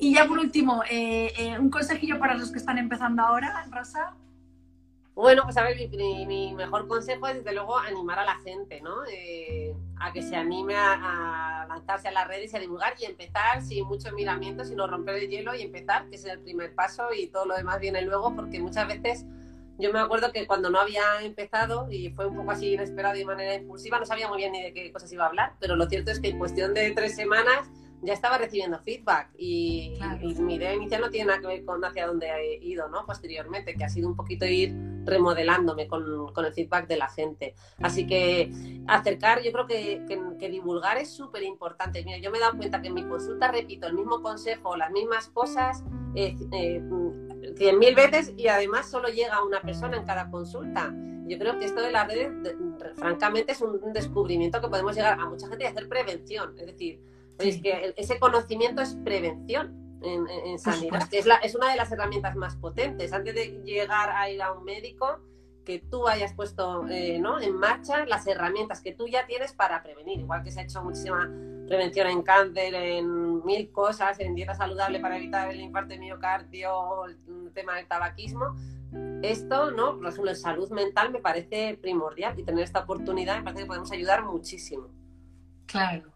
Y 0.00 0.14
ya 0.14 0.26
por 0.26 0.38
último, 0.38 0.82
eh, 0.90 1.32
eh, 1.36 1.58
un 1.58 1.70
consejillo 1.70 2.18
para 2.18 2.34
los 2.34 2.50
que 2.50 2.58
están 2.58 2.78
empezando 2.78 3.22
ahora, 3.22 3.66
Rosa. 3.70 4.14
Bueno, 5.18 5.42
pues 5.42 5.56
a 5.56 5.64
ver, 5.64 5.76
mi, 5.90 6.26
mi, 6.26 6.54
mejor 6.54 6.86
consejo 6.86 7.26
es 7.26 7.34
desde 7.34 7.52
luego 7.52 7.76
animar 7.76 8.20
a 8.20 8.24
la 8.24 8.36
gente, 8.36 8.80
¿no? 8.80 9.04
Eh, 9.12 9.74
a 9.98 10.12
que 10.12 10.22
se 10.22 10.36
anime 10.36 10.76
a, 10.76 11.62
a, 11.62 11.66
lanzarse 11.66 12.06
a 12.06 12.12
las 12.12 12.28
redes 12.28 12.52
y 12.52 12.56
a 12.56 12.60
divulgar 12.60 12.94
y 13.00 13.04
empezar 13.04 13.60
sin 13.60 13.84
mucho 13.84 14.12
miramiento, 14.12 14.64
sino 14.64 14.86
romper 14.86 15.16
el 15.16 15.28
hielo 15.28 15.56
y 15.56 15.62
empezar, 15.62 16.08
que 16.08 16.14
es 16.14 16.24
el 16.24 16.38
primer 16.38 16.72
paso 16.72 17.08
y 17.12 17.26
todo 17.26 17.46
lo 17.46 17.56
demás 17.56 17.80
viene 17.80 18.00
luego, 18.02 18.32
porque 18.36 18.60
muchas 18.60 18.86
veces 18.86 19.26
yo 19.76 19.92
me 19.92 19.98
acuerdo 19.98 20.30
que 20.30 20.46
cuando 20.46 20.70
no 20.70 20.78
había 20.78 21.02
empezado 21.22 21.90
y 21.90 22.10
fue 22.10 22.26
un 22.26 22.36
poco 22.36 22.52
así 22.52 22.74
inesperado 22.74 23.16
y 23.16 23.18
de 23.18 23.24
manera 23.24 23.54
impulsiva, 23.54 23.98
no 23.98 24.06
sabía 24.06 24.28
muy 24.28 24.36
bien 24.38 24.52
ni 24.52 24.62
de 24.62 24.72
qué 24.72 24.92
cosas 24.92 25.12
iba 25.12 25.24
a 25.24 25.28
hablar, 25.30 25.54
pero 25.58 25.74
lo 25.74 25.88
cierto 25.88 26.12
es 26.12 26.20
que 26.20 26.28
en 26.28 26.38
cuestión 26.38 26.74
de 26.74 26.92
tres 26.92 27.16
semanas 27.16 27.68
ya 28.02 28.12
estaba 28.12 28.38
recibiendo 28.38 28.78
feedback 28.80 29.30
y, 29.36 29.94
claro. 29.96 30.18
y, 30.22 30.34
mi 30.36 30.54
idea 30.54 30.74
inicial 30.74 31.00
no 31.00 31.10
tiene 31.10 31.26
nada 31.26 31.40
que 31.40 31.46
ver 31.48 31.64
con 31.64 31.84
hacia 31.84 32.06
dónde 32.06 32.28
he 32.28 32.64
ido, 32.64 32.88
¿no? 32.88 33.04
Posteriormente, 33.04 33.74
que 33.74 33.84
ha 33.84 33.88
sido 33.88 34.08
un 34.08 34.16
poquito 34.16 34.44
ir 34.46 34.74
remodelándome 35.04 35.88
con, 35.88 36.32
con 36.32 36.44
el 36.44 36.52
feedback 36.52 36.86
de 36.86 36.96
la 36.96 37.08
gente. 37.08 37.54
Así 37.82 38.06
que 38.06 38.50
acercar, 38.86 39.42
yo 39.42 39.52
creo 39.52 39.66
que, 39.66 40.04
que, 40.06 40.20
que 40.38 40.48
divulgar 40.48 40.98
es 40.98 41.10
súper 41.10 41.42
importante. 41.42 42.04
Mira, 42.04 42.18
yo 42.18 42.30
me 42.30 42.38
he 42.38 42.40
dado 42.40 42.56
cuenta 42.56 42.80
que 42.80 42.88
en 42.88 42.94
mi 42.94 43.04
consulta 43.04 43.50
repito 43.50 43.86
el 43.86 43.94
mismo 43.94 44.22
consejo, 44.22 44.76
las 44.76 44.90
mismas 44.90 45.28
cosas, 45.28 45.82
eh, 46.14 46.36
eh, 46.52 46.82
cien 47.56 47.78
mil 47.78 47.94
veces 47.94 48.32
y 48.36 48.48
además 48.48 48.90
solo 48.90 49.08
llega 49.08 49.42
una 49.42 49.60
persona 49.60 49.96
en 49.96 50.04
cada 50.04 50.30
consulta. 50.30 50.94
Yo 51.26 51.38
creo 51.38 51.58
que 51.58 51.66
esto 51.66 51.82
de 51.82 51.92
las 51.92 52.08
redes, 52.08 52.30
francamente, 52.94 53.52
es 53.52 53.60
un 53.60 53.92
descubrimiento 53.92 54.60
que 54.60 54.68
podemos 54.68 54.96
llegar 54.96 55.20
a 55.20 55.26
mucha 55.26 55.46
gente 55.46 55.64
y 55.64 55.66
hacer 55.66 55.86
prevención. 55.86 56.54
Es 56.58 56.66
decir, 56.66 57.00
es 57.38 57.62
que 57.62 57.94
ese 57.96 58.18
conocimiento 58.18 58.82
es 58.82 58.94
prevención 59.04 59.98
en, 60.02 60.28
en 60.28 60.58
sanidad, 60.58 61.08
es, 61.10 61.26
la, 61.26 61.36
es 61.36 61.54
una 61.54 61.70
de 61.70 61.76
las 61.76 61.90
herramientas 61.90 62.36
más 62.36 62.56
potentes. 62.56 63.12
Antes 63.12 63.34
de 63.34 63.62
llegar 63.64 64.10
a 64.10 64.30
ir 64.30 64.42
a 64.42 64.52
un 64.52 64.64
médico, 64.64 65.20
que 65.68 65.80
tú 65.80 66.08
hayas 66.08 66.32
puesto 66.32 66.86
eh, 66.88 67.18
¿no? 67.18 67.38
en 67.38 67.54
marcha 67.54 68.06
las 68.06 68.26
herramientas 68.26 68.80
que 68.80 68.94
tú 68.94 69.06
ya 69.06 69.26
tienes 69.26 69.52
para 69.52 69.82
prevenir, 69.82 70.18
igual 70.18 70.42
que 70.42 70.50
se 70.50 70.60
ha 70.60 70.62
hecho 70.62 70.82
muchísima 70.82 71.30
prevención 71.66 72.06
en 72.06 72.22
cáncer, 72.22 72.74
en 72.74 73.44
mil 73.44 73.70
cosas, 73.70 74.18
en 74.18 74.34
dieta 74.34 74.54
saludable 74.54 74.98
para 74.98 75.18
evitar 75.18 75.50
el 75.50 75.60
infarto 75.60 75.90
de 75.90 75.98
miocardio, 75.98 77.04
el 77.04 77.52
tema 77.52 77.76
del 77.76 77.86
tabaquismo. 77.86 78.56
Esto, 79.22 79.70
¿no? 79.70 79.98
Por 79.98 80.08
ejemplo, 80.08 80.30
en 80.30 80.36
salud 80.38 80.70
mental 80.70 81.12
me 81.12 81.18
parece 81.18 81.78
primordial 81.78 82.38
y 82.38 82.44
tener 82.44 82.64
esta 82.64 82.80
oportunidad 82.80 83.36
me 83.36 83.42
parece 83.42 83.64
que 83.64 83.66
podemos 83.66 83.92
ayudar 83.92 84.24
muchísimo. 84.24 84.88
Claro. 85.66 86.10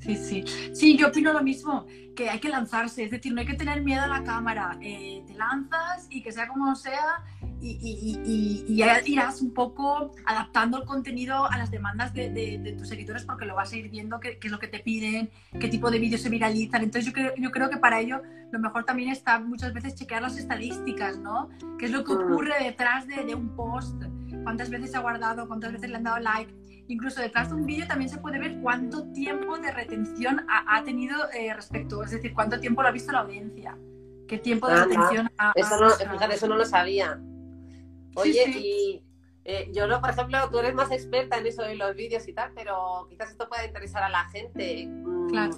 Sí, 0.00 0.16
sí. 0.16 0.44
Sí, 0.72 0.96
yo 0.96 1.08
opino 1.08 1.32
lo 1.32 1.42
mismo, 1.42 1.86
que 2.16 2.30
hay 2.30 2.38
que 2.38 2.48
lanzarse, 2.48 3.04
es 3.04 3.10
decir, 3.10 3.32
no 3.32 3.40
hay 3.40 3.46
que 3.46 3.54
tener 3.54 3.82
miedo 3.82 4.02
a 4.02 4.06
la 4.06 4.24
cámara, 4.24 4.78
eh, 4.80 5.22
te 5.26 5.34
lanzas 5.34 6.06
y 6.10 6.22
que 6.22 6.32
sea 6.32 6.48
como 6.48 6.74
sea 6.74 7.22
y, 7.60 7.70
y, 7.70 8.20
y, 8.24 8.82
y, 8.82 9.12
irás 9.12 9.42
un 9.42 9.52
poco 9.52 10.12
adaptando 10.24 10.78
el 10.78 10.86
contenido 10.86 11.44
a 11.44 11.58
las 11.58 11.70
demandas 11.70 12.14
de, 12.14 12.30
de, 12.30 12.58
de 12.58 12.72
tus 12.72 12.88
seguidores 12.88 13.24
porque 13.24 13.44
lo 13.44 13.54
vas 13.54 13.72
a 13.72 13.76
ir 13.76 13.90
viendo 13.90 14.18
qué, 14.20 14.38
qué, 14.38 14.48
es 14.48 14.52
lo 14.52 14.58
que 14.58 14.68
te 14.68 14.80
piden, 14.80 15.30
qué 15.58 15.68
tipo 15.68 15.90
de 15.90 15.98
vídeos 15.98 16.22
se 16.22 16.30
viralizan. 16.30 16.82
Entonces 16.82 17.06
yo 17.06 17.12
creo, 17.12 17.34
yo 17.36 17.50
creo 17.50 17.68
que 17.68 17.76
para 17.76 18.00
ello 18.00 18.22
lo 18.50 18.58
mejor 18.58 18.84
también 18.84 19.10
está 19.10 19.38
muchas 19.38 19.74
veces 19.74 19.94
chequear 19.94 20.22
las 20.22 20.38
estadísticas, 20.38 21.18
¿no? 21.18 21.50
¿Qué 21.78 21.86
es 21.86 21.92
lo 21.92 22.04
que 22.04 22.12
ocurre 22.12 22.54
detrás 22.64 23.06
de, 23.06 23.24
de 23.24 23.34
un 23.34 23.54
post? 23.54 24.02
¿Cuántas 24.42 24.70
veces 24.70 24.90
se 24.90 24.96
ha 24.96 25.00
guardado? 25.00 25.46
¿Cuántas 25.46 25.72
veces 25.72 25.90
le 25.90 25.96
han 25.96 26.04
dado 26.04 26.18
like? 26.18 26.52
Incluso 26.90 27.20
detrás 27.20 27.48
de 27.48 27.54
un 27.54 27.66
vídeo 27.66 27.86
también 27.86 28.10
se 28.10 28.18
puede 28.18 28.38
ver 28.38 28.58
cuánto 28.60 29.10
tiempo 29.12 29.58
de 29.58 29.70
retención 29.70 30.44
ha, 30.48 30.76
ha 30.76 30.84
tenido 30.84 31.30
eh, 31.32 31.54
respecto, 31.54 32.02
es 32.02 32.10
decir, 32.10 32.34
cuánto 32.34 32.58
tiempo 32.58 32.82
lo 32.82 32.88
ha 32.88 32.92
visto 32.92 33.12
la 33.12 33.20
audiencia, 33.20 33.78
qué 34.26 34.38
tiempo 34.38 34.66
de 34.66 34.74
ah, 34.74 34.84
retención 34.84 35.30
ha, 35.38 35.52
eso 35.54 35.80
no, 35.80 35.90
fíjate, 35.90 36.34
eso 36.34 36.48
no 36.48 36.56
lo 36.56 36.64
sabía. 36.64 37.20
Oye, 38.16 38.44
sí, 38.44 38.52
sí. 38.52 38.60
y 38.64 39.04
eh, 39.44 39.70
yo, 39.72 39.86
no, 39.86 40.00
por 40.00 40.10
ejemplo, 40.10 40.50
tú 40.50 40.58
eres 40.58 40.74
más 40.74 40.90
experta 40.90 41.38
en 41.38 41.46
eso 41.46 41.62
de 41.62 41.76
los 41.76 41.94
vídeos 41.94 42.26
y 42.26 42.32
tal, 42.32 42.52
pero 42.54 43.06
quizás 43.08 43.30
esto 43.30 43.48
pueda 43.48 43.64
interesar 43.64 44.02
a 44.02 44.08
la 44.08 44.28
gente. 44.28 44.88
Claro. 45.28 45.56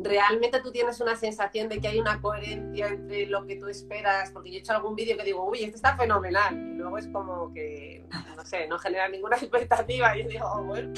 Realmente 0.00 0.60
tú 0.60 0.70
tienes 0.70 1.00
una 1.00 1.16
sensación 1.16 1.68
de 1.68 1.80
que 1.80 1.88
hay 1.88 1.98
una 1.98 2.20
coherencia 2.20 2.86
entre 2.86 3.26
lo 3.26 3.44
que 3.46 3.56
tú 3.56 3.66
esperas, 3.66 4.30
porque 4.30 4.50
yo 4.50 4.58
he 4.58 4.60
hecho 4.60 4.72
algún 4.72 4.94
vídeo 4.94 5.16
que 5.16 5.24
digo, 5.24 5.44
uy, 5.44 5.64
este 5.64 5.76
está 5.76 5.96
fenomenal, 5.96 6.56
y 6.56 6.76
luego 6.76 6.98
es 6.98 7.08
como 7.08 7.52
que, 7.52 8.06
no 8.36 8.44
sé, 8.44 8.68
no 8.68 8.78
genera 8.78 9.08
ninguna 9.08 9.36
expectativa, 9.42 10.16
y 10.16 10.22
digo, 10.24 10.46
oh, 10.46 10.62
bueno, 10.62 10.92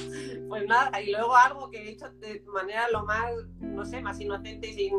pues 0.49 0.67
nada, 0.67 1.01
y 1.01 1.11
luego 1.11 1.35
algo 1.35 1.71
que 1.71 1.79
he 1.79 1.91
hecho 1.93 2.11
de 2.21 2.43
manera 2.53 2.91
lo 2.91 3.05
más, 3.05 3.33
no 3.61 3.87
sé, 3.87 4.03
más 4.03 4.21
inocente 4.21 4.69
y 4.69 4.75
sin, 4.75 4.93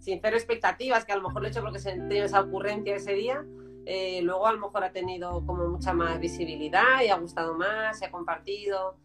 sin 0.00 0.20
cero 0.20 0.36
expectativas, 0.36 1.04
que 1.04 1.12
a 1.12 1.16
lo 1.16 1.22
mejor 1.22 1.42
lo 1.42 1.48
he 1.48 1.50
hecho 1.52 1.62
porque 1.62 1.78
se 1.78 1.92
tenido 1.92 2.24
esa 2.24 2.40
ocurrencia 2.40 2.96
ese 2.96 3.12
día, 3.14 3.44
eh, 3.86 4.20
luego 4.22 4.46
a 4.46 4.52
lo 4.52 4.58
mejor 4.58 4.84
ha 4.84 4.92
tenido 4.92 5.44
como 5.46 5.66
mucha 5.68 5.92
más 5.92 6.18
visibilidad 6.20 7.02
y 7.04 7.08
ha 7.08 7.16
gustado 7.16 7.54
más, 7.54 7.98
se 7.98 8.06
ha 8.06 8.10
compartido. 8.10 8.96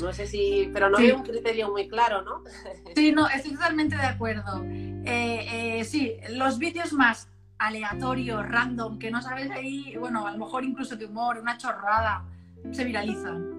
No 0.00 0.12
sé 0.12 0.26
si, 0.26 0.70
pero 0.72 0.90
no 0.90 0.98
sí. 0.98 1.04
hay 1.04 1.12
un 1.12 1.22
criterio 1.22 1.70
muy 1.70 1.88
claro, 1.88 2.22
¿no? 2.22 2.42
Sí, 2.94 3.12
no, 3.12 3.28
estoy 3.28 3.52
totalmente 3.52 3.96
de 3.96 4.02
acuerdo. 4.02 4.64
Eh, 4.64 5.78
eh, 5.80 5.84
sí, 5.84 6.16
los 6.30 6.58
vídeos 6.58 6.92
más 6.92 7.28
aleatorios, 7.58 8.46
random, 8.46 8.98
que 8.98 9.10
no 9.10 9.22
sabes 9.22 9.50
ahí, 9.50 9.96
bueno, 9.98 10.26
a 10.26 10.32
lo 10.32 10.38
mejor 10.38 10.64
incluso 10.64 10.96
de 10.96 11.06
humor, 11.06 11.38
una 11.38 11.56
chorrada, 11.56 12.24
se 12.72 12.84
viralizan. 12.84 13.54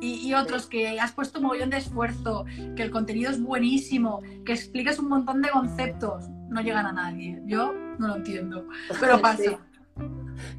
y, 0.00 0.32
otros 0.34 0.66
que 0.66 0.98
has 0.98 1.12
puesto 1.12 1.38
un 1.38 1.46
montón 1.46 1.70
de 1.70 1.78
esfuerzo, 1.78 2.44
que 2.76 2.82
el 2.82 2.90
contenido 2.90 3.30
es 3.30 3.40
buenísimo, 3.40 4.22
que 4.44 4.52
explicas 4.52 4.98
un 4.98 5.08
montón 5.08 5.40
de 5.40 5.50
conceptos, 5.50 6.28
no 6.48 6.60
llegan 6.60 6.86
a 6.86 6.92
nadie. 6.92 7.40
Yo 7.46 7.72
no 7.98 8.08
lo 8.08 8.16
entiendo, 8.16 8.66
pero 9.00 9.20
pasa. 9.22 9.58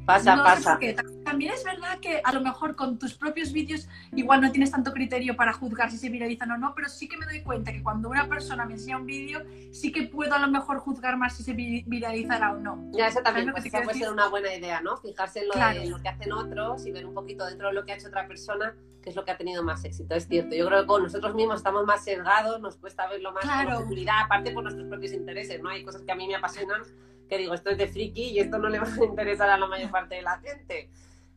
Pasa, 0.04 0.36
pasa. 0.36 0.78
También 1.26 1.52
es 1.52 1.64
verdad 1.64 1.98
que 1.98 2.20
a 2.22 2.32
lo 2.32 2.40
mejor 2.40 2.76
con 2.76 3.00
tus 3.00 3.14
propios 3.14 3.50
vídeos 3.52 3.88
igual 4.14 4.40
no 4.40 4.52
tienes 4.52 4.70
tanto 4.70 4.92
criterio 4.92 5.34
para 5.34 5.52
juzgar 5.52 5.90
si 5.90 5.98
se 5.98 6.08
viralizan 6.08 6.52
o 6.52 6.56
no, 6.56 6.72
pero 6.72 6.88
sí 6.88 7.08
que 7.08 7.16
me 7.16 7.26
doy 7.26 7.42
cuenta 7.42 7.72
que 7.72 7.82
cuando 7.82 8.08
una 8.08 8.28
persona 8.28 8.64
me 8.64 8.74
enseña 8.74 8.96
un 8.96 9.06
vídeo, 9.06 9.42
sí 9.72 9.90
que 9.90 10.04
puedo 10.04 10.32
a 10.32 10.38
lo 10.38 10.46
mejor 10.46 10.78
juzgar 10.78 11.16
más 11.16 11.36
si 11.36 11.42
se 11.42 11.52
viralizará 11.52 12.52
o 12.52 12.58
no. 12.58 12.88
Ya, 12.92 13.08
eso 13.08 13.22
también 13.22 13.50
puede 13.50 13.68
ser 13.68 14.12
una 14.12 14.28
buena 14.28 14.54
idea, 14.54 14.80
¿no? 14.80 14.98
Fijarse 14.98 15.40
en 15.40 15.48
lo, 15.90 16.00
que 16.00 16.08
hacen 16.08 16.32
otros 16.32 16.86
y 16.86 16.92
ver 16.92 17.04
un 17.04 17.14
poquito 17.14 17.44
dentro 17.44 17.68
de 17.68 17.74
lo 17.74 17.84
que 17.84 17.90
ha 17.90 17.96
hecho 17.96 18.06
otra 18.06 18.28
persona 18.28 18.76
qué 19.02 19.10
es 19.10 19.16
lo 19.16 19.24
que 19.24 19.32
ha 19.32 19.36
tenido 19.36 19.64
más 19.64 19.84
éxito. 19.84 20.14
Es 20.14 20.28
cierto, 20.28 20.54
yo 20.54 20.66
creo 20.66 20.82
que 20.82 20.86
con 20.86 21.02
nosotros 21.02 21.34
mismos 21.34 21.56
estamos 21.56 21.84
más 21.86 22.04
sesgados, 22.04 22.60
nos 22.60 22.76
cuesta 22.76 23.08
verlo 23.08 23.32
más 23.32 23.44
con 23.44 23.78
seguridad, 23.78 24.14
aparte 24.24 24.52
por 24.52 24.62
nuestros 24.62 24.86
propios 24.86 25.12
intereses, 25.12 25.60
¿no? 25.60 25.70
Hay 25.70 25.84
cosas 25.84 26.02
que 26.02 26.12
a 26.12 26.14
mí 26.14 26.28
me 26.28 26.36
apasionan 26.36 26.82
que 27.28 27.38
digo, 27.38 27.54
esto 27.54 27.70
es 27.70 27.78
de 27.78 27.88
friki 27.88 28.30
y 28.30 28.38
esto 28.38 28.58
no 28.58 28.68
le 28.68 28.78
va 28.78 28.86
a 28.86 29.04
interesar 29.04 29.50
a 29.50 29.58
la 29.58 29.66
mayor 29.66 29.90
parte 29.90 30.16
de 30.16 30.22
la 30.22 30.38
gente. 30.38 30.90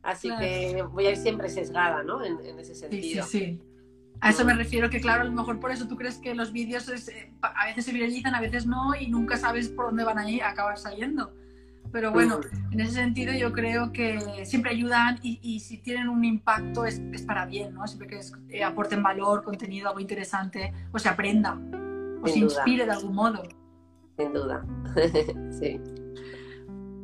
Así 0.03 0.29
que 0.39 0.83
voy 0.91 1.07
a 1.07 1.11
ir 1.11 1.17
siempre 1.17 1.49
sesgada, 1.49 2.03
¿no? 2.03 2.23
En, 2.23 2.59
ese 2.59 2.75
sentido. 2.75 3.23
Sí, 3.25 3.39
sí, 3.39 3.45
sí. 3.45 3.61
A 4.21 4.31
eso 4.31 4.43
me 4.43 4.53
refiero 4.53 4.89
que, 4.89 4.99
claro, 4.99 5.21
a 5.21 5.25
lo 5.25 5.31
mejor 5.31 5.59
por 5.59 5.71
eso 5.71 5.87
tú 5.87 5.95
crees 5.95 6.17
que 6.17 6.35
los 6.35 6.51
vídeos 6.51 6.89
eh, 6.89 7.33
a 7.41 7.65
veces 7.67 7.85
se 7.85 7.93
viralizan, 7.93 8.35
a 8.35 8.41
veces 8.41 8.65
no, 8.65 8.93
y 8.99 9.07
nunca 9.07 9.37
sabes 9.37 9.69
por 9.69 9.85
dónde 9.85 10.03
van 10.03 10.17
a, 10.17 10.29
ir, 10.29 10.43
acabar 10.43 10.77
saliendo. 10.77 11.33
Pero 11.91 12.11
bueno, 12.11 12.39
en 12.71 12.79
ese 12.81 12.93
sentido 12.93 13.33
yo 13.33 13.51
creo 13.51 13.91
que 13.91 14.45
siempre 14.45 14.71
ayudan 14.71 15.19
y, 15.23 15.59
si 15.59 15.77
tienen 15.79 16.09
un 16.09 16.23
impacto 16.23 16.85
es, 16.85 17.01
es, 17.13 17.23
para 17.23 17.45
bien, 17.45 17.73
¿no? 17.73 17.87
Siempre 17.87 18.07
que 18.07 18.19
eh, 18.49 18.63
aporten 18.63 19.01
valor, 19.01 19.43
contenido, 19.43 19.87
algo 19.87 19.99
interesante, 19.99 20.71
o 20.91 20.99
se 20.99 21.09
aprenda, 21.09 21.59
o 22.21 22.27
se 22.27 22.39
inspire 22.39 22.85
de 22.85 22.91
algún 22.91 23.15
modo 23.15 23.41
sin 24.19 24.33
duda. 24.33 24.65
sí. 25.59 25.79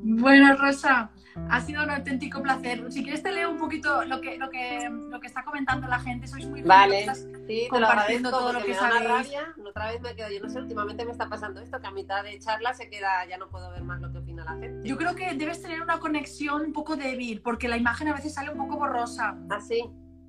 Bueno, 0.03 0.55
Rosa, 0.57 1.09
ha 1.49 1.61
sido 1.61 1.83
un 1.83 1.89
auténtico 1.89 2.41
placer. 2.41 2.91
Si 2.91 3.03
quieres 3.03 3.21
te 3.21 3.31
leo 3.31 3.49
un 3.49 3.57
poquito 3.57 4.05
lo 4.05 4.21
que, 4.21 4.37
lo 4.37 4.49
que, 4.49 4.89
lo 4.89 5.19
que 5.19 5.27
está 5.27 5.43
comentando 5.43 5.87
la 5.87 5.99
gente. 5.99 6.27
Sois 6.27 6.45
muy 6.47 6.61
Vale, 6.61 7.13
sí, 7.47 7.67
te 7.71 7.79
lo 7.79 7.87
agradezco 7.87 8.29
todo 8.29 8.53
lo 8.53 8.63
que 8.63 8.71
una 8.71 8.99
rabia. 8.99 9.53
Otra 9.65 9.91
vez 9.91 10.01
me 10.01 10.15
quedo, 10.15 10.29
yo 10.29 10.41
no 10.41 10.49
sé, 10.49 10.59
últimamente 10.59 11.05
me 11.05 11.11
está 11.11 11.27
pasando 11.27 11.61
esto, 11.61 11.79
que 11.79 11.87
a 11.87 11.91
mitad 11.91 12.23
de 12.23 12.39
charla 12.39 12.73
se 12.73 12.89
queda, 12.89 13.25
ya 13.27 13.37
no 13.37 13.49
puedo 13.49 13.69
ver 13.71 13.83
más 13.83 14.01
lo 14.01 14.11
que 14.11 14.19
opina 14.19 14.43
la 14.43 14.57
gente. 14.57 14.87
Yo 14.87 14.97
creo 14.97 15.15
que 15.15 15.33
debes 15.33 15.61
tener 15.61 15.81
una 15.81 15.99
conexión 15.99 16.61
un 16.61 16.73
poco 16.73 16.95
débil, 16.95 17.41
porque 17.41 17.67
la 17.67 17.77
imagen 17.77 18.07
a 18.07 18.13
veces 18.13 18.33
sale 18.33 18.51
un 18.51 18.57
poco 18.57 18.77
borrosa. 18.77 19.37
¿Ah, 19.49 19.59
sí? 19.59 19.83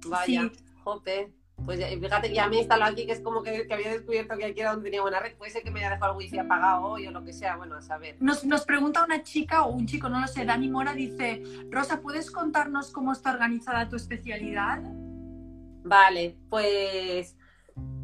Vaya, 0.07 0.51
jope. 0.83 1.33
Pues 1.65 1.81
fíjate 1.85 2.33
que 2.33 2.39
a 2.39 2.49
mí 2.49 2.59
instalado 2.59 2.93
aquí, 2.93 3.07
que 3.07 3.13
es 3.13 3.21
como 3.21 3.43
que, 3.43 3.67
había 3.71 3.91
descubierto 3.91 4.37
que 4.37 4.45
aquí 4.45 4.61
era 4.61 4.73
donde 4.73 4.85
tenía 4.85 5.03
buena 5.03 5.21
red. 5.21 5.35
Puede 5.37 5.51
ser 5.51 5.63
que 5.63 5.71
me 5.71 5.81
haya 5.81 5.91
dejado 5.91 6.13
el 6.13 6.19
wifi 6.19 6.39
apagado 6.39 6.83
hoy 6.83 7.07
o 7.07 7.11
lo 7.11 7.25
que 7.25 7.33
sea, 7.33 7.57
bueno, 7.57 7.77
a 7.77 7.83
saber. 7.83 8.17
Nos, 8.21 8.45
nos 8.45 8.65
pregunta 8.65 9.05
una 9.05 9.23
chica 9.23 9.65
o 9.65 9.73
un 9.73 9.87
chico, 9.87 10.09
no 10.09 10.21
lo 10.21 10.29
sé, 10.29 10.45
Dani 10.45 10.69
Mora 10.69 10.93
dice, 10.93 11.43
Rosa, 11.71 12.01
¿puedes 12.01 12.31
contarnos 12.31 12.93
cómo 12.93 13.13
está 13.13 13.33
organizada 13.33 13.89
tu 13.89 13.97
especialidad? 13.97 14.81
Vale, 15.83 16.37
pues 16.51 17.37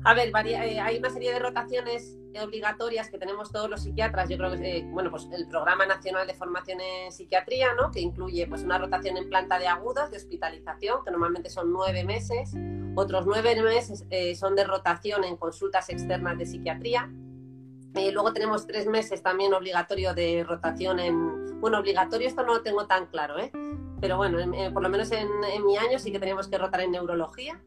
a 0.04 0.14
ver, 0.14 0.32
eh, 0.46 0.80
hay 0.80 0.98
una 0.98 1.10
serie 1.10 1.32
de 1.32 1.38
rotaciones 1.38 2.16
obligatorias 2.40 3.10
que 3.10 3.18
tenemos 3.18 3.50
todos 3.50 3.68
los 3.68 3.82
psiquiatras. 3.82 4.28
Yo 4.28 4.36
creo 4.36 4.52
que, 4.52 4.78
eh, 4.78 4.86
bueno, 4.90 5.10
pues 5.10 5.28
el 5.32 5.46
Programa 5.48 5.86
Nacional 5.86 6.26
de 6.26 6.34
Formación 6.34 6.80
en 6.80 7.12
Psiquiatría, 7.12 7.74
¿no? 7.74 7.90
Que 7.90 8.00
incluye 8.00 8.46
pues 8.46 8.62
una 8.62 8.78
rotación 8.78 9.16
en 9.16 9.28
planta 9.28 9.58
de 9.58 9.66
agudos, 9.66 10.10
de 10.10 10.16
hospitalización, 10.16 11.04
que 11.04 11.10
normalmente 11.10 11.50
son 11.50 11.72
nueve 11.72 12.04
meses. 12.04 12.52
Otros 12.94 13.26
nueve 13.26 13.60
meses 13.62 14.04
eh, 14.10 14.34
son 14.34 14.54
de 14.54 14.64
rotación 14.64 15.24
en 15.24 15.36
consultas 15.36 15.88
externas 15.88 16.38
de 16.38 16.46
psiquiatría. 16.46 17.10
luego 17.94 18.32
tenemos 18.32 18.66
tres 18.66 18.86
meses 18.86 19.22
también 19.22 19.52
obligatorio 19.54 20.14
de 20.14 20.44
rotación 20.44 20.98
en... 20.98 21.60
Bueno, 21.60 21.78
obligatorio 21.78 22.26
esto 22.26 22.42
no 22.42 22.54
lo 22.54 22.62
tengo 22.62 22.86
tan 22.86 23.06
claro, 23.06 23.38
¿eh? 23.38 23.52
Pero 24.00 24.16
bueno, 24.16 24.38
por 24.72 24.82
lo 24.82 24.88
menos 24.88 25.12
en, 25.12 25.28
en 25.44 25.64
mi 25.64 25.76
año 25.76 25.98
sí 25.98 26.10
que 26.10 26.18
tenemos 26.18 26.48
que 26.48 26.58
rotar 26.58 26.80
en 26.80 26.90
neurología 26.90 27.62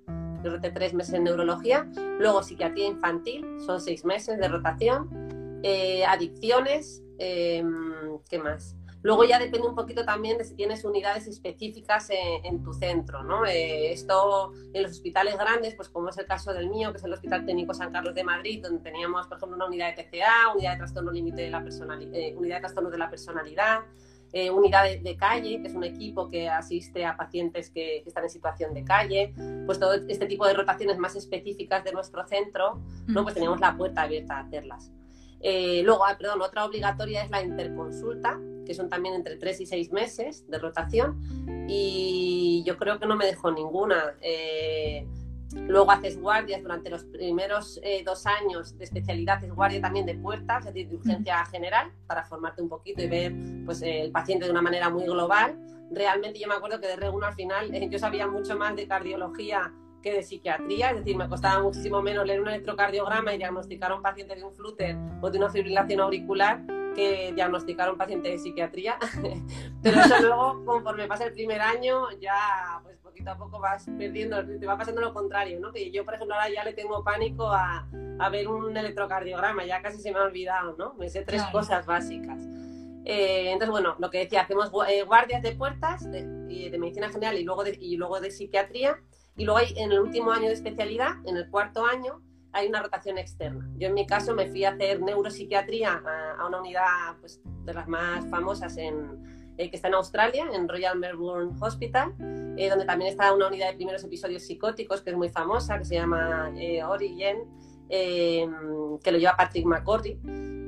roté 0.50 0.72
tres 0.72 0.94
meses 0.94 1.14
en 1.14 1.24
neurología, 1.24 1.88
luego 2.20 2.44
psiquiatría 2.44 2.88
infantil, 2.88 3.46
son 3.66 3.82
seis 3.82 4.06
meses 4.06 4.38
de 4.38 4.48
rotación, 4.48 5.60
eh, 5.64 6.06
adicciones, 6.06 7.04
em, 7.18 8.20
¿qué 8.30 8.40
más? 8.40 8.76
Luego 9.06 9.24
ya 9.24 9.38
depende 9.38 9.68
un 9.68 9.76
poquito 9.76 10.04
también 10.04 10.40
de 10.40 10.44
si 10.44 10.56
tienes 10.56 10.84
unidades 10.84 11.28
específicas 11.28 12.10
en, 12.10 12.64
tu 12.64 12.74
centro, 12.74 13.24
¿no? 13.24 13.46
Eh, 13.46 13.92
esto 13.92 14.52
en 14.74 14.82
los 14.82 14.94
hospitales 14.94 15.38
grandes, 15.38 15.76
pues 15.76 15.90
como 15.90 16.10
es 16.10 16.18
el 16.18 16.26
caso 16.26 16.52
del 16.54 16.72
mío, 16.72 16.92
que 16.92 16.98
es 16.98 17.04
el 17.04 17.14
Hospital 17.14 17.46
Técnico 17.46 17.76
San 17.76 17.92
Carlos 17.92 18.16
de 18.16 18.24
Madrid, 18.24 18.64
donde 18.64 18.82
teníamos, 18.82 19.28
por 19.28 19.38
ejemplo, 19.38 19.58
una 19.58 19.68
unidad 19.68 19.96
de 19.96 20.04
TCA, 20.04 20.54
unidad 20.56 20.72
de 20.72 20.78
trastorno 20.78 21.12
límite 21.12 21.44
de 21.44 21.52
la 21.52 21.62
personalidad, 21.62 22.16
eh, 22.16 22.34
unidad 22.36 22.56
de 22.56 22.62
trastorno 22.62 22.90
de 22.90 22.98
la 22.98 23.08
personalidad, 23.08 23.82
eh, 24.38 24.52
unidad 24.52 24.84
de, 24.84 25.16
calle, 25.16 25.62
que 25.62 25.68
es 25.70 25.76
un 25.76 25.86
equipo 25.86 26.30
que 26.30 26.50
asiste 26.50 27.06
a 27.06 27.16
pacientes 27.16 27.70
que, 27.70 28.04
están 28.06 28.26
en 28.26 28.30
situación 28.30 28.74
de 28.74 28.84
calle, 28.84 29.34
pues 29.66 29.80
todo 29.80 29.94
este 29.94 30.26
tipo 30.26 30.46
de 30.46 30.54
rotaciones 30.54 30.98
más 30.98 31.16
específicas 31.16 31.86
de 31.86 31.94
nuestro 31.94 32.28
centro, 32.28 32.82
¿no? 33.08 33.24
pues 33.24 33.34
tenemos 33.34 33.62
la 33.62 33.78
puerta 33.78 34.02
abierta 34.02 34.36
a 34.36 34.42
hacerlas. 34.42 34.92
Eh, 35.40 35.84
luego, 35.86 36.06
ah, 36.06 36.18
perdón, 36.18 36.42
otra 36.42 36.66
obligatoria 36.66 37.24
es 37.24 37.30
la 37.30 37.42
interconsulta, 37.42 38.38
que 38.66 38.74
son 38.74 38.90
también 38.90 39.16
entre 39.16 39.38
tres 39.38 39.62
y 39.62 39.66
seis 39.66 39.94
meses 39.94 40.46
de 40.50 40.60
rotación, 40.60 41.66
y 41.70 42.62
yo 42.68 42.76
creo 42.76 43.00
que 43.00 43.06
no 43.06 43.16
me 43.16 43.28
dejo 43.28 43.52
ninguna. 43.52 44.16
Eh, 44.20 45.08
Luego 45.54 45.92
haces 45.92 46.20
guardias 46.20 46.62
durante 46.62 46.90
los 46.90 47.04
primeros 47.06 47.80
eh, 47.84 48.04
dos 48.06 48.26
años 48.26 48.78
de 48.78 48.84
especialidad, 48.84 49.38
haces 49.38 49.54
guardia 49.54 49.82
también 49.82 50.06
de 50.06 50.16
puertas, 50.16 50.66
es 50.66 50.74
decir, 50.74 50.90
de 50.90 50.96
urgencia 50.96 51.46
general, 51.46 51.92
para 52.08 52.24
formarte 52.26 52.62
un 52.62 52.70
poquito 52.70 53.02
y 53.02 53.08
ver 53.08 53.34
pues, 53.66 53.82
el 53.82 54.12
paciente 54.12 54.46
de 54.46 54.52
una 54.52 54.62
manera 54.62 54.90
muy 54.90 55.04
global. 55.04 55.58
Realmente 55.92 56.40
yo 56.40 56.48
me 56.48 56.56
acuerdo 56.56 56.80
que 56.80 56.88
de 56.88 56.96
regular 56.96 57.30
al 57.30 57.36
final 57.36 57.74
eh, 57.74 57.88
yo 57.90 58.00
sabía 58.00 58.28
mucho 58.28 58.58
más 58.58 58.76
de 58.76 58.88
cardiología 58.88 59.72
que 60.02 60.14
de 60.14 60.24
psiquiatría, 60.24 60.92
es 60.92 60.98
decir, 60.98 61.18
me 61.18 61.28
costaba 61.28 61.64
muchísimo 61.64 62.00
menos 62.02 62.28
leer 62.28 62.40
un 62.40 62.48
electrocardiograma 62.48 63.34
y 63.34 63.38
diagnosticar 63.40 63.92
a 63.92 63.96
un 63.96 64.04
paciente 64.04 64.36
de 64.36 64.44
un 64.44 64.54
flúter 64.54 64.96
o 65.22 65.32
de 65.32 65.38
una 65.40 65.50
fibrilación 65.50 66.00
auricular 66.00 66.62
que 66.96 67.34
diagnosticar 67.34 67.90
a 67.90 67.92
un 67.92 67.98
paciente 67.98 68.30
de 68.30 68.38
psiquiatría. 68.38 68.98
Pero 69.84 70.00
eso 70.00 70.22
luego, 70.22 70.64
conforme 70.64 71.08
pasa 71.08 71.26
el 71.26 71.34
primer 71.34 71.60
año, 71.60 72.12
ya 72.20 72.80
pues 72.84 72.95
poquito 73.16 73.32
a 73.32 73.38
poco 73.38 73.60
vas 73.60 73.86
perdiendo, 73.98 74.46
te 74.46 74.66
va 74.66 74.78
pasando 74.78 75.00
lo 75.00 75.14
contrario, 75.14 75.58
¿no? 75.62 75.72
Que 75.72 75.90
yo, 75.90 76.04
por 76.04 76.16
ejemplo, 76.16 76.36
ahora 76.36 76.50
ya 76.50 76.66
le 76.66 76.74
tengo 76.74 77.02
pánico 77.02 77.48
a, 77.48 77.88
a 78.20 78.30
ver 78.30 78.50
un 78.50 78.76
electrocardiograma, 78.76 79.66
ya 79.66 79.82
casi 79.82 80.02
se 80.02 80.12
me 80.12 80.20
ha 80.20 80.24
olvidado, 80.24 80.76
¿no? 80.78 80.96
Me 80.96 81.08
sé 81.08 81.22
tres 81.22 81.42
cosas 81.54 81.86
básicas. 81.86 82.44
Eh, 83.06 83.52
entonces, 83.54 83.70
bueno, 83.70 83.96
lo 84.00 84.10
que 84.10 84.18
decía, 84.18 84.42
hacemos 84.42 84.70
eh, 84.90 85.04
guardias 85.04 85.42
de 85.42 85.54
puertas 85.54 86.12
de, 86.12 86.26
de, 86.26 86.78
medicina 86.78 87.08
general 87.10 87.38
y 87.38 87.44
luego 87.44 87.64
de, 87.64 87.78
y 87.80 87.96
luego 87.96 88.20
de 88.20 88.32
psiquiatría. 88.32 89.00
Y 89.38 89.46
luego 89.46 89.60
hay, 89.60 89.74
en 89.78 89.94
el 89.94 90.02
último 90.02 90.32
año 90.32 90.48
de 90.48 90.54
especialidad, 90.54 91.14
en 91.26 91.38
el 91.38 91.50
cuarto 91.50 91.86
año, 91.86 92.22
hay 92.52 92.68
una 92.68 92.82
rotación 92.82 93.18
externa. 93.18 93.70
Yo 93.78 93.88
en 93.88 93.94
mi 93.94 94.06
caso 94.06 94.34
me 94.34 94.48
fui 94.48 94.66
a 94.66 94.72
hacer 94.72 95.02
neuropsiquiatría 95.02 96.02
a, 96.06 96.42
a 96.42 96.48
una 96.48 96.60
unidad 96.60 97.16
pues, 97.22 97.40
de 97.64 97.74
las 97.74 97.88
más 97.88 98.30
famosas 98.30 98.76
en, 98.76 99.45
eh, 99.58 99.70
que 99.70 99.76
está 99.76 99.88
en 99.88 99.94
Australia, 99.94 100.46
en 100.54 100.68
Royal 100.68 101.00
Melbourne 101.00 101.56
Hospital, 101.62 102.14
eh, 102.58 102.70
donde 102.70 102.86
también 102.86 103.12
está 103.12 103.34
una 103.34 103.48
unidad 103.48 103.70
de 103.70 103.76
primeros 103.76 104.04
episodios 104.04 104.44
psicóticos 104.44 105.02
que 105.02 105.12
es 105.12 105.16
muy 105.16 105.30
famosa, 105.30 105.78
que 105.78 105.86
se 105.86 105.96
llama 105.96 106.52
eh, 106.58 106.84
Origin, 106.84 107.38
que 107.88 109.12
lo 109.12 109.18
lleva 109.18 109.38
Patrick 109.38 109.66
McCordy. 109.66 110.20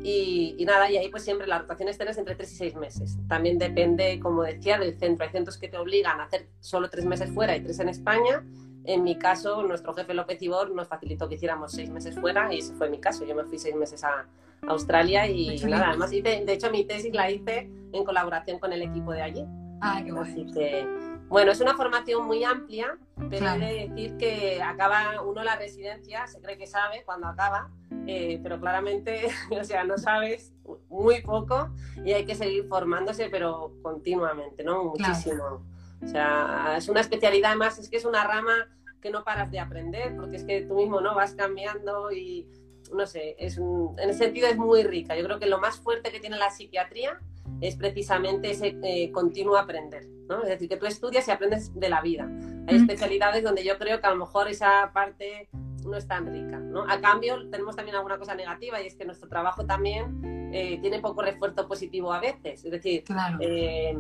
Y, 0.04 0.64
nada, 0.66 0.90
y 0.90 0.96
ahí 0.96 1.10
pues 1.10 1.24
siempre 1.24 1.48
la 1.48 1.60
rotación 1.60 1.90
externa 1.90 2.12
es 2.12 2.18
entre 2.18 2.36
3 2.36 2.50
y 2.50 2.56
6 2.56 2.76
meses. 2.76 3.18
También 3.28 3.58
depende, 3.58 4.22
como 4.22 4.44
decía, 4.44 4.78
del 4.80 4.98
centro. 4.98 5.26
Hay 5.26 5.32
centros 5.32 5.58
que 5.58 5.68
te 5.68 5.78
obligan 5.78 6.22
a 6.22 6.24
hacer 6.24 6.48
solo 6.62 6.90
3 6.90 7.06
meses 7.06 7.30
fuera 7.32 7.58
y 7.58 7.62
3 7.62 7.80
en 7.80 7.90
España. 7.90 8.46
En 8.88 9.04
mi 9.04 9.18
caso, 9.18 9.62
nuestro 9.64 9.94
jefe 9.94 10.14
López 10.14 10.42
Ibor 10.42 10.74
nos 10.74 10.88
facilitó 10.88 11.28
que 11.28 11.36
hiciéramos 11.36 11.74
6 11.74 11.90
meses 11.90 12.20
fuera 12.20 12.54
y 12.54 12.60
ese 12.60 12.74
fue 12.74 12.90
mi 12.90 13.00
caso. 13.00 13.26
Yo 13.26 13.36
me 13.36 13.44
fui 13.44 13.60
6 13.60 13.76
meses 13.76 14.04
a, 14.04 14.26
Australia 14.68 15.28
y 15.28 15.60
nada, 15.66 15.90
además 15.90 16.12
hice, 16.12 16.44
de 16.44 16.54
hecho 16.54 16.72
mi 16.72 16.84
tesis 16.84 17.14
la 17.14 17.30
hice 17.30 17.70
en 17.94 18.04
colaboración 18.04 18.60
con 18.60 18.74
el 18.74 18.82
equipo 18.82 19.12
de 19.12 19.22
allí. 19.22 19.46
Ah, 19.82 20.02
qué 20.04 20.12
Así 20.12 20.48
que, 20.52 20.88
bueno, 21.30 21.52
es 21.52 21.62
una 21.62 21.76
formación 21.76 22.26
muy 22.26 22.44
amplia, 22.44 22.98
pero 23.30 23.48
hay 23.48 23.60
que 23.60 23.90
decir 23.90 24.18
que 24.18 24.62
acaba 24.64 25.22
uno 25.22 25.44
la 25.44 25.56
residencia, 25.56 26.26
se 26.26 26.42
cree 26.42 26.58
que 26.58 26.66
sabe 26.66 27.04
cuando 27.06 27.28
acaba, 27.28 27.70
eh, 28.08 28.40
pero 28.42 28.60
claramente, 28.60 29.28
o 29.52 29.64
sea, 29.64 29.84
no 29.84 29.98
sabes 29.98 30.54
muy 30.90 31.22
poco 31.22 31.70
y 32.04 32.14
hay 32.14 32.26
que 32.26 32.34
seguir 32.34 32.68
formándose, 32.68 33.30
pero 33.30 33.74
continuamente, 33.84 34.64
¿no? 34.64 34.86
Muchísimo. 34.86 35.64
O 36.04 36.08
sea, 36.08 36.76
es 36.78 36.88
una 36.90 37.02
especialidad, 37.02 37.52
además 37.52 37.80
es 37.80 37.90
que 37.90 37.98
es 37.98 38.06
una 38.06 38.24
rama 38.24 38.68
que 39.02 39.10
no 39.10 39.24
paras 39.24 39.52
de 39.52 39.60
aprender, 39.60 40.16
porque 40.16 40.38
es 40.38 40.44
que 40.44 40.62
tú 40.62 40.76
mismo 40.76 41.02
no 41.02 41.16
vas 41.16 41.34
cambiando 41.34 42.12
y 42.12 42.48
no 42.94 43.06
sé, 43.06 43.36
es 43.38 43.58
en 43.58 44.10
ese 44.10 44.26
sentido 44.26 44.48
es 44.48 44.58
muy 44.58 44.84
rica. 44.84 45.16
Yo 45.16 45.26
creo 45.26 45.40
que 45.40 45.48
lo 45.48 45.60
más 45.60 45.78
fuerte 45.78 46.12
que 46.12 46.20
tiene 46.20 46.38
la 46.38 46.52
psiquiatría 46.52 47.20
es 47.62 47.76
precisamente 47.76 48.52
ese 48.52 48.78
eh, 48.84 49.12
continuo 49.12 49.58
aprender. 49.58 50.06
¿no? 50.28 50.44
Es 50.44 50.50
decir, 50.50 50.70
que 50.70 50.78
tú 50.78 50.86
estudias 50.86 51.28
y 51.28 51.32
aprendes 51.32 51.78
de 51.78 51.90
la 51.90 52.02
vida. 52.02 52.30
Hay 52.68 52.76
especialidades 52.76 53.44
donde 53.44 53.64
yo 53.64 53.78
creo 53.78 54.00
que 54.00 54.08
a 54.08 54.12
lo 54.12 54.18
mejor 54.18 54.48
esa 54.50 54.92
parte 54.94 55.50
no 55.88 55.98
es 55.98 56.08
tan 56.08 56.32
rica. 56.32 56.60
¿no? 56.60 56.84
A 56.88 57.00
cambio, 57.00 57.50
tenemos 57.50 57.76
también 57.76 57.96
alguna 57.96 58.18
cosa 58.18 58.36
negativa 58.36 58.82
y 58.82 58.88
es 58.88 58.96
que 58.96 59.06
nuestro 59.06 59.30
trabajo 59.30 59.66
también 59.66 60.50
eh, 60.54 60.80
tiene 60.82 61.00
poco 61.00 61.22
refuerzo 61.22 61.68
positivo 61.68 62.14
a 62.14 62.20
veces. 62.20 62.64
Es 62.64 62.72
decir, 62.72 63.04
eh, 63.40 63.98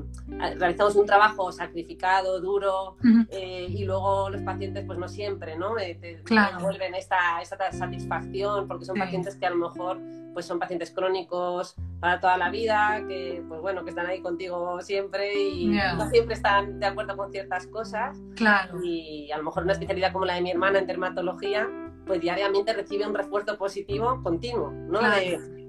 realizamos 0.58 0.96
un 0.96 1.06
trabajo 1.06 1.52
sacrificado, 1.52 2.40
duro, 2.40 2.98
eh, 3.30 3.68
y 3.70 3.84
luego 3.86 4.30
los 4.30 4.42
pacientes, 4.42 4.86
pues 4.86 4.98
no 4.98 5.08
siempre, 5.08 5.58
¿no? 5.58 5.76
te, 5.76 6.22
devuelven 6.26 6.96
esta, 6.96 7.42
esta, 7.42 7.72
satisfacción 7.72 8.68
porque 8.68 8.86
son 8.86 8.98
pacientes 8.98 9.36
que 9.36 9.46
a 9.46 9.50
lo 9.50 9.58
mejor 9.58 10.00
pues 10.34 10.46
son 10.46 10.60
pacientes 10.60 10.92
crónicos 10.92 11.76
para 12.00 12.20
toda 12.20 12.38
la 12.38 12.50
vida, 12.50 13.04
que 13.08 13.44
pues 13.48 13.62
bueno, 13.62 13.84
que 13.84 13.90
están 13.90 14.06
ahí 14.06 14.22
contigo 14.22 14.82
siempre 14.82 15.34
y 15.40 15.68
no 15.68 16.10
siempre 16.10 16.36
están 16.36 16.80
de 16.80 16.86
acuerdo 16.86 17.18
con 17.18 17.32
ciertas 17.32 17.68
cosas. 17.68 18.18
Claro. 18.36 18.80
Y 18.84 19.32
a 19.32 19.38
lo 19.38 19.44
mejor 19.44 19.64
una 19.64 19.74
especialidad 19.74 20.12
como 20.12 20.26
la 20.26 20.36
de 20.36 20.42
mi 20.42 20.52
hermana 20.52 20.80
en 20.80 20.88
dermatología, 20.88 21.68
pues 22.06 22.22
diariamente 22.22 22.74
recibe 22.74 23.06
un 23.06 23.14
refuerzo 23.14 23.58
positivo 23.58 24.22
continuo, 24.24 24.72
¿no? 24.72 25.02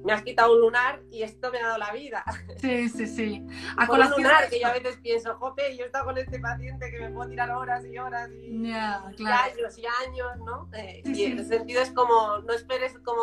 me 0.04 0.12
has 0.12 0.22
quitado 0.22 0.54
un 0.54 0.60
lunar 0.60 1.02
y 1.10 1.22
esto 1.22 1.50
me 1.50 1.58
ha 1.58 1.66
dado 1.66 1.78
la 1.78 1.92
vida. 1.92 2.24
Sí, 2.58 2.88
sí, 2.88 3.06
sí. 3.06 3.46
A 3.76 3.90
un 3.90 4.10
lunar 4.10 4.48
que 4.48 4.60
yo 4.60 4.68
a 4.68 4.72
veces 4.72 4.96
pienso, 5.02 5.36
jope, 5.36 5.76
yo 5.76 5.84
he 5.84 5.86
estado 5.86 6.06
con 6.06 6.18
este 6.18 6.38
paciente 6.40 6.90
que 6.90 7.00
me 7.00 7.10
puedo 7.10 7.28
tirar 7.28 7.50
horas 7.50 7.84
y 7.84 7.98
horas 7.98 8.30
y, 8.30 8.72
años 8.72 9.78
y 9.78 9.84
años, 10.06 10.28
¿no? 10.44 10.68
Eh, 10.74 11.02
y 11.04 11.24
en 11.24 11.38
ese 11.38 11.58
sentido 11.58 11.82
es 11.82 11.90
como, 11.90 12.38
no 12.38 12.52
esperes 12.52 12.98
como 13.04 13.22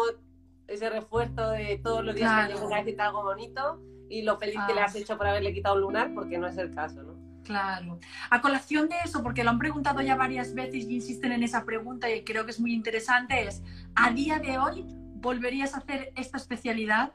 ese 0.67 0.89
refuerzo 0.89 1.51
de 1.51 1.79
todos 1.83 2.03
los 2.03 2.15
días 2.15 2.47
que 2.47 2.53
llego 2.53 2.73
a 2.73 2.77
decirte 2.77 3.01
algo 3.01 3.23
bonito 3.23 3.81
y 4.09 4.21
lo 4.21 4.37
feliz 4.37 4.59
que 4.67 4.73
le 4.73 4.81
has 4.81 4.95
ah. 4.95 4.99
hecho 4.99 5.17
por 5.17 5.27
haberle 5.27 5.53
quitado 5.53 5.75
un 5.75 5.81
lunar, 5.81 6.13
porque 6.13 6.37
no 6.37 6.47
es 6.47 6.57
el 6.57 6.73
caso, 6.73 7.03
¿no? 7.03 7.15
Claro. 7.43 7.99
A 8.31 8.41
colación 8.41 8.89
de 8.89 8.95
eso, 9.03 9.21
porque 9.21 9.43
lo 9.43 9.51
han 9.51 9.59
preguntado 9.59 10.01
ya 10.01 10.15
varias 10.15 10.53
veces 10.53 10.85
y 10.85 10.95
insisten 10.95 11.31
en 11.31 11.43
esa 11.43 11.63
pregunta 11.63 12.09
y 12.09 12.23
creo 12.23 12.43
que 12.45 12.51
es 12.51 12.59
muy 12.59 12.73
interesante, 12.73 13.43
es, 13.43 13.61
¿a 13.95 14.09
día 14.11 14.39
de 14.39 14.57
hoy 14.57 14.83
volverías 15.15 15.75
a 15.75 15.77
hacer 15.77 16.11
esta 16.15 16.37
especialidad? 16.37 17.11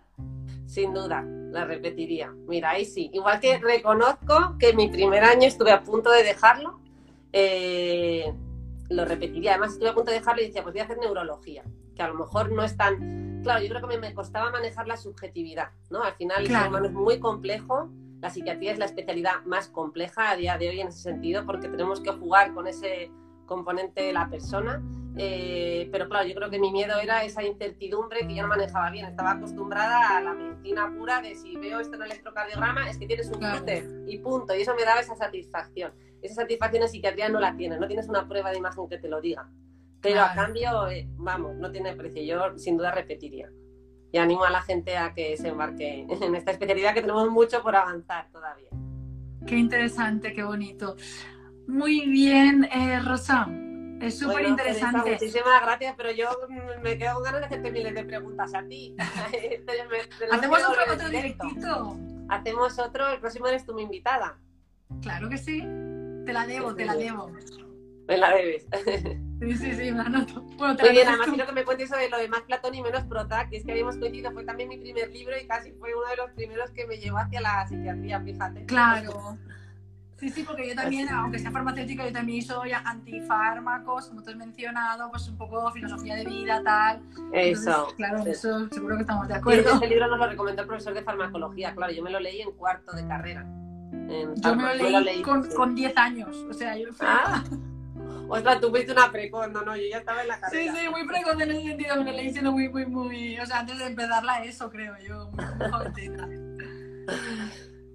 Sin 0.66 0.94
duda, 0.94 1.22
la 1.22 1.64
repetiría. 1.64 2.32
Mira, 2.46 2.70
ahí 2.70 2.84
sí. 2.84 3.10
Igual 3.12 3.40
que 3.40 3.58
reconozco 3.58 4.56
que 4.58 4.72
mi 4.72 4.88
primer 4.88 5.24
año 5.24 5.48
estuve 5.48 5.72
a 5.72 5.82
punto 5.82 6.10
de 6.10 6.22
dejarlo, 6.22 6.78
eh, 7.32 8.32
lo 8.88 9.04
repetiría. 9.04 9.52
Además, 9.52 9.72
estuve 9.72 9.88
a 9.88 9.94
punto 9.94 10.12
de 10.12 10.18
dejarlo 10.18 10.42
y 10.42 10.46
decía, 10.46 10.62
pues 10.62 10.74
voy 10.74 10.80
a 10.80 10.84
hacer 10.84 10.98
neurología, 10.98 11.64
que 11.96 12.02
a 12.02 12.08
lo 12.08 12.14
mejor 12.14 12.52
no 12.52 12.62
es 12.62 12.76
tan... 12.76 13.29
Claro, 13.42 13.62
yo 13.62 13.68
creo 13.68 13.88
que 13.88 13.98
me, 13.98 14.14
costaba 14.14 14.50
manejar 14.50 14.86
la 14.86 14.96
subjetividad, 14.96 15.70
¿no? 15.90 16.02
Al 16.02 16.14
final 16.14 16.42
el 16.42 16.48
ser 16.48 16.68
humano 16.68 16.86
es 16.86 16.92
muy 16.92 17.18
complejo 17.18 17.90
la 18.20 18.28
psiquiatría 18.28 18.72
es 18.72 18.78
la 18.78 18.84
especialidad 18.84 19.42
más 19.46 19.68
compleja 19.68 20.30
a 20.30 20.36
día 20.36 20.58
de 20.58 20.68
hoy 20.68 20.80
en 20.80 20.88
ese 20.88 21.00
sentido 21.00 21.46
porque 21.46 21.68
tenemos 21.68 22.00
que 22.00 22.12
jugar 22.12 22.52
con 22.52 22.66
ese 22.66 23.10
componente 23.46 24.02
de 24.02 24.12
la 24.12 24.28
persona. 24.28 24.82
Eh, 25.16 25.88
pero 25.90 26.08
claro, 26.08 26.28
yo 26.28 26.34
creo 26.34 26.50
que 26.50 26.58
mi 26.58 26.70
miedo 26.70 26.98
era 27.00 27.24
esa 27.24 27.42
incertidumbre 27.42 28.26
que 28.26 28.34
yo 28.34 28.42
no 28.42 28.48
manejaba 28.48 28.90
bien. 28.90 29.06
Estaba 29.06 29.32
acostumbrada 29.32 30.18
a 30.18 30.20
la 30.20 30.34
medicina 30.34 30.92
pura 30.96 31.22
de 31.22 31.34
si 31.34 31.56
veo 31.56 31.80
esto 31.80 31.96
en 31.96 32.02
el 32.02 32.10
electrocardiograma 32.10 32.88
es 32.88 32.98
que 32.98 33.06
tienes 33.06 33.28
un 33.28 33.40
cúter 33.40 33.84
y 34.06 34.18
punto. 34.18 34.54
Y 34.54 34.62
eso 34.62 34.74
me 34.74 34.84
daba 34.84 35.00
esa 35.00 35.16
satisfacción. 35.16 35.92
Esa 36.20 36.42
satisfacción 36.42 36.82
en 36.82 36.88
psiquiatría 36.90 37.30
no 37.30 37.40
la 37.40 37.56
tienes, 37.56 37.80
no 37.80 37.86
tienes 37.86 38.06
una 38.08 38.28
prueba 38.28 38.50
de 38.50 38.58
imagen 38.58 38.86
que 38.86 38.98
te 38.98 39.08
lo 39.08 39.20
diga. 39.22 39.48
Pero 40.00 40.22
a 40.22 40.34
cambio, 40.34 40.88
eh, 40.88 41.06
vamos, 41.16 41.56
no 41.56 41.70
tiene 41.70 41.94
precio. 41.94 42.22
Yo 42.22 42.58
sin 42.58 42.76
duda 42.76 42.90
repetiría 42.90 43.50
y 44.12 44.18
animo 44.18 44.44
a 44.44 44.50
la 44.50 44.62
gente 44.62 44.96
a 44.96 45.14
que 45.14 45.36
se 45.36 45.48
embarque 45.48 46.06
en 46.08 46.34
esta 46.34 46.52
especialidad 46.52 46.94
que 46.94 47.02
tenemos 47.02 47.30
mucho 47.30 47.62
por 47.62 47.76
avanzar 47.76 48.30
todavía. 48.32 48.68
Qué 49.46 49.56
interesante, 49.56 50.32
qué 50.32 50.42
bonito. 50.42 50.96
Muy 51.66 52.06
bien, 52.08 52.64
eh, 52.64 53.00
Rosa. 53.00 53.48
Es 54.00 54.18
súper 54.18 54.46
interesante. 54.46 55.12
muchísimas 55.12 55.62
gracias, 55.62 55.94
pero 55.96 56.10
yo 56.10 56.28
me 56.82 56.96
quedo 56.96 57.14
con 57.14 57.22
ganas 57.22 57.40
de 57.40 57.46
hacerte 57.46 57.70
miles 57.70 57.94
de 57.94 58.04
preguntas 58.04 58.54
a 58.54 58.62
ti. 58.66 58.96
Hacemos 60.32 60.60
otro, 60.66 60.94
otro 60.94 61.08
directito. 61.10 61.98
Hacemos 62.28 62.78
otro, 62.78 63.08
el 63.10 63.20
próximo 63.20 63.48
eres 63.48 63.64
tú 63.64 63.74
mi 63.74 63.82
invitada. 63.82 64.38
Claro 65.02 65.28
que 65.28 65.36
sí. 65.36 65.60
Te 66.24 66.32
la 66.32 66.46
debo, 66.46 66.74
te 66.74 66.86
la 66.86 66.96
debo. 66.96 67.30
Me 68.08 68.16
la 68.16 68.30
debes. 68.30 68.66
Sí, 69.40 69.56
sí, 69.56 69.72
sí, 69.72 69.90
me 69.90 70.00
anoto. 70.00 70.42
Bueno, 70.58 70.76
te 70.76 70.82
Muy 70.82 70.92
bien, 70.92 71.08
además 71.08 71.28
quiero 71.28 71.46
que 71.46 71.52
me 71.52 71.64
cuentes 71.64 71.88
sobre 71.88 72.10
lo 72.10 72.18
de 72.18 72.28
más 72.28 72.42
Platón 72.42 72.74
y 72.74 72.82
menos 72.82 73.04
Prozac, 73.04 73.48
que 73.48 73.56
es 73.56 73.64
que 73.64 73.72
habíamos 73.72 73.96
coincidido, 73.96 74.30
fue 74.32 74.44
también 74.44 74.68
mi 74.68 74.76
primer 74.76 75.10
libro 75.10 75.34
y 75.38 75.46
casi 75.46 75.72
fue 75.72 75.94
uno 75.94 76.06
de 76.08 76.16
los 76.16 76.30
primeros 76.32 76.70
que 76.72 76.86
me 76.86 76.98
llevó 76.98 77.18
hacia 77.18 77.40
la 77.40 77.66
psiquiatría, 77.66 78.20
fíjate. 78.20 78.66
Claro. 78.66 79.38
Sí, 80.18 80.28
sí, 80.28 80.42
porque 80.42 80.68
yo 80.68 80.74
también, 80.74 81.08
aunque 81.08 81.38
sea 81.38 81.50
farmacéutica, 81.50 82.04
yo 82.04 82.12
también 82.12 82.42
soy 82.42 82.72
antifármacos, 82.72 84.08
como 84.08 84.22
tú 84.22 84.28
has 84.28 84.36
mencionado, 84.36 85.10
pues 85.10 85.26
un 85.28 85.38
poco 85.38 85.72
filosofía 85.72 86.16
de 86.16 86.26
vida, 86.26 86.62
tal. 86.62 87.00
Eso. 87.32 87.94
claro, 87.96 88.22
eso 88.26 88.68
seguro 88.68 88.96
que 88.96 89.02
estamos 89.02 89.26
de 89.26 89.36
acuerdo. 89.36 89.70
este 89.72 89.88
libro 89.88 90.08
nos 90.08 90.18
lo 90.18 90.26
recomendó 90.26 90.60
el 90.60 90.68
profesor 90.68 90.92
de 90.92 91.02
farmacología, 91.02 91.74
claro, 91.74 91.94
yo 91.94 92.02
me 92.02 92.10
lo 92.10 92.20
leí 92.20 92.42
en 92.42 92.52
cuarto 92.52 92.92
de 92.94 93.06
carrera. 93.06 93.46
yo 94.36 94.54
me 94.54 94.76
lo 94.76 95.00
leí, 95.00 95.22
con, 95.22 95.74
10 95.74 95.96
años, 95.96 96.36
o 96.50 96.52
sea, 96.52 96.76
yo 96.76 96.92
fui... 96.92 97.06
Ah. 97.08 97.42
Ostras, 98.30 98.60
tú 98.60 98.70
fuiste 98.70 98.92
una 98.92 99.10
precoz, 99.10 99.50
no, 99.50 99.62
no, 99.62 99.76
yo 99.76 99.82
ya 99.90 99.98
estaba 99.98 100.22
en 100.22 100.28
la 100.28 100.38
carrera. 100.38 100.72
Sí, 100.72 100.78
sí, 100.78 100.88
muy 100.88 101.04
precoz 101.04 101.40
en 101.40 101.50
ese 101.50 101.62
sentido, 101.62 102.04
me 102.04 102.12
leí 102.12 102.30
siendo 102.30 102.52
muy, 102.52 102.68
muy, 102.68 102.86
muy, 102.86 103.38
o 103.40 103.44
sea, 103.44 103.58
antes 103.58 103.76
de 103.76 103.86
empezarla 103.86 104.44
eso, 104.44 104.70
creo 104.70 104.94
yo, 105.04 105.30
muy, 105.32 105.48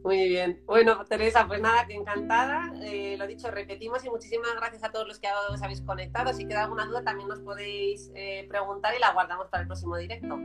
Muy 0.04 0.28
bien. 0.28 0.62
Bueno, 0.66 1.06
Teresa, 1.06 1.48
pues 1.48 1.62
nada, 1.62 1.88
que 1.88 1.96
encantada. 1.96 2.74
Eh, 2.82 3.16
lo 3.18 3.26
dicho, 3.28 3.50
repetimos 3.50 4.04
y 4.04 4.10
muchísimas 4.10 4.54
gracias 4.58 4.84
a 4.84 4.92
todos 4.92 5.08
los 5.08 5.20
que 5.20 5.28
os 5.50 5.62
habéis 5.64 5.82
conectado. 5.82 6.34
Si 6.34 6.46
queda 6.46 6.66
alguna 6.66 6.86
duda, 6.86 7.04
también 7.04 7.30
nos 7.30 7.40
podéis 7.40 8.12
eh, 8.14 8.46
preguntar 8.50 8.94
y 8.96 9.00
la 9.00 9.14
guardamos 9.14 9.48
para 9.48 9.62
el 9.62 9.68
próximo 9.68 9.96
directo. 9.96 10.38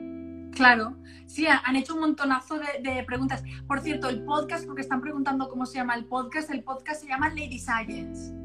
Claro, 0.54 0.96
sí, 1.26 1.46
han 1.46 1.76
hecho 1.76 1.94
un 1.94 2.00
montonazo 2.00 2.58
de, 2.58 2.80
de, 2.80 3.02
preguntas. 3.04 3.42
Por 3.66 3.80
cierto, 3.80 4.08
el 4.08 4.24
podcast, 4.24 4.66
porque 4.66 4.82
están 4.82 5.00
preguntando 5.00 5.48
cómo 5.48 5.66
se 5.66 5.78
llama 5.78 5.94
el 5.94 6.04
podcast, 6.04 6.50
el 6.50 6.62
podcast 6.62 7.02
se 7.02 7.08
llama 7.08 7.28
Lady 7.28 7.58
Science 7.58 8.40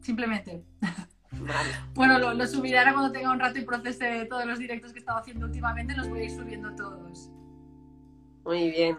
simplemente. 0.00 0.64
bueno, 1.94 2.18
lo, 2.18 2.46
subiré 2.46 2.78
ahora 2.78 2.92
cuando 2.92 3.12
tenga 3.12 3.32
un 3.32 3.40
rato 3.40 3.58
y 3.58 3.64
procese 3.64 4.26
todos 4.26 4.46
los 4.46 4.58
directos 4.58 4.92
que 4.92 4.98
he 4.98 5.00
estado 5.00 5.18
haciendo 5.18 5.46
últimamente, 5.46 5.94
los 5.96 6.08
voy 6.08 6.20
a 6.20 6.24
ir 6.24 6.30
subiendo 6.30 6.74
todos. 6.74 7.30
Muy 8.44 8.70
bien. 8.70 8.98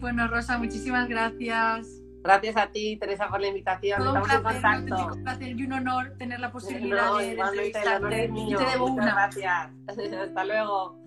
Bueno, 0.00 0.28
Rosa, 0.28 0.58
muchísimas 0.58 1.08
gracias. 1.08 1.88
Gracias 2.22 2.56
a 2.56 2.70
ti, 2.70 2.98
Teresa, 2.98 3.28
por 3.28 3.40
la 3.40 3.48
invitación. 3.48 3.98
Todo 3.98 4.14
un 4.14 4.22
placer, 4.22 4.92
un 5.12 5.24
placer 5.24 5.58
y 5.58 5.64
un 5.64 5.72
honor 5.72 6.16
tener 6.18 6.38
la 6.38 6.52
posibilidad 6.52 7.16
de, 7.16 7.32
entrevistarte. 7.32 8.28
Te 8.28 8.64
debo 8.72 8.86
una. 8.86 9.14
Gracias. 9.14 9.70
Hasta 9.88 10.44
luego. 10.44 10.99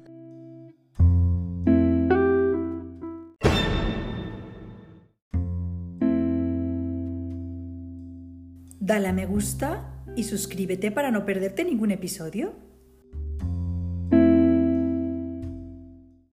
Dale 8.85 9.07
a 9.07 9.13
me 9.13 9.25
gusta 9.25 10.03
y 10.17 10.25
suscríbete 10.25 10.91
para 10.91 11.09
no 11.09 11.25
perderte 11.25 11.63
ningún 11.63 11.91
episodio. 11.91 12.51